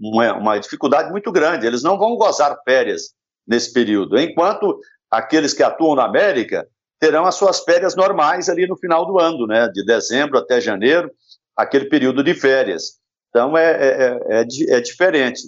uma, 0.00 0.34
uma, 0.34 0.58
dificuldade 0.58 1.10
muito 1.10 1.32
grande. 1.32 1.66
Eles 1.66 1.82
não 1.82 1.98
vão 1.98 2.16
gozar 2.16 2.56
férias 2.64 3.12
nesse 3.46 3.72
período, 3.72 4.18
enquanto 4.18 4.78
aqueles 5.10 5.52
que 5.52 5.62
atuam 5.62 5.96
na 5.96 6.04
América 6.04 6.66
terão 6.98 7.26
as 7.26 7.34
suas 7.34 7.60
férias 7.60 7.94
normais 7.94 8.48
ali 8.48 8.66
no 8.66 8.76
final 8.76 9.04
do 9.04 9.18
ano, 9.18 9.46
né? 9.46 9.68
de 9.68 9.84
dezembro 9.84 10.38
até 10.38 10.60
janeiro, 10.60 11.10
aquele 11.56 11.86
período 11.86 12.22
de 12.22 12.34
férias. 12.34 12.98
Então, 13.28 13.58
é, 13.58 13.72
é, 13.72 14.18
é, 14.28 14.46
é 14.76 14.80
diferente. 14.80 15.42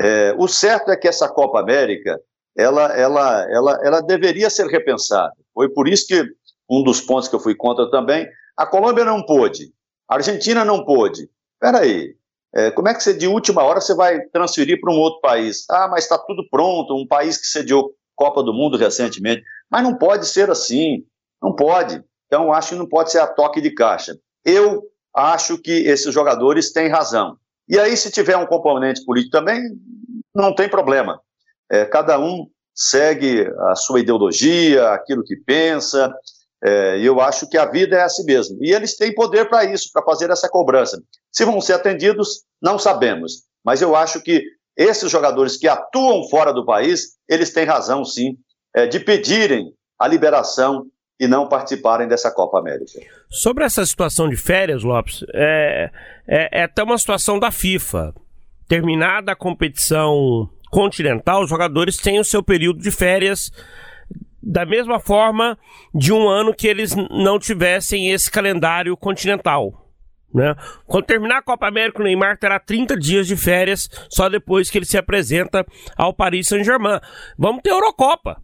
É, 0.00 0.34
o 0.38 0.48
certo 0.48 0.90
é 0.90 0.96
que 0.96 1.06
essa 1.06 1.28
Copa 1.28 1.60
América 1.60 2.18
ela, 2.56 2.86
ela, 2.96 3.46
ela, 3.50 3.78
ela 3.82 4.00
deveria 4.00 4.50
ser 4.50 4.66
repensada. 4.66 5.34
Foi 5.54 5.68
por 5.68 5.88
isso 5.88 6.06
que 6.06 6.24
um 6.68 6.82
dos 6.82 7.00
pontos 7.00 7.28
que 7.28 7.34
eu 7.34 7.40
fui 7.40 7.54
contra 7.54 7.90
também, 7.90 8.26
a 8.56 8.66
Colômbia 8.66 9.04
não 9.04 9.24
pôde, 9.24 9.72
a 10.08 10.16
Argentina 10.16 10.64
não 10.64 10.84
pôde. 10.84 11.28
Espera 11.54 11.80
aí, 11.84 12.14
é, 12.54 12.70
como 12.70 12.88
é 12.88 12.94
que 12.94 13.02
você 13.02 13.14
de 13.14 13.26
última 13.26 13.62
hora 13.62 13.80
você 13.80 13.94
vai 13.94 14.20
transferir 14.32 14.80
para 14.80 14.92
um 14.92 14.98
outro 14.98 15.20
país? 15.20 15.64
Ah, 15.70 15.88
mas 15.88 16.04
está 16.04 16.18
tudo 16.18 16.48
pronto, 16.50 16.94
um 16.94 17.06
país 17.06 17.36
que 17.36 17.46
sediou 17.46 17.92
Copa 18.14 18.42
do 18.42 18.52
Mundo 18.52 18.76
recentemente. 18.76 19.42
Mas 19.70 19.82
não 19.82 19.96
pode 19.96 20.26
ser 20.26 20.50
assim, 20.50 21.04
não 21.42 21.54
pode. 21.54 22.02
Então 22.26 22.52
acho 22.52 22.70
que 22.70 22.74
não 22.74 22.88
pode 22.88 23.10
ser 23.10 23.18
a 23.18 23.26
toque 23.26 23.60
de 23.60 23.70
caixa. 23.72 24.16
Eu 24.44 24.82
acho 25.14 25.58
que 25.58 25.72
esses 25.72 26.12
jogadores 26.12 26.72
têm 26.72 26.88
razão. 26.88 27.36
E 27.70 27.78
aí, 27.78 27.96
se 27.96 28.10
tiver 28.10 28.36
um 28.36 28.46
componente 28.46 29.04
político 29.04 29.30
também, 29.30 29.62
não 30.34 30.52
tem 30.52 30.68
problema. 30.68 31.20
É, 31.70 31.84
cada 31.84 32.18
um 32.18 32.48
segue 32.74 33.46
a 33.68 33.76
sua 33.76 34.00
ideologia, 34.00 34.90
aquilo 34.90 35.22
que 35.22 35.36
pensa, 35.36 36.12
é, 36.64 36.98
eu 37.00 37.20
acho 37.20 37.48
que 37.48 37.56
a 37.56 37.64
vida 37.64 37.96
é 37.96 38.02
assim 38.02 38.24
mesmo. 38.24 38.58
E 38.60 38.72
eles 38.72 38.96
têm 38.96 39.14
poder 39.14 39.48
para 39.48 39.64
isso, 39.64 39.88
para 39.92 40.02
fazer 40.02 40.30
essa 40.30 40.48
cobrança. 40.48 41.00
Se 41.30 41.44
vão 41.44 41.60
ser 41.60 41.74
atendidos, 41.74 42.42
não 42.60 42.76
sabemos. 42.76 43.44
Mas 43.64 43.80
eu 43.80 43.94
acho 43.94 44.20
que 44.20 44.42
esses 44.76 45.08
jogadores 45.08 45.56
que 45.56 45.68
atuam 45.68 46.28
fora 46.28 46.52
do 46.52 46.66
país, 46.66 47.18
eles 47.28 47.52
têm 47.52 47.64
razão, 47.64 48.04
sim, 48.04 48.36
é, 48.74 48.86
de 48.86 48.98
pedirem 48.98 49.72
a 49.96 50.08
liberação 50.08 50.86
e 51.20 51.28
não 51.28 51.46
participarem 51.46 52.08
dessa 52.08 52.30
Copa 52.30 52.58
América. 52.58 52.98
Sobre 53.28 53.62
essa 53.62 53.84
situação 53.84 54.26
de 54.26 54.36
férias, 54.36 54.82
Lopes, 54.82 55.22
é, 55.34 55.90
é, 56.26 56.60
é 56.60 56.62
até 56.62 56.82
uma 56.82 56.96
situação 56.96 57.38
da 57.38 57.50
FIFA. 57.50 58.14
Terminada 58.66 59.32
a 59.32 59.36
competição 59.36 60.48
continental, 60.70 61.42
os 61.42 61.50
jogadores 61.50 61.98
têm 61.98 62.18
o 62.18 62.24
seu 62.24 62.42
período 62.42 62.80
de 62.80 62.90
férias 62.90 63.52
da 64.42 64.64
mesma 64.64 64.98
forma 64.98 65.58
de 65.94 66.10
um 66.10 66.26
ano 66.26 66.54
que 66.54 66.66
eles 66.66 66.94
não 67.10 67.38
tivessem 67.38 68.10
esse 68.10 68.30
calendário 68.30 68.96
continental. 68.96 69.86
Né? 70.32 70.54
Quando 70.86 71.04
terminar 71.04 71.38
a 71.38 71.42
Copa 71.42 71.66
América, 71.66 72.00
o 72.00 72.04
Neymar 72.04 72.38
terá 72.38 72.58
30 72.58 72.96
dias 72.96 73.26
de 73.26 73.36
férias 73.36 73.90
só 74.08 74.28
depois 74.28 74.70
que 74.70 74.78
ele 74.78 74.86
se 74.86 74.96
apresenta 74.96 75.66
ao 75.96 76.14
Paris 76.14 76.48
Saint-Germain. 76.48 77.00
Vamos 77.36 77.60
ter 77.62 77.70
Eurocopa. 77.70 78.40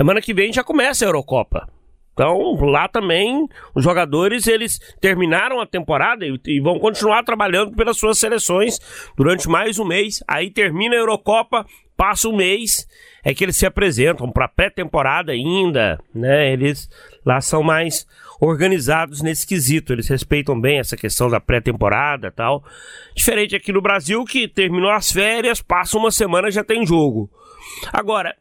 Semana 0.00 0.22
que 0.22 0.32
vem 0.32 0.50
já 0.50 0.64
começa 0.64 1.04
a 1.04 1.08
Eurocopa. 1.08 1.68
Então, 2.14 2.54
lá 2.64 2.88
também, 2.88 3.46
os 3.74 3.84
jogadores, 3.84 4.46
eles 4.46 4.78
terminaram 4.98 5.60
a 5.60 5.66
temporada 5.66 6.24
e, 6.24 6.40
e, 6.46 6.58
vão 6.58 6.78
continuar 6.78 7.22
trabalhando 7.22 7.76
pelas 7.76 7.98
suas 7.98 8.18
seleções 8.18 8.78
durante 9.14 9.46
mais 9.46 9.78
um 9.78 9.84
mês. 9.84 10.24
Aí 10.26 10.50
termina 10.50 10.94
a 10.94 11.00
Eurocopa, 11.00 11.66
passa 11.98 12.30
um 12.30 12.34
mês, 12.34 12.88
é 13.22 13.34
que 13.34 13.44
eles 13.44 13.58
se 13.58 13.66
apresentam 13.66 14.32
para 14.32 14.48
pré-temporada 14.48 15.32
ainda, 15.32 15.98
né? 16.14 16.50
Eles 16.50 16.88
lá 17.22 17.42
são 17.42 17.62
mais 17.62 18.06
organizados 18.40 19.20
nesse 19.20 19.46
quesito, 19.46 19.92
eles 19.92 20.08
respeitam 20.08 20.58
bem 20.58 20.78
essa 20.78 20.96
questão 20.96 21.28
da 21.28 21.38
pré-temporada 21.40 22.30
tal. 22.30 22.64
Diferente 23.14 23.54
aqui 23.54 23.70
no 23.70 23.82
Brasil, 23.82 24.24
que 24.24 24.48
terminou 24.48 24.92
as 24.92 25.12
férias, 25.12 25.60
passa 25.60 25.98
uma 25.98 26.10
semana 26.10 26.50
já 26.50 26.64
tem 26.64 26.86
jogo. 26.86 27.30
Agora, 27.92 28.34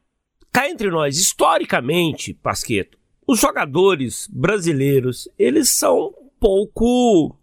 cá 0.52 0.70
entre 0.70 0.90
nós, 0.90 1.18
historicamente, 1.18 2.34
Pasqueto, 2.34 2.98
os 3.28 3.40
jogadores 3.40 4.28
brasileiros, 4.32 5.30
eles 5.38 5.72
são 5.72 6.14
pouco 6.40 7.36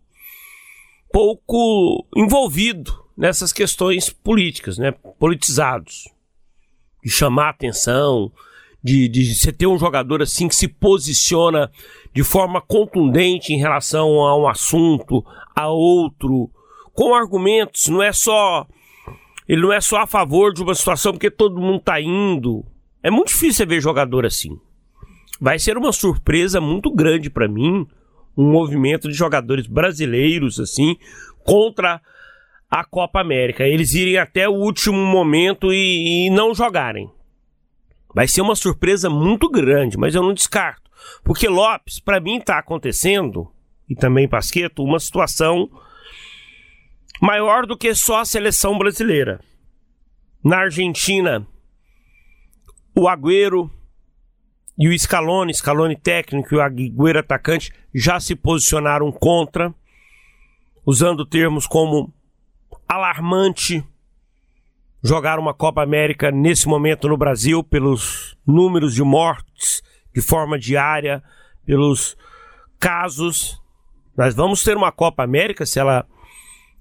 pouco 1.13 2.07
envolvidos 2.15 2.93
nessas 3.17 3.53
questões 3.53 4.11
políticas, 4.11 4.77
né? 4.77 4.93
Politizados. 5.19 6.09
De 7.03 7.11
chamar 7.11 7.51
atenção, 7.51 8.31
de, 8.83 9.09
de 9.09 9.35
você 9.35 9.53
ter 9.53 9.67
um 9.67 9.79
jogador 9.79 10.21
assim 10.21 10.49
que 10.49 10.55
se 10.55 10.69
posiciona 10.69 11.71
de 12.13 12.23
forma 12.23 12.61
contundente 12.61 13.53
em 13.53 13.59
relação 13.59 14.21
a 14.21 14.37
um 14.37 14.49
assunto, 14.49 15.25
a 15.55 15.69
outro, 15.69 16.51
com 16.93 17.15
argumentos, 17.15 17.87
não 17.87 18.03
é 18.03 18.13
só 18.13 18.67
ele 19.49 19.63
não 19.63 19.73
é 19.73 19.81
só 19.81 19.99
a 19.99 20.07
favor 20.07 20.53
de 20.53 20.63
uma 20.63 20.75
situação 20.75 21.13
porque 21.13 21.31
todo 21.31 21.61
mundo 21.61 21.81
tá 21.81 22.01
indo. 22.01 22.65
É 23.07 23.11
muito 23.11 23.29
difícil 23.29 23.67
ver 23.67 23.81
jogador 23.81 24.27
assim 24.27 24.59
vai 25.41 25.59
ser 25.59 25.77
uma 25.77 25.93
surpresa 25.93 26.61
muito 26.61 26.91
grande 26.91 27.31
para 27.31 27.49
mim 27.49 27.87
um 28.37 28.51
movimento 28.51 29.09
de 29.09 29.15
jogadores 29.15 29.67
brasileiros 29.67 30.61
assim 30.61 30.97
contra 31.45 32.01
a 32.71 32.85
Copa 32.85 33.21
América. 33.21 33.65
Eles 33.65 33.95
irem 33.95 34.19
até 34.19 34.47
o 34.47 34.53
último 34.53 34.99
momento 34.99 35.73
e, 35.73 36.27
e 36.27 36.31
não 36.31 36.55
jogarem. 36.55 37.11
Vai 38.15 38.29
ser 38.29 38.43
uma 38.43 38.55
surpresa 38.55 39.09
muito 39.09 39.49
grande, 39.49 39.97
mas 39.97 40.15
eu 40.15 40.23
não 40.23 40.35
descarto. 40.35 40.91
Porque 41.25 41.49
Lopes, 41.49 41.99
para 41.99 42.21
mim, 42.21 42.37
está 42.37 42.59
acontecendo, 42.59 43.51
e 43.89 43.95
também 43.95 44.29
Pasqueto, 44.29 44.83
uma 44.83 44.99
situação 44.99 45.71
maior 47.23 47.65
do 47.65 47.77
que 47.77 47.95
só 47.95 48.21
a 48.21 48.25
seleção 48.25 48.77
brasileira. 48.77 49.41
Na 50.45 50.59
Argentina, 50.59 51.47
o 52.97 53.09
Agüero, 53.09 53.71
e 54.79 54.89
o 54.89 54.99
Scaloni, 54.99 55.55
Scaloni 55.55 55.97
técnico 55.97 56.55
e 56.55 56.59
o 56.59 56.63
Agüero 56.63 57.19
atacante 57.19 57.73
já 57.95 58.19
se 58.19 58.35
posicionaram 58.35 59.13
contra, 59.13 59.75
usando 60.85 61.25
termos 61.27 61.67
como 61.67 62.13
alarmante 62.89 63.85
jogar 65.03 65.39
uma 65.39 65.55
Copa 65.55 65.83
América 65.83 66.31
nesse 66.31 66.67
momento 66.67 67.09
no 67.09 67.17
Brasil 67.17 67.63
pelos 67.63 68.37
números 68.47 68.95
de 68.95 69.03
mortes 69.03 69.83
de 70.15 70.21
forma 70.21 70.59
diária, 70.59 71.23
pelos 71.65 72.17
casos. 72.79 73.61
Nós 74.17 74.35
vamos 74.35 74.63
ter 74.63 74.77
uma 74.77 74.91
Copa 74.91 75.23
América 75.23 75.67
se 75.67 75.79
ela 75.79 76.07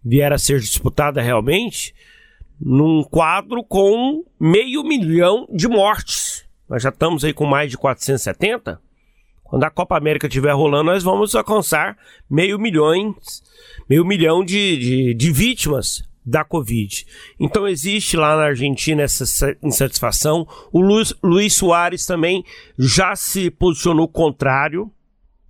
vier 0.04 0.32
a 0.32 0.38
ser 0.38 0.60
disputada 0.60 1.22
realmente 1.22 1.94
num 2.60 3.04
quadro 3.04 3.64
com 3.64 4.24
meio 4.40 4.84
milhão 4.84 5.48
de 5.52 5.68
mortes 5.68 6.46
nós 6.68 6.82
já 6.82 6.90
estamos 6.90 7.24
aí 7.24 7.34
com 7.34 7.46
mais 7.46 7.70
de 7.70 7.78
470. 7.78 8.80
Quando 9.44 9.64
a 9.64 9.70
Copa 9.70 9.96
América 9.96 10.28
estiver 10.28 10.52
rolando, 10.54 10.86
nós 10.86 11.04
vamos 11.04 11.36
alcançar 11.36 11.96
meio 12.30 12.58
milhões, 12.58 13.44
meio 13.88 14.04
milhão 14.04 14.44
de, 14.44 14.78
de, 14.78 15.14
de 15.14 15.32
vítimas 15.32 16.04
da 16.26 16.44
Covid. 16.44 17.06
Então 17.40 17.68
existe 17.68 18.18
lá 18.18 18.36
na 18.36 18.46
Argentina 18.46 19.04
essa 19.04 19.56
insatisfação. 19.62 20.48
O 20.72 20.82
Luiz, 20.82 21.14
Luiz 21.24 21.54
Soares 21.54 22.06
também 22.06 22.44
já 22.80 23.16
se 23.16 23.52
posicionou 23.52 24.08
contrário. 24.08 24.92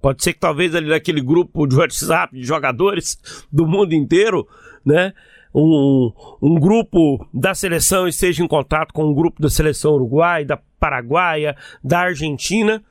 Pode 0.01 0.21
ser 0.21 0.33
que 0.33 0.39
talvez 0.39 0.75
ali 0.75 0.89
naquele 0.89 1.21
grupo 1.21 1.65
de 1.65 1.77
WhatsApp 1.77 2.35
de 2.35 2.43
jogadores 2.43 3.17
do 3.49 3.65
mundo 3.65 3.93
inteiro, 3.93 4.45
né? 4.85 5.13
Um, 5.57 6.11
um 6.41 6.55
grupo 6.55 7.25
da 7.33 7.55
seleção 7.55 8.09
esteja 8.09 8.43
em 8.43 8.47
contato 8.47 8.93
com 8.93 9.05
um 9.05 9.13
grupo 9.13 9.41
da 9.41 9.49
seleção 9.49 9.93
uruguai, 9.93 10.43
da 10.43 10.57
paraguaia, 10.77 11.55
da 11.81 11.99
Argentina. 11.99 12.83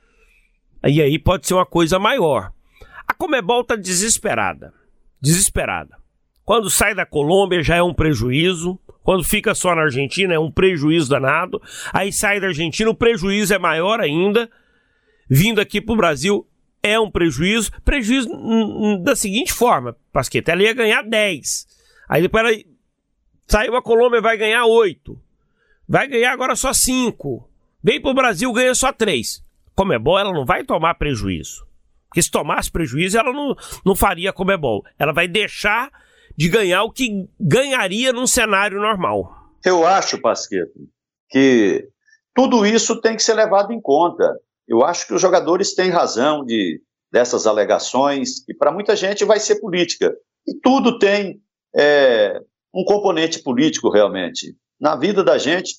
E 0.83 0.99
aí 0.99 1.19
pode 1.19 1.45
ser 1.45 1.53
uma 1.53 1.65
coisa 1.65 1.99
maior. 1.99 2.51
A 3.07 3.13
Comebol 3.13 3.61
está 3.61 3.75
desesperada. 3.75 4.73
Desesperada. 5.21 5.95
Quando 6.43 6.67
sai 6.67 6.95
da 6.95 7.05
Colômbia 7.05 7.61
já 7.61 7.75
é 7.75 7.83
um 7.83 7.93
prejuízo. 7.93 8.79
Quando 9.03 9.23
fica 9.23 9.53
só 9.53 9.75
na 9.75 9.83
Argentina 9.83 10.33
é 10.33 10.39
um 10.39 10.51
prejuízo 10.51 11.07
danado. 11.07 11.61
Aí 11.93 12.11
sai 12.11 12.39
da 12.39 12.47
Argentina, 12.47 12.89
o 12.89 12.95
prejuízo 12.95 13.53
é 13.53 13.59
maior 13.59 13.99
ainda. 13.99 14.49
Vindo 15.29 15.61
aqui 15.61 15.79
para 15.79 15.93
o 15.93 15.97
Brasil 15.97 16.47
é 16.81 16.99
um 16.99 17.11
prejuízo. 17.11 17.71
Prejuízo 17.83 18.27
da 19.03 19.15
seguinte 19.15 19.53
forma: 19.53 19.95
Pasqueta, 20.11 20.51
ela 20.51 20.63
ia 20.63 20.73
ganhar 20.73 21.03
10. 21.03 21.74
Aí 22.07 22.21
depois 22.21 22.45
ela 22.45 22.63
saiu 23.47 23.75
a 23.75 23.81
Colômbia 23.81 24.21
vai 24.21 24.37
ganhar 24.37 24.65
8. 24.65 25.19
Vai 25.87 26.07
ganhar 26.07 26.33
agora 26.33 26.55
só 26.55 26.73
5. 26.73 27.49
Vem 27.83 28.01
pro 28.01 28.13
Brasil, 28.13 28.51
ganha 28.51 28.73
só 28.73 28.91
três. 28.91 29.43
Comebol, 29.75 30.17
ela 30.17 30.33
não 30.33 30.45
vai 30.45 30.63
tomar 30.63 30.95
prejuízo. 30.95 31.65
Porque 32.07 32.21
se 32.21 32.31
tomasse 32.31 32.71
prejuízo, 32.71 33.17
ela 33.17 33.31
não, 33.31 33.55
não 33.85 33.95
faria 33.95 34.33
é 34.33 34.57
bom. 34.57 34.81
Ela 34.97 35.13
vai 35.13 35.27
deixar 35.27 35.91
de 36.35 36.49
ganhar 36.49 36.83
o 36.83 36.91
que 36.91 37.27
ganharia 37.39 38.11
num 38.11 38.25
cenário 38.25 38.79
normal. 38.79 39.31
Eu 39.63 39.85
acho, 39.85 40.19
Pasqueto, 40.19 40.79
que 41.29 41.87
tudo 42.33 42.65
isso 42.65 42.99
tem 43.01 43.15
que 43.15 43.23
ser 43.23 43.33
levado 43.33 43.71
em 43.71 43.81
conta. 43.81 44.23
Eu 44.67 44.83
acho 44.83 45.05
que 45.05 45.13
os 45.13 45.21
jogadores 45.21 45.75
têm 45.75 45.89
razão 45.89 46.43
de 46.43 46.81
dessas 47.11 47.47
alegações, 47.47 48.43
e 48.49 48.53
para 48.53 48.71
muita 48.71 48.95
gente 48.95 49.23
vai 49.23 49.39
ser 49.39 49.61
política. 49.61 50.13
E 50.45 50.53
tudo 50.59 50.99
tem 50.99 51.39
é, 51.75 52.41
um 52.73 52.83
componente 52.83 53.39
político, 53.39 53.89
realmente. 53.89 54.55
Na 54.79 54.95
vida 54.95 55.23
da 55.23 55.37
gente, 55.37 55.75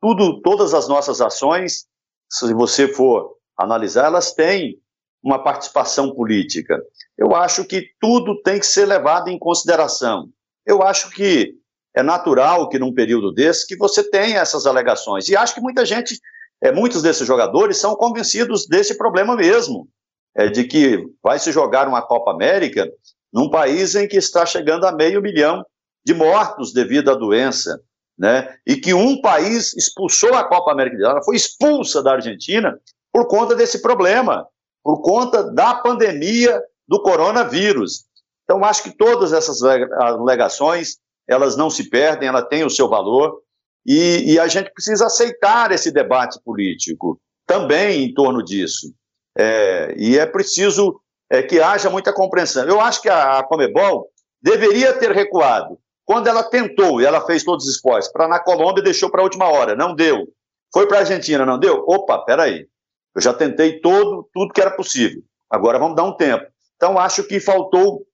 tudo, 0.00 0.40
todas 0.42 0.74
as 0.74 0.88
nossas 0.88 1.20
ações, 1.20 1.86
se 2.30 2.52
você 2.52 2.88
for 2.88 3.36
analisar, 3.56 4.06
elas 4.06 4.32
têm 4.32 4.78
uma 5.22 5.42
participação 5.42 6.14
política. 6.14 6.80
Eu 7.18 7.34
acho 7.34 7.64
que 7.64 7.88
tudo 8.00 8.40
tem 8.42 8.60
que 8.60 8.66
ser 8.66 8.86
levado 8.86 9.28
em 9.28 9.38
consideração. 9.38 10.28
Eu 10.64 10.82
acho 10.82 11.10
que 11.10 11.54
é 11.94 12.02
natural 12.02 12.68
que 12.68 12.78
num 12.78 12.94
período 12.94 13.32
desse 13.32 13.66
que 13.66 13.76
você 13.76 14.08
tenha 14.08 14.40
essas 14.40 14.66
alegações. 14.66 15.28
E 15.28 15.36
acho 15.36 15.54
que 15.54 15.60
muita 15.60 15.84
gente, 15.84 16.20
é, 16.62 16.70
muitos 16.70 17.02
desses 17.02 17.26
jogadores 17.26 17.78
são 17.78 17.96
convencidos 17.96 18.66
desse 18.68 18.96
problema 18.96 19.34
mesmo, 19.34 19.88
é, 20.36 20.48
de 20.48 20.64
que 20.64 21.02
vai 21.22 21.38
se 21.38 21.50
jogar 21.50 21.88
uma 21.88 22.02
Copa 22.02 22.30
América 22.30 22.88
num 23.32 23.50
país 23.50 23.94
em 23.94 24.08
que 24.08 24.16
está 24.16 24.46
chegando 24.46 24.86
a 24.86 24.92
meio 24.92 25.20
milhão 25.20 25.64
de 26.04 26.14
mortos 26.14 26.72
devido 26.72 27.10
à 27.10 27.14
doença, 27.14 27.80
né? 28.18 28.56
E 28.66 28.76
que 28.76 28.94
um 28.94 29.20
país 29.20 29.74
expulsou 29.76 30.34
a 30.34 30.44
Copa 30.44 30.72
América, 30.72 30.96
ela 31.04 31.22
foi 31.22 31.36
expulsa 31.36 32.02
da 32.02 32.12
Argentina 32.12 32.78
por 33.12 33.26
conta 33.26 33.54
desse 33.54 33.82
problema, 33.82 34.46
por 34.82 35.02
conta 35.02 35.42
da 35.42 35.74
pandemia 35.74 36.62
do 36.86 37.02
coronavírus. 37.02 38.04
Então, 38.44 38.64
acho 38.64 38.84
que 38.84 38.96
todas 38.96 39.32
essas 39.32 39.62
alegações, 39.62 40.98
elas 41.28 41.56
não 41.56 41.68
se 41.68 41.90
perdem, 41.90 42.28
ela 42.28 42.42
tem 42.42 42.64
o 42.64 42.70
seu 42.70 42.88
valor, 42.88 43.42
e, 43.84 44.34
e 44.34 44.38
a 44.38 44.48
gente 44.48 44.72
precisa 44.72 45.06
aceitar 45.06 45.72
esse 45.72 45.90
debate 45.90 46.40
político 46.44 47.20
também 47.46 48.04
em 48.04 48.14
torno 48.14 48.42
disso. 48.42 48.92
É, 49.38 49.94
e 49.96 50.18
é 50.18 50.26
preciso 50.26 51.00
é, 51.30 51.42
que 51.42 51.60
haja 51.60 51.90
muita 51.90 52.12
compreensão. 52.12 52.64
Eu 52.64 52.80
acho 52.80 53.02
que 53.02 53.08
a, 53.08 53.38
a 53.38 53.42
Comebol 53.42 54.08
deveria 54.40 54.92
ter 54.92 55.10
recuado. 55.12 55.78
Quando 56.04 56.28
ela 56.28 56.44
tentou, 56.44 57.00
e 57.00 57.04
ela 57.04 57.20
fez 57.26 57.42
todos 57.42 57.66
os 57.66 57.74
esportes, 57.74 58.10
para 58.10 58.28
na 58.28 58.38
Colômbia 58.38 58.82
deixou 58.82 59.10
para 59.10 59.20
a 59.20 59.24
última 59.24 59.48
hora, 59.48 59.74
não 59.74 59.94
deu. 59.94 60.28
Foi 60.72 60.86
para 60.86 60.98
a 60.98 61.00
Argentina, 61.00 61.44
não 61.44 61.58
deu? 61.58 61.84
Opa, 61.86 62.18
peraí. 62.18 62.68
Eu 63.14 63.20
já 63.20 63.32
tentei 63.32 63.80
todo, 63.80 64.28
tudo 64.32 64.52
que 64.52 64.60
era 64.60 64.70
possível. 64.70 65.22
Agora 65.50 65.78
vamos 65.78 65.96
dar 65.96 66.04
um 66.04 66.16
tempo. 66.16 66.46
Então, 66.76 66.98
acho 66.98 67.24
que 67.24 67.40
faltou 67.40 68.06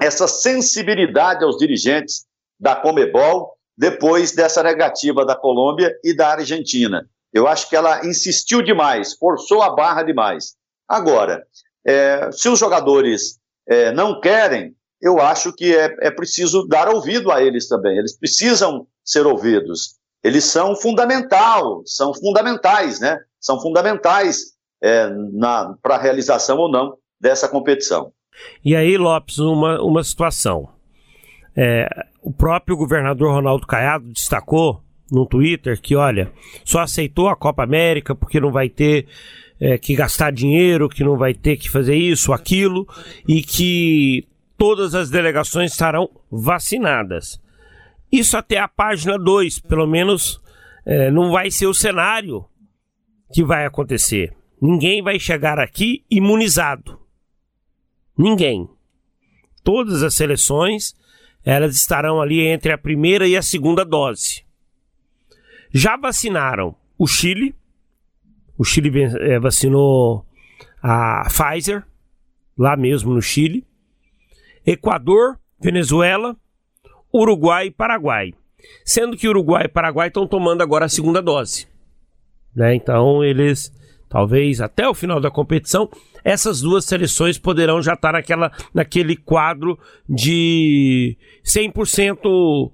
essa 0.00 0.26
sensibilidade 0.26 1.44
aos 1.44 1.58
dirigentes 1.58 2.24
da 2.58 2.74
Comebol 2.74 3.56
depois 3.76 4.32
dessa 4.32 4.62
negativa 4.62 5.24
da 5.24 5.36
Colômbia 5.36 5.94
e 6.02 6.14
da 6.14 6.30
Argentina. 6.30 7.08
Eu 7.32 7.46
acho 7.46 7.68
que 7.68 7.76
ela 7.76 8.04
insistiu 8.06 8.62
demais, 8.62 9.14
forçou 9.14 9.62
a 9.62 9.70
barra 9.70 10.02
demais. 10.02 10.56
Agora, 10.88 11.46
é, 11.88 12.30
se 12.30 12.50
os 12.50 12.58
jogadores 12.58 13.38
é, 13.66 13.90
não 13.92 14.20
querem, 14.20 14.74
eu 15.00 15.18
acho 15.22 15.54
que 15.54 15.74
é, 15.74 15.96
é 16.00 16.10
preciso 16.10 16.66
dar 16.68 16.86
ouvido 16.86 17.32
a 17.32 17.42
eles 17.42 17.66
também. 17.66 17.96
Eles 17.96 18.14
precisam 18.14 18.86
ser 19.02 19.26
ouvidos. 19.26 19.96
Eles 20.22 20.44
são 20.44 20.76
fundamental, 20.76 21.82
são 21.86 22.12
fundamentais, 22.12 23.00
né? 23.00 23.18
São 23.40 23.58
fundamentais 23.58 24.52
é, 24.82 25.08
para 25.80 25.94
a 25.94 25.98
realização 25.98 26.58
ou 26.58 26.70
não 26.70 26.94
dessa 27.18 27.48
competição. 27.48 28.12
E 28.62 28.76
aí, 28.76 28.98
Lopes, 28.98 29.38
uma, 29.38 29.80
uma 29.80 30.04
situação. 30.04 30.68
É, 31.56 31.88
o 32.22 32.30
próprio 32.30 32.76
governador 32.76 33.32
Ronaldo 33.32 33.66
Caiado 33.66 34.12
destacou 34.12 34.82
no 35.10 35.24
Twitter 35.24 35.80
que, 35.80 35.96
olha, 35.96 36.30
só 36.66 36.80
aceitou 36.80 37.28
a 37.28 37.36
Copa 37.36 37.62
América 37.62 38.14
porque 38.14 38.38
não 38.38 38.52
vai 38.52 38.68
ter 38.68 39.06
é, 39.60 39.76
que 39.78 39.94
gastar 39.94 40.32
dinheiro, 40.32 40.88
que 40.88 41.04
não 41.04 41.16
vai 41.16 41.34
ter 41.34 41.56
que 41.56 41.68
fazer 41.70 41.96
isso, 41.96 42.32
aquilo, 42.32 42.86
e 43.26 43.42
que 43.42 44.26
todas 44.56 44.94
as 44.94 45.10
delegações 45.10 45.72
estarão 45.72 46.08
vacinadas. 46.30 47.40
Isso 48.10 48.36
até 48.36 48.58
a 48.58 48.68
página 48.68 49.18
2, 49.18 49.60
pelo 49.60 49.86
menos 49.86 50.40
é, 50.86 51.10
não 51.10 51.30
vai 51.30 51.50
ser 51.50 51.66
o 51.66 51.74
cenário 51.74 52.44
que 53.32 53.44
vai 53.44 53.66
acontecer. 53.66 54.34
Ninguém 54.60 55.02
vai 55.02 55.20
chegar 55.20 55.58
aqui 55.58 56.04
imunizado. 56.10 56.98
Ninguém. 58.16 58.68
Todas 59.62 60.02
as 60.02 60.14
seleções, 60.14 60.94
elas 61.44 61.76
estarão 61.76 62.20
ali 62.20 62.40
entre 62.40 62.72
a 62.72 62.78
primeira 62.78 63.28
e 63.28 63.36
a 63.36 63.42
segunda 63.42 63.84
dose. 63.84 64.44
Já 65.70 65.96
vacinaram 65.96 66.74
o 66.96 67.06
Chile, 67.06 67.54
o 68.58 68.64
Chile 68.64 68.90
é, 69.20 69.38
vacinou 69.38 70.26
a 70.82 71.28
Pfizer, 71.28 71.84
lá 72.58 72.76
mesmo 72.76 73.14
no 73.14 73.22
Chile. 73.22 73.64
Equador, 74.66 75.38
Venezuela, 75.60 76.36
Uruguai 77.14 77.68
e 77.68 77.70
Paraguai. 77.70 78.34
Sendo 78.84 79.16
que 79.16 79.28
Uruguai 79.28 79.64
e 79.66 79.68
Paraguai 79.68 80.08
estão 80.08 80.26
tomando 80.26 80.60
agora 80.60 80.86
a 80.86 80.88
segunda 80.88 81.22
dose. 81.22 81.68
Né? 82.54 82.74
Então 82.74 83.24
eles, 83.24 83.72
talvez 84.08 84.60
até 84.60 84.88
o 84.88 84.94
final 84.94 85.20
da 85.20 85.30
competição, 85.30 85.88
essas 86.24 86.60
duas 86.60 86.84
seleções 86.84 87.38
poderão 87.38 87.80
já 87.80 87.94
estar 87.94 88.12
naquela, 88.12 88.50
naquele 88.74 89.16
quadro 89.16 89.78
de 90.08 91.16
100% 91.44 92.72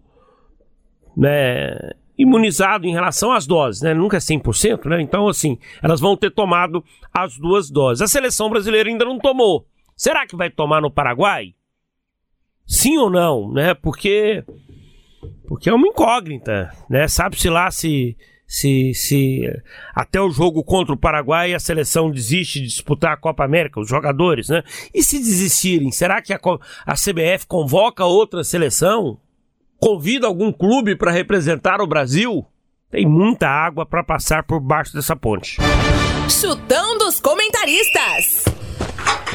né, 1.17 1.77
imunizado 2.17 2.87
em 2.87 2.93
relação 2.93 3.33
às 3.33 3.47
doses, 3.47 3.83
né? 3.83 3.93
Nunca 3.93 4.17
é 4.17 4.21
100%, 4.21 4.87
né? 4.89 5.01
Então, 5.01 5.29
assim, 5.29 5.59
elas 5.83 6.01
vão 6.01 6.17
ter 6.17 6.31
tomado 6.31 6.85
as 7.13 7.37
duas 7.37 7.71
doses. 7.71 8.03
A 8.03 8.09
seleção 8.09 8.49
brasileira 8.49 8.89
ainda 8.89 9.05
não 9.05 9.19
tomou. 9.19 9.67
Será 9.97 10.27
que 10.27 10.37
vai 10.37 10.51
tomar 10.51 10.81
no 10.81 10.91
Paraguai? 10.91 11.55
Sim 12.67 12.99
ou 12.99 13.11
não, 13.11 13.53
né? 13.53 13.75
Porque 13.75 14.45
porque 15.47 15.69
é 15.69 15.75
uma 15.75 15.87
incógnita, 15.87 16.71
né? 16.89 17.07
Sabe-se 17.09 17.49
lá 17.49 17.71
se 17.71 18.17
se, 18.47 18.93
se 18.95 19.43
até 19.95 20.21
o 20.21 20.31
jogo 20.31 20.63
contra 20.63 20.95
o 20.95 20.99
Paraguai 20.99 21.55
a 21.55 21.59
seleção 21.59 22.11
desiste 22.11 22.61
de 22.61 22.67
disputar 22.67 23.13
a 23.13 23.17
Copa 23.17 23.45
América, 23.45 23.81
os 23.81 23.89
jogadores, 23.89 24.49
né? 24.49 24.63
E 24.93 25.03
se 25.03 25.19
desistirem, 25.19 25.91
será 25.91 26.21
que 26.21 26.33
a, 26.33 26.41
a 26.87 26.95
CBF 26.95 27.47
convoca 27.47 28.05
outra 28.05 28.45
seleção? 28.45 29.19
Convida 29.85 30.27
algum 30.27 30.51
clube 30.51 30.97
para 30.97 31.11
representar 31.11 31.83
o 31.83 31.87
Brasil? 31.87 32.43
Tem 32.91 33.07
muita 33.07 33.47
água 33.47 33.85
para 33.85 34.03
passar 34.03 34.43
por 34.43 34.59
baixo 34.59 34.95
dessa 34.95 35.15
ponte. 35.15 35.59
Chutão 36.27 36.97
dos 36.97 37.21
comentaristas. 37.21 38.47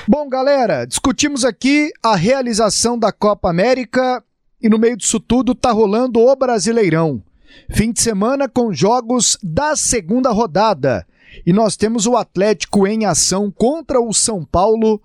Bom, 0.07 0.27
galera, 0.27 0.85
discutimos 0.85 1.45
aqui 1.45 1.91
a 2.01 2.15
realização 2.15 2.97
da 2.97 3.11
Copa 3.11 3.47
América 3.47 4.23
e 4.59 4.67
no 4.67 4.79
meio 4.79 4.97
disso 4.97 5.19
tudo 5.19 5.53
tá 5.53 5.69
rolando 5.71 6.19
o 6.19 6.35
Brasileirão. 6.35 7.21
Fim 7.69 7.91
de 7.91 8.01
semana 8.01 8.49
com 8.49 8.73
jogos 8.73 9.37
da 9.43 9.75
segunda 9.75 10.31
rodada. 10.31 11.05
E 11.45 11.53
nós 11.53 11.77
temos 11.77 12.07
o 12.07 12.17
Atlético 12.17 12.87
em 12.87 13.05
ação 13.05 13.51
contra 13.51 14.01
o 14.01 14.11
São 14.11 14.43
Paulo 14.43 14.99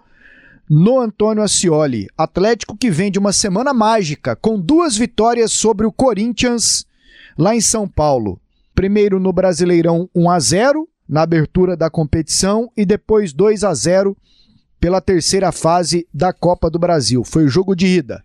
no 0.69 1.01
Antônio 1.01 1.43
Ascioli. 1.43 2.09
Atlético 2.17 2.77
que 2.77 2.91
vem 2.91 3.11
de 3.11 3.19
uma 3.19 3.33
semana 3.33 3.73
mágica, 3.73 4.35
com 4.37 4.59
duas 4.59 4.97
vitórias 4.97 5.53
sobre 5.53 5.87
o 5.87 5.93
Corinthians 5.93 6.87
lá 7.39 7.55
em 7.55 7.61
São 7.61 7.89
Paulo. 7.89 8.41
Primeiro 8.75 9.21
no 9.21 9.33
Brasileirão 9.33 10.09
1 10.15 10.31
a 10.31 10.41
0 10.41 10.89
na 11.09 11.23
abertura 11.23 11.77
da 11.77 11.91
competição 11.91 12.71
e 12.77 12.85
depois 12.85 13.33
2 13.33 13.63
a 13.63 13.75
0 13.75 14.17
pela 14.81 15.01
terceira 15.01 15.53
fase 15.53 16.07
da 16.13 16.33
Copa 16.33 16.69
do 16.69 16.79
Brasil. 16.79 17.25
Foi 17.25 17.45
o 17.45 17.49
jogo 17.49 17.75
de 17.75 17.87
ida. 17.87 18.25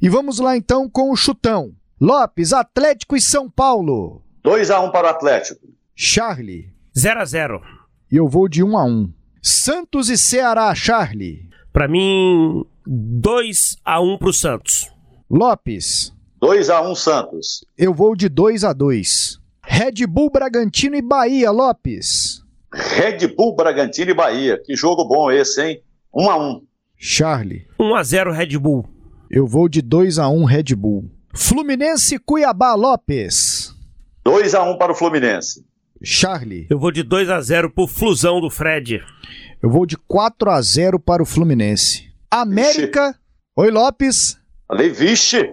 E 0.00 0.08
vamos 0.08 0.38
lá 0.38 0.56
então 0.56 0.88
com 0.88 1.10
o 1.10 1.16
chutão. 1.16 1.72
Lopes, 2.00 2.52
Atlético 2.52 3.16
e 3.16 3.20
São 3.20 3.48
Paulo. 3.48 4.22
2 4.42 4.70
a 4.70 4.80
1 4.80 4.90
para 4.90 5.06
o 5.06 5.10
Atlético. 5.10 5.60
Charlie. 5.94 6.72
0 6.98 7.20
a 7.20 7.24
0 7.24 7.62
E 8.10 8.16
eu 8.16 8.28
vou 8.28 8.48
de 8.48 8.62
1 8.62 8.76
a 8.76 8.84
1 8.84 9.12
Santos 9.40 10.08
e 10.08 10.16
Ceará, 10.16 10.74
Charlie. 10.74 11.51
Para 11.72 11.88
mim, 11.88 12.64
2 12.86 13.76
a 13.84 14.00
1 14.00 14.18
pro 14.18 14.32
Santos. 14.32 14.90
Lopes. 15.30 16.12
2 16.40 16.68
a 16.68 16.82
1 16.82 16.94
Santos. 16.94 17.64
Eu 17.78 17.94
vou 17.94 18.14
de 18.14 18.28
2 18.28 18.64
a 18.64 18.72
2 18.72 19.40
Red 19.64 20.06
Bull 20.06 20.28
Bragantino 20.30 20.96
e 20.96 21.02
Bahia, 21.02 21.50
Lopes. 21.50 22.42
Red 22.72 23.26
Bull 23.28 23.54
Bragantino 23.54 24.10
e 24.10 24.14
Bahia. 24.14 24.60
Que 24.62 24.76
jogo 24.76 25.04
bom 25.04 25.30
esse, 25.30 25.62
hein? 25.62 25.82
1 26.14 26.30
a 26.30 26.36
1 26.36 26.62
Charlie. 26.96 27.66
1 27.80 27.94
a 27.94 28.02
0 28.02 28.32
Red 28.32 28.58
Bull. 28.58 28.84
Eu 29.30 29.46
vou 29.46 29.68
de 29.68 29.80
2 29.80 30.18
a 30.18 30.28
1 30.28 30.44
Red 30.44 30.74
Bull. 30.76 31.10
Fluminense 31.34 32.18
Cuiabá, 32.18 32.74
Lopes. 32.74 33.74
2 34.24 34.54
a 34.54 34.62
1 34.62 34.76
para 34.76 34.92
o 34.92 34.94
Fluminense. 34.94 35.64
Charlie. 36.04 36.66
Eu 36.68 36.78
vou 36.78 36.90
de 36.90 37.02
2 37.02 37.30
a 37.30 37.40
0 37.40 37.70
pro 37.70 37.86
Flusão 37.86 38.40
do 38.40 38.50
Fred. 38.50 39.02
Eu 39.62 39.70
vou 39.70 39.86
de 39.86 39.96
4 39.96 40.50
a 40.50 40.60
0 40.60 40.98
para 40.98 41.22
o 41.22 41.26
Fluminense. 41.26 42.10
América. 42.30 43.14
Oi, 43.56 43.70
Lopes. 43.70 44.38
Falei, 44.66 44.90
vixe. 44.90 45.50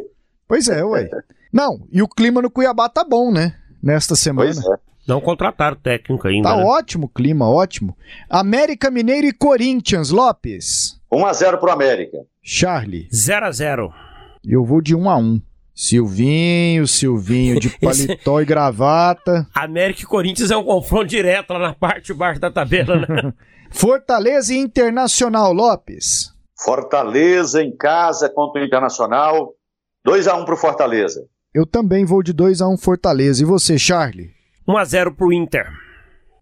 Pois 0.48 0.68
é, 0.68 0.84
ué. 0.84 1.10
Não, 1.52 1.88
e 1.92 2.02
o 2.02 2.08
clima 2.08 2.42
no 2.42 2.50
Cuiabá 2.50 2.88
tá 2.90 3.04
bom, 3.04 3.32
né? 3.32 3.56
Nesta 3.82 4.16
semana. 4.16 4.52
Pois 4.54 4.66
é. 4.66 4.90
Não 5.08 5.20
contrataram 5.20 5.76
técnico 5.76 6.28
ainda. 6.28 6.50
Tá 6.50 6.58
né? 6.58 6.64
ótimo 6.64 7.06
o 7.06 7.10
clima, 7.10 7.50
ótimo. 7.50 7.98
América 8.30 8.92
Mineiro 8.92 9.26
e 9.26 9.34
Corinthians, 9.34 10.12
Lopes. 10.12 11.00
1 11.12 11.26
a 11.26 11.34
0 11.34 11.58
pro 11.58 11.72
América. 11.72 12.18
Charlie. 12.44 13.08
0 13.12 13.46
a 13.48 13.52
0 13.52 13.94
Eu 14.46 14.64
vou 14.64 14.82
de 14.82 14.96
1 14.96 15.10
a 15.10 15.18
1 15.18 15.42
Silvinho, 15.82 16.86
Silvinho 16.86 17.58
de 17.58 17.70
paletó 17.80 18.42
e 18.42 18.46
gravata. 18.46 19.48
América 19.56 20.02
e 20.02 20.06
Corinthians 20.06 20.52
é 20.52 20.58
um 20.58 20.64
confronto 20.66 21.08
direto 21.08 21.54
lá 21.54 21.60
na 21.60 21.74
parte 21.74 22.08
de 22.08 22.14
baixo 22.14 22.42
da 22.42 22.52
tabela, 22.52 22.98
né? 22.98 23.34
Fortaleza 23.72 24.54
e 24.54 24.58
Internacional, 24.58 25.54
Lopes. 25.54 26.34
Fortaleza 26.62 27.64
em 27.64 27.74
casa 27.74 28.28
contra 28.28 28.62
o 28.62 28.66
Internacional. 28.66 29.54
2 30.04 30.28
a 30.28 30.36
1 30.36 30.44
pro 30.44 30.58
Fortaleza. 30.58 31.26
Eu 31.54 31.66
também 31.66 32.04
vou 32.04 32.22
de 32.22 32.34
2 32.34 32.62
a 32.62 32.68
1 32.68 32.78
Fortaleza. 32.78 33.42
E 33.42 33.46
você, 33.46 33.80
Charlie? 33.80 34.32
1 34.68 34.78
a 34.78 34.84
0 34.84 35.16
pro 35.16 35.32
Inter. 35.32 35.72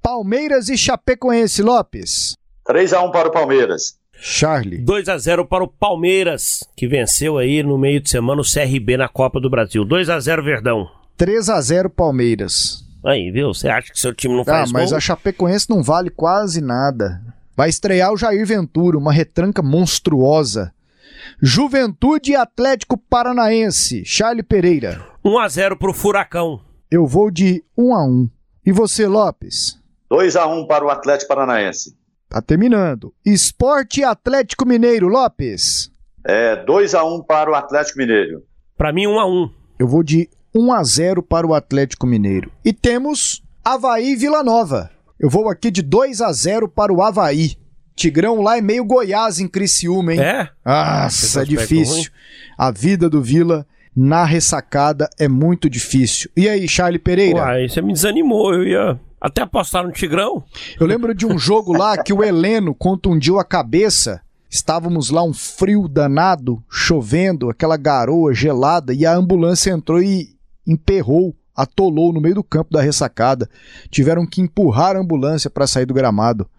Palmeiras 0.02 0.68
e 0.68 0.76
Chapecoense, 0.76 1.62
Lopes. 1.62 2.36
3 2.66 2.92
a 2.92 3.04
1 3.04 3.12
para 3.12 3.28
o 3.28 3.32
Palmeiras. 3.32 4.00
Charlie. 4.20 4.80
2 4.80 5.10
a 5.10 5.18
0 5.18 5.46
para 5.46 5.64
o 5.64 5.68
Palmeiras, 5.68 6.64
que 6.76 6.88
venceu 6.88 7.38
aí 7.38 7.62
no 7.64 7.78
meio 7.78 8.02
de 8.02 8.10
semana 8.10 8.42
o 8.42 8.46
CRB 8.46 8.98
na 8.98 9.08
Copa 9.08 9.40
do 9.40 9.50
Brasil. 9.50 9.86
2 9.86 10.10
a 10.10 10.20
0 10.20 10.44
Verdão. 10.44 10.88
3 11.16 11.50
a 11.50 11.62
0 11.62 11.90
Palmeiras. 11.90 12.84
Aí, 13.06 13.32
viu? 13.32 13.54
Você 13.54 13.70
acha 13.70 13.92
que 13.92 14.00
seu 14.00 14.14
time 14.14 14.34
não 14.34 14.42
Ah, 14.42 14.46
faz 14.46 14.72
mas 14.72 14.90
gol? 14.90 14.98
a 14.98 15.00
Chapecoense 15.00 15.70
não 15.70 15.82
vale 15.84 16.10
quase 16.10 16.62
nada. 16.62 17.22
Vai 17.56 17.70
estrear 17.70 18.12
o 18.12 18.18
Jair 18.18 18.46
Ventura, 18.46 18.98
uma 18.98 19.12
retranca 19.14 19.62
monstruosa. 19.62 20.74
Juventude 21.42 22.32
e 22.32 22.36
Atlético 22.36 22.98
Paranaense, 22.98 24.04
Charlie 24.06 24.44
Pereira. 24.44 25.06
1 25.24 25.38
a 25.40 25.48
0 25.48 25.78
pro 25.78 25.94
Furacão. 25.94 26.62
Eu 26.90 27.06
vou 27.06 27.30
de 27.30 27.64
1 27.78 27.94
a 27.94 28.06
1. 28.06 28.30
E 28.66 28.72
você, 28.72 29.08
Lopes? 29.08 29.78
2 30.10 30.36
a 30.36 30.48
1 30.48 30.66
para 30.68 30.86
o 30.86 30.90
Atlético 30.90 31.30
Paranaense. 31.30 31.96
Tá 32.30 32.42
terminando. 32.42 33.14
Esporte 33.26 34.02
e 34.02 34.04
Atlético 34.04 34.68
Mineiro, 34.68 35.08
Lopes. 35.08 35.92
É 36.26 36.56
2 36.66 36.94
a 36.94 37.04
1 37.06 37.24
para 37.24 37.50
o 37.50 37.56
Atlético 37.56 38.00
Mineiro. 38.00 38.44
Pra 38.78 38.92
mim 38.92 39.08
1 39.08 39.20
a 39.20 39.26
1. 39.26 39.50
Eu 39.80 39.88
vou 39.88 40.04
de 40.04 40.30
1 40.54 40.74
a 40.74 40.84
0 40.84 41.24
para 41.24 41.48
o 41.48 41.54
Atlético 41.54 42.06
Mineiro. 42.06 42.52
E 42.66 42.74
temos 42.74 43.42
Havaí 43.64 44.12
e 44.12 44.16
Vila 44.16 44.44
Nova. 44.44 44.92
Eu 45.20 45.30
vou 45.30 45.50
aqui 45.50 45.72
de 45.72 45.82
2 45.82 46.22
a 46.22 46.32
0 46.32 46.68
para 46.68 46.92
o 46.92 47.02
Havaí. 47.02 47.56
Tigrão 47.96 48.42
lá 48.42 48.58
é 48.58 48.62
meio 48.62 48.86
Goiás 48.86 49.40
em 49.40 49.48
Criciúma, 49.48 50.14
hein? 50.14 50.20
É? 50.20 50.50
Nossa, 50.64 51.42
é 51.42 51.46
difícil. 51.46 51.96
ruim. 51.96 52.06
A 52.58 52.70
vida 52.72 53.10
do 53.10 53.22
Vila 53.22 53.66
na 53.96 54.24
ressacada 54.26 55.10
é 55.18 55.28
muito 55.28 55.68
difícil. 55.68 56.30
E 56.38 56.48
aí, 56.48 56.68
Charlie 56.68 57.00
Pereira? 57.00 57.40
Uai, 57.40 57.68
você 57.68 57.82
me 57.82 57.94
desanimou. 57.94 58.54
Eu 58.54 58.64
ia 58.64 59.00
até 59.28 59.42
apostar 59.42 59.86
no 59.86 59.92
Tigrão. 59.92 60.44
Eu 60.80 60.88
lembro 60.88 61.14
de 61.14 61.26
um 61.26 61.38
jogo 61.38 61.78
lá 61.78 62.02
que 62.02 62.14
o 62.14 62.24
Heleno 62.24 62.74
contundiu 62.74 63.40
a 63.40 63.46
cabeça. 63.46 64.22
Estávamos 64.50 65.10
lá 65.10 65.24
um 65.24 65.34
frio 65.34 65.88
danado, 65.88 66.64
chovendo, 66.70 67.50
aquela 67.50 67.78
garoa 67.78 68.34
gelada, 68.34 68.94
e 68.94 69.06
a 69.06 69.14
ambulância 69.14 69.72
entrou 69.72 70.02
e 70.02 70.30
emperrou, 70.66 71.36
atolou 71.56 72.14
no 72.14 72.22
meio 72.22 72.36
do 72.36 72.44
campo 72.44 72.72
da 72.72 72.82
ressacada. 72.82 73.50
Tiveram 73.92 74.26
que 74.26 74.42
empurrar 74.42 74.96
a 74.96 75.00
ambulância 75.00 75.50
para 75.50 75.68
sair 75.68 75.86
do 75.86 75.94
gramado. 75.94 76.50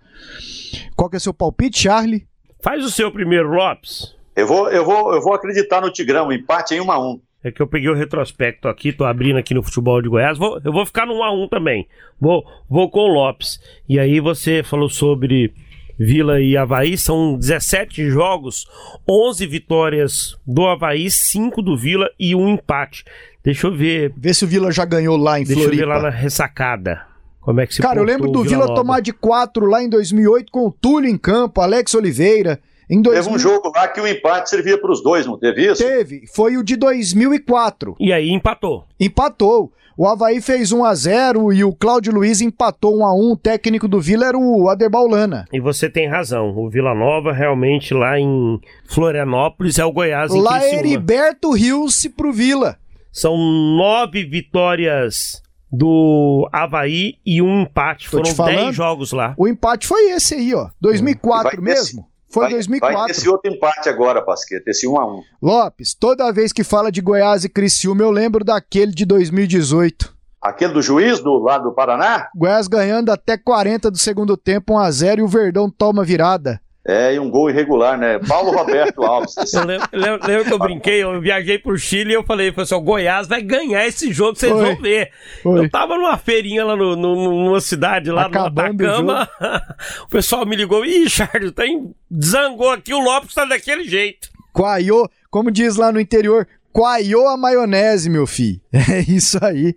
Qual 0.94 1.08
que 1.08 1.16
é 1.16 1.20
seu 1.20 1.32
palpite, 1.32 1.80
Charlie? 1.80 2.26
Faz 2.60 2.84
o 2.84 2.90
seu 2.90 3.10
primeiro, 3.10 3.48
Lopes. 3.48 4.14
Eu 4.36 4.46
vou, 4.46 4.68
eu 4.70 4.84
vou, 4.84 5.14
eu 5.14 5.22
vou 5.22 5.34
acreditar 5.34 5.80
no 5.80 5.90
Tigrão, 5.90 6.30
empate 6.30 6.74
em 6.74 6.80
1 6.80 6.92
a 6.92 7.12
1. 7.12 7.20
É 7.42 7.52
que 7.52 7.62
eu 7.62 7.66
peguei 7.68 7.88
o 7.88 7.94
retrospecto 7.94 8.66
aqui, 8.68 8.92
tô 8.92 9.04
abrindo 9.04 9.38
aqui 9.38 9.54
no 9.54 9.62
futebol 9.62 10.02
de 10.02 10.08
Goiás. 10.08 10.36
Vou- 10.36 10.60
eu 10.64 10.72
vou 10.72 10.84
ficar 10.84 11.06
no 11.06 11.14
1x1 11.14 11.48
também. 11.48 11.86
Vou, 12.20 12.44
vou 12.68 12.90
com 12.90 13.00
o 13.00 13.06
Lopes. 13.14 13.60
E 13.88 13.98
aí 13.98 14.18
você 14.18 14.62
falou 14.64 14.88
sobre 14.88 15.52
Vila 15.96 16.40
e 16.40 16.56
Havaí. 16.56 16.98
São 16.98 17.36
17 17.38 18.10
jogos, 18.10 18.66
11 19.08 19.46
vitórias 19.46 20.36
do 20.44 20.66
Havaí, 20.66 21.08
5 21.10 21.62
do 21.62 21.76
Vila 21.76 22.10
e 22.18 22.34
um 22.34 22.48
empate. 22.48 23.04
Deixa 23.44 23.68
eu 23.68 23.72
ver. 23.72 24.12
Vê 24.16 24.34
se 24.34 24.44
o 24.44 24.48
Vila 24.48 24.72
já 24.72 24.84
ganhou 24.84 25.16
lá 25.16 25.38
em 25.40 25.44
Deixa 25.44 25.62
eu 25.62 25.70
ver 25.70 25.84
lá 25.86 26.00
Floripa. 26.00 26.10
na 26.10 26.22
ressacada. 26.22 27.06
Como 27.40 27.60
é 27.60 27.66
que 27.66 27.74
se 27.76 27.80
Cara, 27.80 28.00
eu 28.00 28.04
lembro 28.04 28.30
do 28.30 28.42
Vila 28.42 28.66
Nova. 28.66 28.74
tomar 28.74 29.00
de 29.00 29.12
4 29.12 29.64
lá 29.64 29.82
em 29.82 29.88
2008 29.88 30.50
com 30.52 30.66
o 30.66 30.72
Túlio 30.72 31.08
em 31.08 31.16
campo, 31.16 31.60
Alex 31.60 31.94
Oliveira. 31.94 32.58
Em 32.90 33.02
Teve 33.02 33.16
2000... 33.16 33.34
um 33.34 33.38
jogo 33.38 33.72
lá 33.74 33.86
que 33.88 34.00
o 34.00 34.06
empate 34.06 34.48
servia 34.48 34.80
para 34.80 34.90
os 34.90 35.02
dois, 35.02 35.26
não 35.26 35.38
teve 35.38 35.70
isso? 35.70 35.82
Teve, 35.82 36.22
foi 36.34 36.56
o 36.56 36.62
de 36.62 36.76
2004. 36.76 37.96
E 38.00 38.12
aí 38.12 38.30
empatou. 38.30 38.84
Empatou. 38.98 39.72
O 39.96 40.06
Havaí 40.06 40.40
fez 40.40 40.70
1 40.70 40.84
a 40.84 40.94
0 40.94 41.52
e 41.52 41.64
o 41.64 41.72
Cláudio 41.72 42.14
Luiz 42.14 42.40
empatou 42.40 42.96
1 43.00 43.04
a 43.04 43.12
1 43.12 43.32
O 43.32 43.36
técnico 43.36 43.88
do 43.88 44.00
Vila 44.00 44.26
era 44.26 44.38
o 44.38 44.68
Adebaulana. 44.68 45.44
E 45.52 45.58
você 45.58 45.90
tem 45.90 46.08
razão. 46.08 46.56
O 46.56 46.70
Vila 46.70 46.94
Nova 46.94 47.32
realmente 47.32 47.92
lá 47.92 48.16
em 48.18 48.60
Florianópolis 48.88 49.76
é 49.76 49.84
o 49.84 49.90
Goiás 49.90 50.32
em 50.32 50.40
Lá 50.40 50.60
Criciúma. 50.60 50.78
Heriberto 50.78 51.50
Rios-se 51.50 52.10
pro 52.10 52.32
Vila. 52.32 52.76
São 53.10 53.36
nove 53.36 54.24
vitórias 54.24 55.42
do 55.70 56.48
Havaí 56.52 57.14
e 57.26 57.42
um 57.42 57.62
empate. 57.62 58.08
Tô 58.08 58.18
Foram 58.18 58.34
falando. 58.34 58.56
dez 58.56 58.76
jogos 58.76 59.12
lá. 59.12 59.34
O 59.36 59.48
empate 59.48 59.86
foi 59.86 60.10
esse 60.12 60.34
aí, 60.34 60.54
ó. 60.54 60.68
2004 60.80 61.42
Vai 61.42 61.52
ter 61.56 61.60
mesmo? 61.60 62.06
Foi 62.30 62.44
vai, 62.44 62.52
2004. 62.52 62.98
Vai 62.98 63.06
ter 63.06 63.12
esse 63.12 63.28
outro 63.28 63.52
empate 63.52 63.88
agora, 63.88 64.22
Pasqueta, 64.22 64.70
esse 64.70 64.86
1 64.86 65.00
a 65.00 65.06
1 65.06 65.22
Lopes, 65.42 65.94
toda 65.94 66.32
vez 66.32 66.52
que 66.52 66.62
fala 66.62 66.92
de 66.92 67.00
Goiás 67.00 67.44
e 67.44 67.48
Criciúma, 67.48 68.02
eu 68.02 68.10
lembro 68.10 68.44
daquele 68.44 68.92
de 68.92 69.04
2018. 69.04 70.16
Aquele 70.40 70.72
do 70.72 70.82
juiz 70.82 71.20
do 71.20 71.38
lado 71.38 71.64
do 71.64 71.74
Paraná? 71.74 72.28
Goiás 72.34 72.68
ganhando 72.68 73.10
até 73.10 73.36
40 73.36 73.90
do 73.90 73.98
segundo 73.98 74.36
tempo, 74.36 74.74
1 74.74 74.78
a 74.78 74.90
0 74.90 75.20
e 75.20 75.24
o 75.24 75.28
Verdão 75.28 75.70
toma 75.70 76.04
virada. 76.04 76.60
É, 76.90 77.12
e 77.14 77.18
um 77.18 77.28
gol 77.28 77.50
irregular, 77.50 77.98
né? 77.98 78.18
Paulo 78.26 78.50
Roberto 78.50 79.02
Alves. 79.04 79.34
Eu 79.52 79.64
lembro, 79.66 79.88
lembro- 79.92 80.26
lembro 80.26 80.44
que 80.46 80.52
eu 80.54 80.58
brinquei, 80.58 81.02
eu 81.02 81.20
viajei 81.20 81.58
pro 81.58 81.76
Chile 81.76 82.12
e 82.12 82.14
eu 82.14 82.22
falei, 82.24 82.50
falei 82.50 82.62
assim, 82.64 82.74
o 82.76 82.80
Goiás 82.80 83.28
vai 83.28 83.42
ganhar 83.42 83.86
esse 83.86 84.10
jogo, 84.10 84.38
vocês 84.38 84.50
Foi. 84.50 84.64
vão 84.64 84.76
ver. 84.80 85.10
Foi. 85.42 85.58
Eu 85.60 85.70
tava 85.70 85.96
numa 85.98 86.16
feirinha 86.16 86.64
lá 86.64 86.74
no, 86.74 86.96
no- 86.96 87.44
numa 87.44 87.60
cidade 87.60 88.10
lá 88.10 88.24
Acabando 88.24 88.82
no 88.84 89.12
Atacama. 89.12 89.28
o 90.04 90.08
pessoal 90.08 90.46
me 90.46 90.56
ligou, 90.56 90.82
ih, 90.84 91.08
Charles, 91.10 91.52
tem... 91.52 91.92
desangou 92.10 92.70
aqui, 92.70 92.94
o 92.94 92.98
Lopes 93.04 93.34
tá 93.34 93.44
daquele 93.44 93.84
jeito. 93.84 94.30
Coaiô, 94.52 95.08
como 95.30 95.50
diz 95.50 95.76
lá 95.76 95.92
no 95.92 96.00
interior, 96.00 96.48
coaiô 96.72 97.26
a 97.28 97.36
maionese, 97.36 98.08
meu 98.10 98.26
filho. 98.26 98.60
É 98.72 99.00
isso 99.00 99.38
aí. 99.44 99.74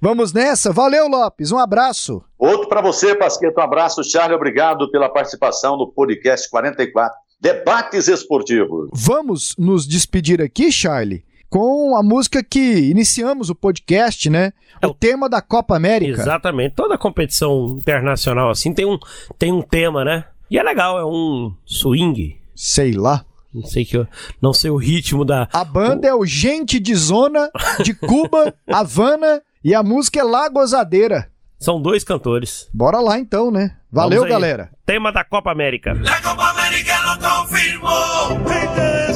Vamos 0.00 0.32
nessa? 0.32 0.72
Valeu, 0.72 1.08
Lopes. 1.08 1.50
Um 1.52 1.58
abraço. 1.58 2.22
Outro 2.38 2.68
para 2.68 2.80
você, 2.82 3.14
Pasqueta. 3.14 3.60
Um 3.60 3.64
abraço, 3.64 4.02
Charlie. 4.04 4.34
Obrigado 4.36 4.90
pela 4.90 5.08
participação 5.08 5.76
no 5.76 5.86
podcast 5.90 6.48
44. 6.50 7.16
Debates 7.40 8.06
esportivos. 8.08 8.88
Vamos 8.92 9.54
nos 9.58 9.86
despedir 9.86 10.40
aqui, 10.40 10.70
Charlie, 10.70 11.24
com 11.50 11.96
a 11.96 12.02
música 12.02 12.42
que 12.42 12.88
iniciamos 12.90 13.50
o 13.50 13.54
podcast, 13.54 14.30
né? 14.30 14.52
É 14.80 14.86
O 14.86 14.90
o- 14.90 14.94
tema 14.94 15.28
da 15.28 15.42
Copa 15.42 15.74
América. 15.76 16.20
Exatamente. 16.22 16.74
Toda 16.76 16.96
competição 16.96 17.76
internacional 17.78 18.50
assim 18.50 18.72
tem 18.72 18.86
um, 18.86 18.96
tem 19.38 19.52
um 19.52 19.60
tema, 19.62 20.04
né? 20.04 20.24
E 20.50 20.58
é 20.58 20.62
legal, 20.62 20.98
é 20.98 21.04
um 21.04 21.52
swing. 21.64 22.36
Sei 22.54 22.92
lá. 22.92 23.24
Não 23.54 23.64
sei 23.64 23.84
que 23.84 23.96
eu, 23.96 24.06
não 24.40 24.52
sei 24.52 24.70
o 24.70 24.76
ritmo 24.76 25.24
da. 25.24 25.48
A 25.52 25.64
banda 25.64 26.08
é 26.08 26.14
o 26.14 26.24
Gente 26.24 26.80
de 26.80 26.94
Zona, 26.94 27.50
de 27.82 27.92
Cuba, 27.94 28.54
Havana, 28.66 29.42
e 29.62 29.74
a 29.74 29.82
música 29.82 30.20
é 30.20 30.22
La 30.22 30.48
Gozadeira. 30.48 31.28
São 31.58 31.80
dois 31.80 32.02
cantores. 32.02 32.68
Bora 32.72 32.98
lá 32.98 33.18
então, 33.18 33.50
né? 33.50 33.76
Valeu, 33.90 34.24
galera. 34.24 34.70
Tema 34.84 35.12
da 35.12 35.22
Copa 35.22 35.52
América. 35.52 35.92
La 36.02 36.20
Copa 36.20 36.50
América 36.50 36.98
lo 37.06 37.18
confirmó. 37.20 39.11